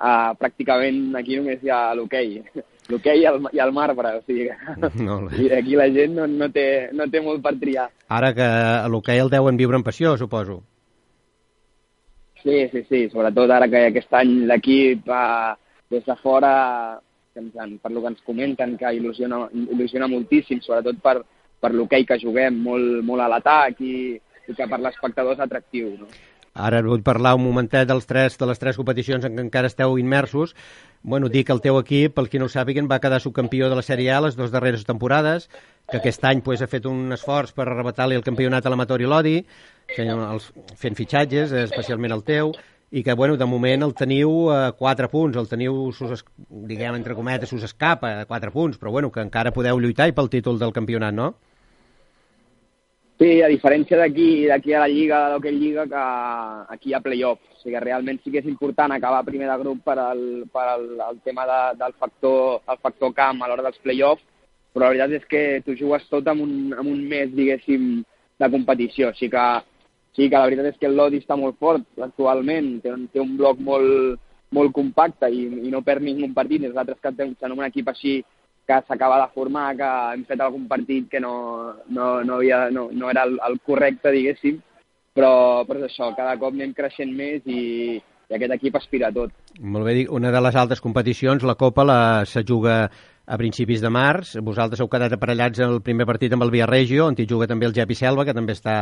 uh, 0.01 0.33
pràcticament 0.39 1.15
aquí 1.19 1.37
només 1.37 1.63
hi 1.63 1.71
ha 1.71 1.93
l'hoquei. 1.97 2.41
L'hoquei 2.91 3.21
i, 3.21 3.27
i 3.55 3.61
el 3.63 3.71
marbre, 3.71 4.17
o 4.17 4.23
sigui 4.25 4.49
no, 5.05 5.21
i 5.39 5.47
aquí 5.59 5.77
la 5.79 5.87
gent 5.93 6.17
no, 6.17 6.25
no, 6.27 6.49
té, 6.51 6.89
no 6.97 7.07
té 7.07 7.21
molt 7.23 7.43
per 7.45 7.53
triar. 7.61 7.87
Ara 8.11 8.33
que 8.35 8.47
l'hoquei 8.91 9.21
el 9.21 9.31
deuen 9.31 9.59
viure 9.59 9.79
en 9.79 9.85
passió, 9.85 10.17
suposo. 10.19 10.59
Sí, 12.41 12.65
sí, 12.71 12.81
sí, 12.89 13.03
sobretot 13.11 13.53
ara 13.53 13.69
que 13.69 13.85
aquest 13.91 14.13
any 14.17 14.33
l'equip 14.49 15.07
uh, 15.13 15.53
des 15.93 16.03
de 16.07 16.15
fora, 16.23 16.97
que 17.33 17.39
ens 17.43 17.55
han, 17.55 17.77
per 17.77 17.91
lo 17.93 18.01
que 18.01 18.11
ens 18.15 18.25
comenten, 18.25 18.73
que 18.79 18.95
il·lusiona, 18.97 19.43
il·lusiona 19.53 20.09
moltíssim, 20.09 20.59
sobretot 20.65 20.97
per, 21.05 21.19
per 21.61 21.71
l'hoquei 21.75 22.07
que 22.09 22.17
juguem, 22.19 22.57
molt, 22.65 23.03
molt 23.05 23.23
a 23.23 23.29
l'atac 23.29 23.79
i, 23.85 24.17
i 24.49 24.57
que 24.57 24.67
per 24.67 24.81
l'espectador 24.81 25.37
és 25.37 25.45
atractiu. 25.45 25.93
No? 26.01 26.09
Ara 26.53 26.81
vull 26.83 27.03
parlar 27.03 27.35
un 27.37 27.45
momentet 27.45 27.87
dels 27.87 28.07
tres, 28.07 28.35
de 28.37 28.47
les 28.49 28.59
tres 28.59 28.75
competicions 28.75 29.23
en 29.23 29.37
què 29.37 29.43
encara 29.45 29.69
esteu 29.71 29.95
immersos. 29.97 30.55
Bueno, 31.01 31.29
dir 31.29 31.45
que 31.45 31.53
el 31.55 31.61
teu 31.63 31.79
equip, 31.79 32.13
pel 32.17 32.27
qui 32.27 32.41
no 32.41 32.49
ho 32.49 32.51
sàpiguen, 32.51 32.89
va 32.91 32.99
quedar 32.99 33.21
subcampió 33.23 33.69
de 33.69 33.77
la 33.79 33.85
Sèrie 33.85 34.11
A 34.11 34.19
les 34.21 34.35
dues 34.35 34.51
darreres 34.51 34.83
temporades, 34.85 35.47
que 35.89 35.97
aquest 35.97 36.25
any 36.27 36.41
pues, 36.43 36.61
ha 36.61 36.67
fet 36.67 36.85
un 36.85 37.15
esforç 37.15 37.55
per 37.55 37.69
arrebatar-li 37.69 38.19
el 38.19 38.27
campionat 38.27 38.65
a 38.65 38.73
l'amator 38.73 39.01
i 39.01 39.07
l'Odi, 39.07 39.37
fent, 39.95 40.11
els, 40.11 40.51
fent 40.77 40.99
fitxatges, 40.99 41.55
especialment 41.63 42.17
el 42.17 42.25
teu, 42.27 42.51
i 42.91 43.01
que, 43.03 43.15
bueno, 43.15 43.37
de 43.39 43.47
moment 43.47 43.87
el 43.87 43.95
teniu 43.95 44.49
a 44.51 44.73
4 44.75 45.07
punts, 45.09 45.39
el 45.39 45.47
teniu, 45.47 45.77
sus, 45.95 46.25
diguem, 46.67 46.97
entre 46.99 47.15
cometes, 47.15 47.49
sus 47.49 47.63
escapa 47.63 48.11
a 48.19 48.25
4 48.27 48.51
punts, 48.51 48.77
però, 48.77 48.91
bueno, 48.91 49.09
que 49.09 49.23
encara 49.23 49.55
podeu 49.55 49.79
lluitar 49.79 50.09
i 50.11 50.15
pel 50.17 50.29
títol 50.29 50.59
del 50.59 50.75
campionat, 50.75 51.15
no? 51.15 51.31
Sí, 53.21 53.35
a 53.45 53.47
diferència 53.51 53.99
d'aquí 53.99 54.47
d'aquí 54.49 54.71
a 54.73 54.79
la 54.81 54.87
Lliga, 54.89 55.17
de 55.21 55.33
l'Hockey 55.35 55.53
Lliga, 55.53 55.83
que 55.85 56.05
aquí 56.73 56.89
hi 56.89 56.93
ha 56.97 57.01
play-off. 57.05 57.37
O 57.53 57.59
sigui, 57.59 57.77
realment 57.83 58.17
sí 58.23 58.31
que 58.33 58.41
és 58.41 58.47
important 58.49 58.95
acabar 58.95 59.19
primer 59.27 59.45
de 59.45 59.57
grup 59.59 59.83
per 59.85 59.93
al, 60.01 60.23
per 60.49 60.63
al, 60.71 60.87
el 61.05 61.19
tema 61.21 61.45
de, 61.45 61.59
del 61.83 61.93
factor, 62.01 62.63
el 62.65 62.79
factor 62.81 63.13
camp 63.13 63.43
a 63.43 63.51
l'hora 63.51 63.67
dels 63.67 63.77
play-offs, 63.83 64.25
però 64.73 64.87
la 64.87 64.95
veritat 64.95 65.13
és 65.19 65.29
que 65.29 65.43
tu 65.67 65.77
jugues 65.77 66.09
tot 66.09 66.33
amb 66.33 66.47
un, 66.47 66.73
amb 66.73 66.89
un 66.89 67.05
mes, 67.13 67.29
diguéssim, 67.37 67.85
de 68.41 68.49
competició. 68.57 69.11
O 69.13 69.19
sigui 69.19 69.35
que, 69.37 69.45
sí 70.17 70.25
que 70.25 70.41
la 70.41 70.49
veritat 70.49 70.71
és 70.71 70.81
que 70.81 70.89
el 70.89 70.97
Lodi 70.97 71.21
està 71.21 71.37
molt 71.37 71.61
fort 71.61 72.01
actualment, 72.01 72.73
té 72.81 72.89
un, 72.89 73.05
té 73.13 73.21
un 73.21 73.37
bloc 73.37 73.61
molt, 73.61 74.17
molt 74.49 74.73
compacte 74.73 75.29
i, 75.29 75.45
i 75.69 75.69
no 75.69 75.85
perd 75.85 76.09
ningú 76.09 76.33
partit. 76.33 76.65
Nosaltres 76.65 76.97
que 76.97 77.13
tenim 77.21 77.59
un 77.59 77.69
equip 77.69 77.93
així 77.93 78.23
que 78.67 78.79
s'acaba 78.87 79.19
de 79.21 79.31
formar, 79.33 79.75
que 79.75 79.89
hem 80.15 80.25
fet 80.29 80.41
algun 80.41 80.67
partit 80.69 81.09
que 81.11 81.19
no, 81.19 81.33
no, 81.89 82.23
no, 82.23 82.39
havia, 82.39 82.69
no, 82.71 82.89
no 82.91 83.09
era 83.09 83.25
el, 83.27 83.37
el 83.47 83.59
correcte, 83.65 84.13
diguéssim, 84.13 84.61
però, 85.15 85.33
però 85.67 85.81
és 85.81 85.89
això, 85.89 86.11
cada 86.15 86.37
cop 86.39 86.55
anem 86.55 86.73
creixent 86.77 87.11
més 87.15 87.45
i, 87.45 87.61
i 87.99 88.37
aquest 88.37 88.55
equip 88.57 88.77
aspira 88.79 89.09
a 89.09 89.15
tot. 89.15 89.33
Molt 89.59 89.87
bé, 89.87 89.95
una 90.09 90.31
de 90.31 90.43
les 90.45 90.55
altres 90.55 90.83
competicions, 90.83 91.43
la 91.43 91.57
Copa, 91.59 91.87
la, 91.87 92.01
se 92.29 92.45
juga 92.47 92.85
a 93.31 93.37
principis 93.37 93.81
de 93.83 93.91
març. 93.93 94.35
Vosaltres 94.43 94.81
heu 94.81 94.89
quedat 94.91 95.13
aparellats 95.15 95.61
en 95.61 95.75
el 95.75 95.81
primer 95.85 96.07
partit 96.09 96.33
amb 96.33 96.45
el 96.47 96.53
Villarregio, 96.53 97.05
on 97.07 97.17
hi 97.17 97.27
juga 97.29 97.47
també 97.51 97.67
el 97.67 97.75
Jepi 97.75 97.97
Selva, 97.97 98.25
que 98.27 98.35
també 98.37 98.55
està 98.57 98.81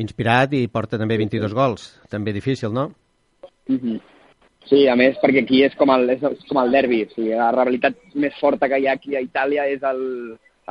inspirat 0.00 0.54
i 0.56 0.66
porta 0.68 0.98
també 1.00 1.18
22 1.20 1.54
gols. 1.54 1.92
També 2.10 2.34
difícil, 2.34 2.72
no? 2.74 2.90
Mm 3.68 3.78
-hmm. 3.78 4.00
Sí, 4.68 4.86
a 4.88 4.94
més, 4.96 5.18
perquè 5.20 5.42
aquí 5.44 5.60
és 5.66 5.74
com 5.76 5.92
el, 5.92 6.08
és, 6.16 6.22
com 6.48 6.60
el 6.62 6.72
derbi. 6.72 7.02
O 7.04 7.12
sigui, 7.12 7.34
la 7.36 7.50
rivalitat 7.52 7.98
més 8.20 8.36
forta 8.40 8.68
que 8.70 8.80
hi 8.80 8.88
ha 8.88 8.96
aquí 8.96 9.16
a 9.16 9.22
Itàlia 9.24 9.66
és 9.72 9.84
el, 9.84 10.00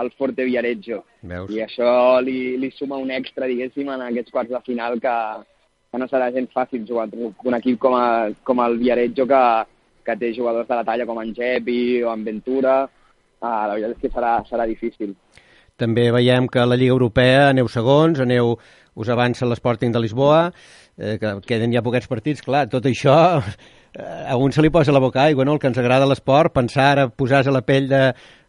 el 0.02 0.12
Forte 0.18 0.46
Viareggio. 0.48 1.04
Veus? 1.22 1.52
I 1.54 1.62
això 1.66 1.92
li, 2.26 2.56
li 2.58 2.72
suma 2.74 2.98
un 3.02 3.12
extra, 3.14 3.50
diguéssim, 3.50 3.92
en 3.94 4.08
aquests 4.08 4.34
quarts 4.34 4.54
de 4.54 4.62
final 4.66 4.98
que, 5.04 5.18
que 5.92 6.02
no 6.02 6.10
serà 6.10 6.32
gens 6.34 6.54
fàcil 6.56 6.88
jugar 6.90 7.10
un 7.14 7.60
equip 7.60 7.80
com, 7.82 7.98
a, 7.98 8.32
com 8.44 8.64
el 8.66 8.80
Viareggio 8.82 9.28
que, 9.30 9.44
que 10.08 10.18
té 10.20 10.34
jugadors 10.34 10.70
de 10.70 10.80
la 10.80 10.86
talla 10.88 11.08
com 11.10 11.22
en 11.22 11.34
Gepi 11.36 12.02
o 12.04 12.14
en 12.14 12.24
Ventura. 12.26 12.80
Ah, 13.44 13.68
la 13.68 13.76
veritat 13.76 13.98
és 13.98 14.02
que 14.02 14.14
serà, 14.14 14.38
serà 14.50 14.66
difícil. 14.70 15.14
També 15.78 16.08
veiem 16.14 16.48
que 16.48 16.62
a 16.62 16.70
la 16.70 16.78
Lliga 16.80 16.94
Europea 16.96 17.50
aneu 17.52 17.70
segons, 17.70 18.22
aneu, 18.24 18.56
us 18.96 19.10
avança 19.10 19.46
l'Sporting 19.50 19.94
de 19.94 20.02
Lisboa, 20.04 20.48
eh, 20.98 21.18
que 21.22 21.34
queden 21.50 21.74
ja 21.74 21.82
poquets 21.86 22.08
partits, 22.08 22.44
clar, 22.46 22.68
tot 22.72 22.86
això 22.90 23.16
a 23.98 24.36
un 24.38 24.52
se 24.52 24.62
li 24.62 24.72
posa 24.74 24.92
la 24.92 25.00
boca 25.00 25.24
aigua, 25.24 25.46
no? 25.46 25.54
El 25.54 25.60
que 25.60 25.70
ens 25.70 25.78
agrada 25.78 26.08
l'esport, 26.10 26.54
pensar 26.54 26.88
ara, 26.94 27.10
posar-se 27.10 27.52
a 27.52 27.54
la 27.54 27.62
pell 27.66 27.90
de, 27.92 28.02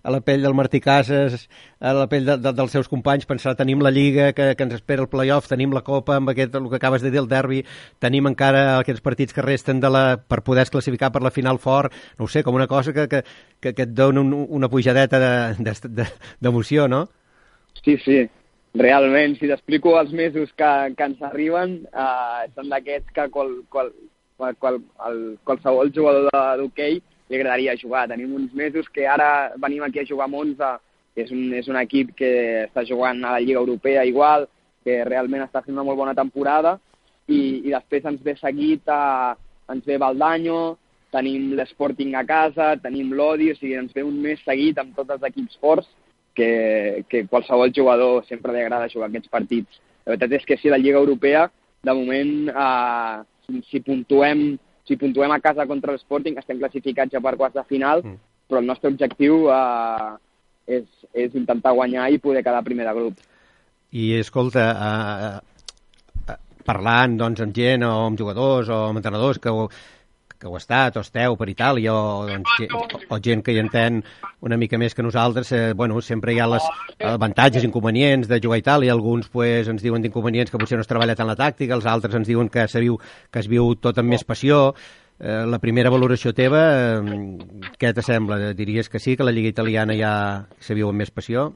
a 0.04 0.12
la 0.12 0.20
pell 0.20 0.44
del 0.44 0.54
Martí 0.54 0.80
Casas, 0.80 1.48
a 1.80 1.92
la 1.96 2.06
pell 2.08 2.24
de, 2.28 2.36
de, 2.40 2.52
dels 2.56 2.72
seus 2.72 2.88
companys, 2.92 3.26
pensar, 3.28 3.54
tenim 3.56 3.82
la 3.84 3.92
Lliga, 3.92 4.30
que, 4.36 4.50
que 4.56 4.64
ens 4.64 4.76
espera 4.76 5.04
el 5.04 5.10
playoff, 5.12 5.48
tenim 5.48 5.72
la 5.76 5.82
Copa, 5.84 6.16
amb 6.20 6.32
aquest, 6.32 6.54
el 6.56 6.68
que 6.70 6.80
acabes 6.80 7.04
de 7.04 7.10
dir, 7.12 7.20
el 7.20 7.28
derbi, 7.28 7.62
tenim 8.04 8.28
encara 8.30 8.78
aquests 8.78 9.04
partits 9.04 9.36
que 9.36 9.44
resten 9.44 9.80
de 9.84 9.90
la, 9.92 10.04
per 10.16 10.42
poder 10.46 10.64
classificar 10.72 11.12
per 11.12 11.24
la 11.24 11.32
final 11.34 11.60
fort, 11.60 11.92
no 12.20 12.28
sé, 12.28 12.44
com 12.44 12.56
una 12.56 12.68
cosa 12.68 12.92
que, 12.96 13.08
que, 13.08 13.24
que, 13.60 13.74
que 13.74 13.88
et 13.88 13.92
dona 13.92 14.24
un, 14.24 14.32
una 14.32 14.68
pujadeta 14.72 15.20
d'emoció, 15.60 16.84
de, 16.84 16.88
de, 16.88 16.94
no? 16.96 17.04
Sí, 17.84 17.98
sí, 18.04 18.22
realment, 18.76 19.36
si 19.40 19.48
t'explico 19.48 19.96
els 20.00 20.12
mesos 20.12 20.52
que, 20.56 20.72
que 20.96 21.08
ens 21.12 21.20
arriben, 21.24 21.82
eh, 21.92 22.44
són 22.56 22.72
d'aquests 22.72 23.12
que 23.16 23.28
qual, 23.32 23.56
qual, 23.72 23.92
qual, 24.36 24.56
qual, 24.56 24.80
el, 25.08 25.20
qualsevol 25.44 25.92
jugador 25.94 26.30
d'hoquei 26.60 26.98
li 26.98 27.38
agradaria 27.38 27.76
jugar. 27.80 28.08
Tenim 28.10 28.34
uns 28.36 28.52
mesos 28.54 28.88
que 28.92 29.06
ara 29.08 29.52
venim 29.60 29.84
aquí 29.84 30.02
a 30.02 30.08
jugar 30.08 30.28
a 30.28 30.32
Monza, 30.32 30.76
que 31.14 31.24
és 31.24 31.32
un, 31.32 31.52
és 31.54 31.68
un 31.70 31.78
equip 31.80 32.12
que 32.18 32.32
està 32.66 32.84
jugant 32.86 33.22
a 33.22 33.36
la 33.36 33.42
Lliga 33.42 33.62
Europea 33.62 34.04
igual, 34.04 34.48
que 34.84 35.02
realment 35.06 35.46
està 35.46 35.62
fent 35.64 35.76
una 35.76 35.86
molt 35.86 36.00
bona 36.00 36.14
temporada, 36.14 36.78
i, 37.28 37.64
i 37.64 37.70
després 37.72 38.04
ens 38.04 38.22
ve 38.24 38.34
seguit 38.36 38.88
a, 38.90 39.34
ens 39.72 39.84
ve 39.86 39.96
Baldanyo, 40.00 40.76
tenim 41.14 41.52
l'Sporting 41.54 42.16
a 42.18 42.24
casa, 42.26 42.74
tenim 42.82 43.12
l'Odi, 43.14 43.52
o 43.52 43.58
sigui, 43.58 43.76
ens 43.78 43.94
ve 43.94 44.02
un 44.04 44.18
mes 44.20 44.40
seguit 44.44 44.78
amb 44.82 44.96
tots 44.96 45.14
els 45.14 45.28
equips 45.30 45.60
forts 45.62 45.88
que, 46.34 47.04
que 47.08 47.24
qualsevol 47.30 47.72
jugador 47.74 48.24
sempre 48.28 48.52
li 48.52 48.64
agrada 48.64 48.90
jugar 48.90 49.08
aquests 49.08 49.30
partits. 49.30 49.78
La 50.04 50.16
veritat 50.16 50.34
és 50.40 50.48
que 50.48 50.58
sí, 50.58 50.68
la 50.68 50.80
Lliga 50.82 50.98
Europea, 50.98 51.46
de 51.86 51.94
moment, 51.94 52.34
eh, 52.50 53.22
si 53.70 53.80
puntuem, 53.84 54.44
si 54.88 54.96
puntuem 55.00 55.32
a 55.34 55.40
casa 55.40 55.66
contra 55.70 55.94
l'Sporting, 55.94 56.38
estem 56.38 56.60
classificats 56.60 57.14
ja 57.14 57.22
per 57.24 57.36
quarts 57.40 57.56
de 57.56 57.64
final, 57.68 58.04
mm. 58.04 58.20
però 58.48 58.60
el 58.62 58.68
nostre 58.68 58.92
objectiu 58.92 59.48
eh, 59.52 60.12
és, 60.78 60.86
és 61.12 61.34
intentar 61.34 61.74
guanyar 61.76 62.10
i 62.12 62.20
poder 62.22 62.44
quedar 62.44 62.64
primer 62.66 62.88
de 62.88 62.94
grup. 62.96 63.24
I, 63.94 64.14
escolta, 64.18 64.68
eh, 64.74 66.30
eh, 66.32 66.38
parlant 66.66 67.18
doncs, 67.20 67.44
amb 67.44 67.56
gent 67.56 67.84
o 67.86 67.92
amb 68.08 68.18
jugadors 68.18 68.70
o 68.72 68.80
amb 68.88 69.00
entrenadors 69.00 69.40
que, 69.42 69.52
que 70.44 70.50
heu 70.52 70.58
estat 70.60 70.98
o 71.00 71.02
esteu 71.04 71.38
per 71.40 71.48
Itàlia 71.48 71.94
o, 71.96 72.26
doncs, 72.28 72.58
o, 72.68 72.82
o 73.16 73.18
gent 73.24 73.40
que 73.44 73.54
hi 73.54 73.62
entén 73.62 74.02
una 74.44 74.58
mica 74.60 74.76
més 74.80 74.92
que 74.94 75.04
nosaltres, 75.06 75.52
eh, 75.56 75.72
bueno, 75.72 76.02
sempre 76.04 76.34
hi 76.34 76.40
ha 76.42 76.48
les 76.52 76.66
avantatges, 77.00 77.64
inconvenients 77.64 78.28
de 78.28 78.40
jugar 78.44 78.60
a 78.60 78.64
Itàlia. 78.64 78.92
Alguns 78.92 79.30
pues, 79.32 79.70
ens 79.72 79.80
diuen 79.82 80.04
d'inconvenients 80.04 80.52
que 80.52 80.60
potser 80.60 80.76
no 80.76 80.84
es 80.84 80.90
treballa 80.90 81.16
tant 81.16 81.30
la 81.30 81.38
tàctica, 81.40 81.78
els 81.78 81.88
altres 81.88 82.18
ens 82.20 82.28
diuen 82.28 82.52
que, 82.52 82.66
viu, 82.84 83.00
que 83.32 83.40
es 83.40 83.48
viu 83.48 83.72
tot 83.80 83.98
amb 84.02 84.12
més 84.12 84.26
passió. 84.28 84.74
Eh, 85.16 85.44
la 85.48 85.62
primera 85.62 85.92
valoració 85.94 86.34
teva, 86.36 86.64
eh, 87.00 87.72
què 87.80 87.94
t'assembla? 87.96 88.52
Diries 88.52 88.92
que 88.92 89.00
sí, 89.00 89.16
que 89.16 89.24
la 89.24 89.32
Lliga 89.32 89.54
Italiana 89.54 89.96
ja 89.96 90.14
se 90.60 90.76
viu 90.76 90.92
amb 90.92 91.00
més 91.00 91.14
passió? 91.14 91.54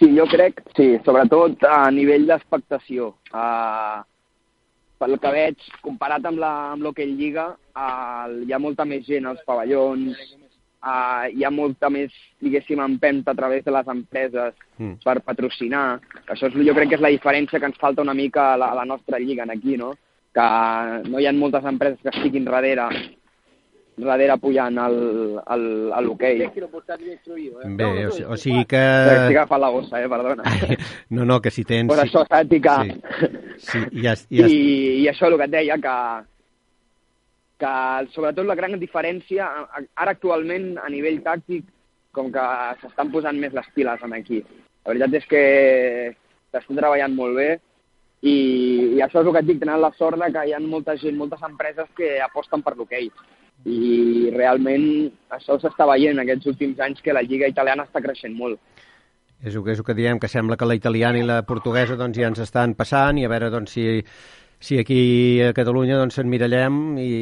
Sí, 0.00 0.08
jo 0.16 0.24
crec, 0.26 0.62
sí, 0.74 0.94
sobretot 1.04 1.62
a 1.68 1.84
nivell 1.92 2.24
d'expectació. 2.26 3.12
Uh, 3.30 4.00
pel 5.00 5.16
que 5.20 5.32
veig, 5.32 5.70
comparat 5.84 6.26
amb 6.28 6.42
la 6.42 6.52
amb 6.74 6.84
l'Hockey 6.84 7.08
Lliga, 7.16 7.50
uh, 7.72 8.28
hi 8.44 8.52
ha 8.52 8.60
molta 8.60 8.84
més 8.88 9.06
gent 9.08 9.28
als 9.30 9.40
pavellons, 9.48 10.18
uh, 10.84 11.24
hi 11.32 11.44
ha 11.44 11.50
molta 11.54 11.88
més, 11.92 12.12
diguéssim, 12.44 12.82
empenta 12.84 13.32
a 13.32 13.38
través 13.38 13.64
de 13.64 13.74
les 13.74 13.88
empreses 13.88 14.54
mm. 14.78 15.00
per 15.04 15.20
patrocinar. 15.24 15.86
Això 16.26 16.50
és, 16.50 16.60
jo 16.68 16.76
crec 16.76 16.92
que 16.92 17.00
és 17.00 17.06
la 17.06 17.14
diferència 17.16 17.60
que 17.60 17.72
ens 17.72 17.80
falta 17.80 18.04
una 18.04 18.16
mica 18.16 18.52
a 18.52 18.60
la, 18.60 18.72
a 18.74 18.80
la 18.82 18.88
nostra 18.92 19.18
lliga 19.22 19.48
aquí, 19.48 19.76
no? 19.80 19.94
que 20.30 20.42
no 21.10 21.18
hi 21.18 21.26
ha 21.26 21.32
moltes 21.34 21.64
empreses 21.66 21.98
que 22.04 22.12
estiguin 22.12 22.44
darrere 22.46 22.86
darrere 23.96 24.36
pujant 24.40 24.78
al, 24.78 24.96
al, 25.46 25.64
a 25.92 26.00
l'hoquei. 26.04 26.40
Bé, 27.76 27.88
o, 28.06 28.14
o 28.32 28.38
sigui 28.40 28.64
que... 28.70 28.80
Estic 28.80 29.36
agafant 29.36 29.62
la 29.62 29.70
bossa, 29.74 30.00
eh, 30.00 30.08
perdona. 30.08 30.46
Ai, 30.46 30.78
no, 31.16 31.26
no, 31.28 31.40
que 31.40 31.52
si 31.54 31.64
tens... 31.68 31.90
Pues 31.90 32.02
això, 32.04 32.24
saps? 32.28 32.54
I, 32.56 32.60
que... 32.64 32.76
sí. 32.84 33.30
sí, 33.66 33.82
i, 33.90 34.04
ja, 34.06 34.14
ja... 34.16 34.46
I, 34.46 34.60
I 35.02 35.08
això 35.12 35.28
el 35.28 35.36
que 35.40 35.48
et 35.50 35.54
deia, 35.56 35.78
que, 35.82 35.96
que 37.60 37.74
sobretot 38.14 38.48
la 38.48 38.58
gran 38.58 38.78
diferència, 38.80 39.50
ara 39.76 40.16
actualment 40.16 40.72
a 40.80 40.88
nivell 40.92 41.20
tàctic, 41.26 41.66
com 42.16 42.30
que 42.34 42.46
s'estan 42.80 43.10
posant 43.12 43.38
més 43.38 43.54
les 43.54 43.68
piles 43.74 44.06
en 44.06 44.14
aquí. 44.16 44.40
La 44.84 44.94
veritat 44.94 45.20
és 45.20 45.26
que 45.30 45.42
s'està 46.50 46.64
treballant 46.74 47.12
molt 47.14 47.36
bé 47.38 47.50
i, 48.20 48.32
i 48.96 49.02
això 49.04 49.20
és 49.20 49.28
el 49.28 49.32
que 49.32 49.42
et 49.44 49.48
dic, 49.48 49.60
tenen 49.62 49.80
la 49.80 49.92
sort 49.96 50.20
que 50.20 50.46
hi 50.46 50.54
ha 50.56 50.60
molta 50.60 50.96
gent, 51.00 51.16
moltes 51.16 51.44
empreses 51.46 51.88
que 51.96 52.18
aposten 52.24 52.64
per 52.64 52.74
l'hoquei. 52.76 53.08
I 53.68 54.30
realment 54.32 55.10
això 55.36 55.58
s'està 55.60 55.86
veient 55.90 56.18
aquests 56.22 56.48
últims 56.52 56.80
anys 56.80 57.02
que 57.04 57.12
la 57.12 57.22
lliga 57.26 57.48
italiana 57.50 57.84
està 57.84 58.00
creixent 58.00 58.36
molt. 58.36 58.60
És 59.44 59.54
el 59.54 59.64
que, 59.64 59.72
és 59.72 59.80
el 59.80 59.86
que 59.86 59.96
diem, 59.96 60.20
que 60.20 60.28
sembla 60.28 60.56
que 60.60 60.68
la 60.68 60.76
italiana 60.76 61.20
i 61.20 61.24
la 61.24 61.40
portuguesa 61.48 61.96
doncs, 61.96 62.18
ja 62.20 62.28
ens 62.28 62.40
estan 62.44 62.74
passant 62.76 63.20
i 63.20 63.24
a 63.24 63.30
veure 63.32 63.48
doncs, 63.52 63.72
si, 63.72 64.02
si 64.60 64.76
aquí 64.80 65.00
a 65.44 65.54
Catalunya 65.56 65.96
doncs, 66.00 66.18
s'enmirallem 66.18 66.98
i, 67.00 67.12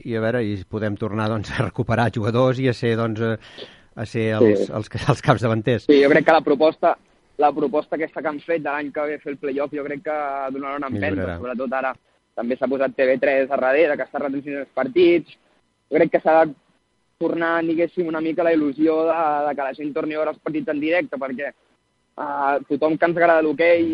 i, 0.00 0.16
a 0.16 0.24
veure, 0.24 0.40
i 0.44 0.56
podem 0.68 0.96
tornar 1.00 1.28
doncs, 1.32 1.52
a 1.52 1.66
recuperar 1.66 2.08
jugadors 2.14 2.60
i 2.60 2.70
a 2.72 2.76
ser, 2.76 2.94
doncs, 3.00 3.20
a 3.20 4.06
ser 4.08 4.30
els, 4.38 4.46
sí. 4.46 4.70
els, 4.70 4.70
els, 4.80 5.08
els 5.12 5.24
caps 5.26 5.44
davanters. 5.44 5.88
Sí, 5.88 6.00
jo 6.00 6.12
crec 6.12 6.28
que 6.28 6.36
la 6.38 6.44
proposta, 6.44 6.94
la 7.40 7.52
proposta 7.56 7.96
aquesta 8.00 8.24
que 8.24 8.32
han 8.32 8.40
fet 8.44 8.64
de 8.64 8.70
l'any 8.70 8.88
que 8.94 9.04
ve 9.10 9.20
fer 9.20 9.34
el 9.34 9.40
playoff 9.42 9.76
jo 9.76 9.84
crec 9.84 10.04
que 10.08 10.16
donarà 10.56 10.80
una 10.80 10.88
empenta, 10.92 11.36
sobretot 11.36 11.76
ara 11.76 11.92
també 12.40 12.56
s'ha 12.56 12.68
posat 12.70 12.96
TV3 12.96 13.50
a 13.50 13.60
darrere, 13.60 13.96
que 13.98 14.06
està 14.06 14.20
retransmitint 14.20 14.62
els 14.62 14.72
partits, 14.76 15.36
crec 15.98 16.12
que 16.14 16.20
s'ha 16.24 16.44
de 16.44 16.54
tornar, 17.20 17.60
diguéssim, 17.66 18.06
una 18.08 18.22
mica 18.24 18.46
la 18.46 18.54
il·lusió 18.56 19.02
de, 19.08 19.18
de 19.48 19.56
que 19.56 19.66
la 19.66 19.74
gent 19.76 19.90
torni 19.96 20.16
a 20.16 20.22
veure 20.22 20.32
els 20.34 20.40
partits 20.44 20.72
en 20.72 20.80
directe, 20.80 21.18
perquè 21.20 21.50
uh, 21.52 22.56
tothom 22.68 22.96
que 22.96 23.08
ens 23.10 23.18
agrada 23.18 23.44
l'hoquei 23.44 23.84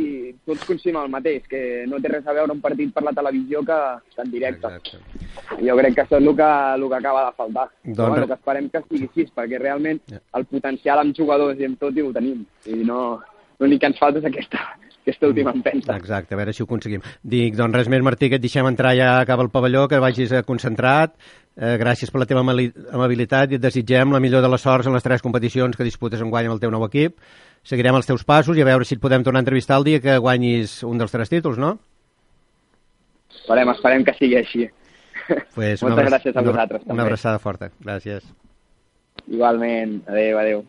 tots 0.46 0.64
coincidim 0.68 1.00
el 1.00 1.10
mateix, 1.10 1.48
que 1.50 1.60
no 1.90 1.98
té 2.02 2.12
res 2.12 2.26
a 2.26 2.36
veure 2.36 2.54
un 2.54 2.62
partit 2.62 2.94
per 2.94 3.02
la 3.06 3.14
televisió 3.16 3.64
que 3.66 3.80
en 4.22 4.30
directe. 4.30 4.72
Exacte. 4.78 5.60
Jo 5.66 5.76
crec 5.80 5.96
que 5.96 6.04
això 6.06 6.20
és 6.20 6.22
el 6.22 6.36
que, 6.38 6.50
el 6.78 6.88
que 6.88 7.00
acaba 7.00 7.26
de 7.26 7.36
faltar. 7.42 7.68
Doncs... 7.82 7.96
Però, 7.98 8.10
bueno, 8.14 8.30
que 8.30 8.38
esperem 8.38 8.70
que 8.70 8.84
sigui 8.86 9.10
així, 9.10 9.28
perquè 9.40 9.62
realment 9.62 10.02
el 10.16 10.48
potencial 10.52 11.02
amb 11.02 11.16
jugadors 11.18 11.58
i 11.60 11.70
amb 11.70 11.82
tot 11.82 11.98
i 11.98 12.06
ho 12.06 12.14
tenim. 12.14 12.44
I 12.70 12.82
no, 12.86 13.00
l'únic 13.58 13.82
que 13.82 13.90
ens 13.90 14.02
falta 14.02 14.22
és 14.22 14.30
aquesta, 14.30 14.62
aquesta 15.06 15.28
última 15.28 15.52
empenta. 15.54 15.94
Exacte, 15.96 16.34
a 16.34 16.38
veure 16.40 16.52
si 16.52 16.64
ho 16.64 16.66
aconseguim. 16.66 17.02
Dic, 17.22 17.54
doncs 17.54 17.78
res 17.78 17.88
més, 17.92 18.02
Martí, 18.02 18.26
que 18.28 18.40
et 18.40 18.42
deixem 18.42 18.66
entrar 18.66 18.90
ja 18.98 19.10
cap 19.28 19.38
al 19.38 19.52
pavelló, 19.54 19.84
que 19.86 20.00
vagis 20.02 20.32
eh, 20.34 20.42
concentrat. 20.46 21.14
Eh, 21.56 21.76
gràcies 21.80 22.10
per 22.10 22.20
la 22.20 22.26
teva 22.28 22.42
amabilitat 22.42 23.54
i 23.54 23.56
et 23.56 23.62
desitgem 23.62 24.10
la 24.12 24.20
millor 24.20 24.42
de 24.42 24.50
les 24.50 24.66
sorts 24.66 24.90
en 24.90 24.96
les 24.96 25.06
tres 25.06 25.22
competicions 25.22 25.78
que 25.78 25.86
disputes 25.86 26.20
en 26.20 26.32
guany 26.34 26.50
amb 26.50 26.56
el 26.58 26.62
teu 26.64 26.74
nou 26.74 26.84
equip. 26.88 27.20
Seguirem 27.66 27.96
els 27.96 28.10
teus 28.10 28.26
passos 28.26 28.58
i 28.58 28.64
a 28.64 28.68
veure 28.68 28.84
si 28.84 28.98
et 28.98 29.02
podem 29.02 29.22
tornar 29.22 29.40
a 29.40 29.46
entrevistar 29.46 29.78
el 29.78 29.86
dia 29.86 30.02
que 30.02 30.18
guanyis 30.18 30.82
un 30.84 30.98
dels 30.98 31.14
tres 31.14 31.30
títols, 31.30 31.56
no? 31.62 31.76
Esperem, 33.30 33.70
esperem 33.70 34.04
que 34.04 34.14
sigui 34.18 34.40
així. 34.42 34.66
Pues 35.54 35.82
Moltes 35.86 36.10
gràcies 36.10 36.36
a 36.36 36.42
vosaltres. 36.42 36.82
Una, 36.84 36.98
una 36.98 37.06
abraçada 37.06 37.38
forta. 37.38 37.70
Gràcies. 37.78 38.26
Igualment. 39.26 40.00
Adéu, 40.10 40.38
adéu. 40.42 40.66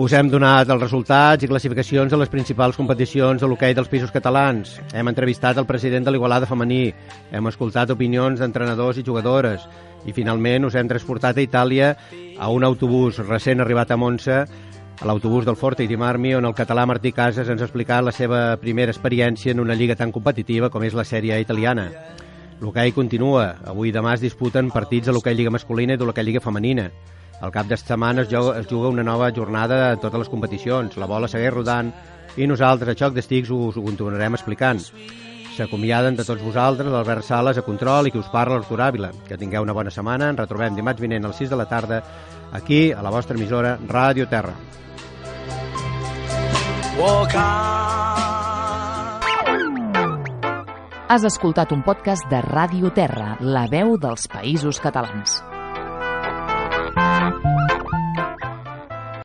Us 0.00 0.14
hem 0.16 0.30
donat 0.32 0.70
els 0.72 0.80
resultats 0.80 1.44
i 1.44 1.48
classificacions 1.50 2.08
de 2.08 2.16
les 2.16 2.30
principals 2.32 2.78
competicions 2.80 3.42
de 3.42 3.48
l'hoquei 3.48 3.74
dels 3.76 3.90
pisos 3.92 4.10
catalans. 4.14 4.78
Hem 4.96 5.10
entrevistat 5.10 5.60
el 5.60 5.66
president 5.68 6.06
de 6.06 6.14
l'Igualada 6.14 6.48
femení, 6.48 6.94
hem 7.28 7.50
escoltat 7.50 7.92
opinions 7.92 8.40
d'entrenadors 8.40 8.96
i 8.96 9.04
jugadores 9.04 9.66
i 10.08 10.16
finalment 10.16 10.64
us 10.64 10.80
hem 10.80 10.88
transportat 10.88 11.36
a 11.36 11.44
Itàlia 11.44 11.92
a 12.40 12.48
un 12.48 12.64
autobús 12.64 13.20
recent 13.20 13.60
arribat 13.60 13.92
a 13.92 14.00
Monza, 14.00 14.46
a 14.96 15.06
l'autobús 15.06 15.44
del 15.44 15.60
Forte 15.60 15.84
i 15.84 15.96
Marmi, 15.96 16.32
on 16.40 16.48
el 16.48 16.56
català 16.56 16.86
Martí 16.88 17.12
Casas 17.12 17.52
ens 17.52 17.60
ha 17.60 17.68
explicat 17.68 18.02
la 18.02 18.16
seva 18.16 18.56
primera 18.56 18.96
experiència 18.96 19.52
en 19.52 19.60
una 19.60 19.76
lliga 19.76 19.94
tan 19.94 20.10
competitiva 20.10 20.70
com 20.70 20.88
és 20.88 20.96
la 20.96 21.04
sèrie 21.04 21.36
italiana. 21.44 21.90
L'hoquei 22.62 22.96
continua. 22.96 23.58
Avui 23.66 23.90
i 23.90 23.92
demà 23.92 24.14
es 24.14 24.24
disputen 24.24 24.70
partits 24.70 25.10
de 25.10 25.12
l'hoquei 25.12 25.36
lliga 25.36 25.52
masculina 25.52 25.94
i 25.94 26.00
de 26.00 26.06
l'hoquei 26.06 26.24
lliga 26.24 26.40
femenina. 26.40 26.88
Al 27.42 27.50
cap 27.50 27.66
de 27.66 27.76
setmana 27.76 28.22
es 28.22 28.28
juga, 28.30 28.58
es 28.60 28.68
juga 28.70 28.88
una 28.88 29.02
nova 29.02 29.32
jornada 29.34 29.90
a 29.90 29.96
totes 29.98 30.20
les 30.22 30.30
competicions. 30.30 30.94
La 30.96 31.10
bola 31.10 31.26
segueix 31.28 31.50
rodant 31.50 31.90
i 32.38 32.46
nosaltres 32.46 32.94
a 32.94 32.98
Xoc 32.98 33.16
d'Estics 33.16 33.50
us 33.50 33.76
ho 33.76 33.82
continuarem 33.82 34.38
explicant. 34.38 34.78
S'acomiaden 35.52 36.16
de 36.16 36.24
tots 36.24 36.40
vosaltres 36.40 36.88
l'Albert 36.88 37.26
Sales 37.26 37.58
a 37.58 37.66
Control 37.66 38.08
i 38.08 38.12
qui 38.14 38.22
us 38.22 38.30
parla 38.32 38.56
l'Artur 38.56 38.78
Àvila. 38.80 39.10
Que 39.26 39.36
tingueu 39.36 39.66
una 39.66 39.74
bona 39.76 39.90
setmana. 39.90 40.30
Ens 40.30 40.38
retrobem 40.38 40.78
dimarts 40.78 41.02
vinent 41.02 41.26
a 41.26 41.32
les 41.32 41.42
6 41.42 41.50
de 41.50 41.58
la 41.58 41.66
tarda 41.68 42.00
aquí, 42.52 42.92
a 42.92 43.02
la 43.02 43.10
vostra 43.10 43.36
emissora 43.36 43.76
Ràdio 43.90 44.30
Terra. 44.30 44.54
Has 51.12 51.24
escoltat 51.28 51.72
un 51.74 51.82
podcast 51.84 52.24
de 52.30 52.40
Ràdio 52.46 52.94
Terra, 52.94 53.34
la 53.40 53.66
veu 53.68 53.98
dels 54.00 54.30
països 54.32 54.80
catalans. 54.80 55.42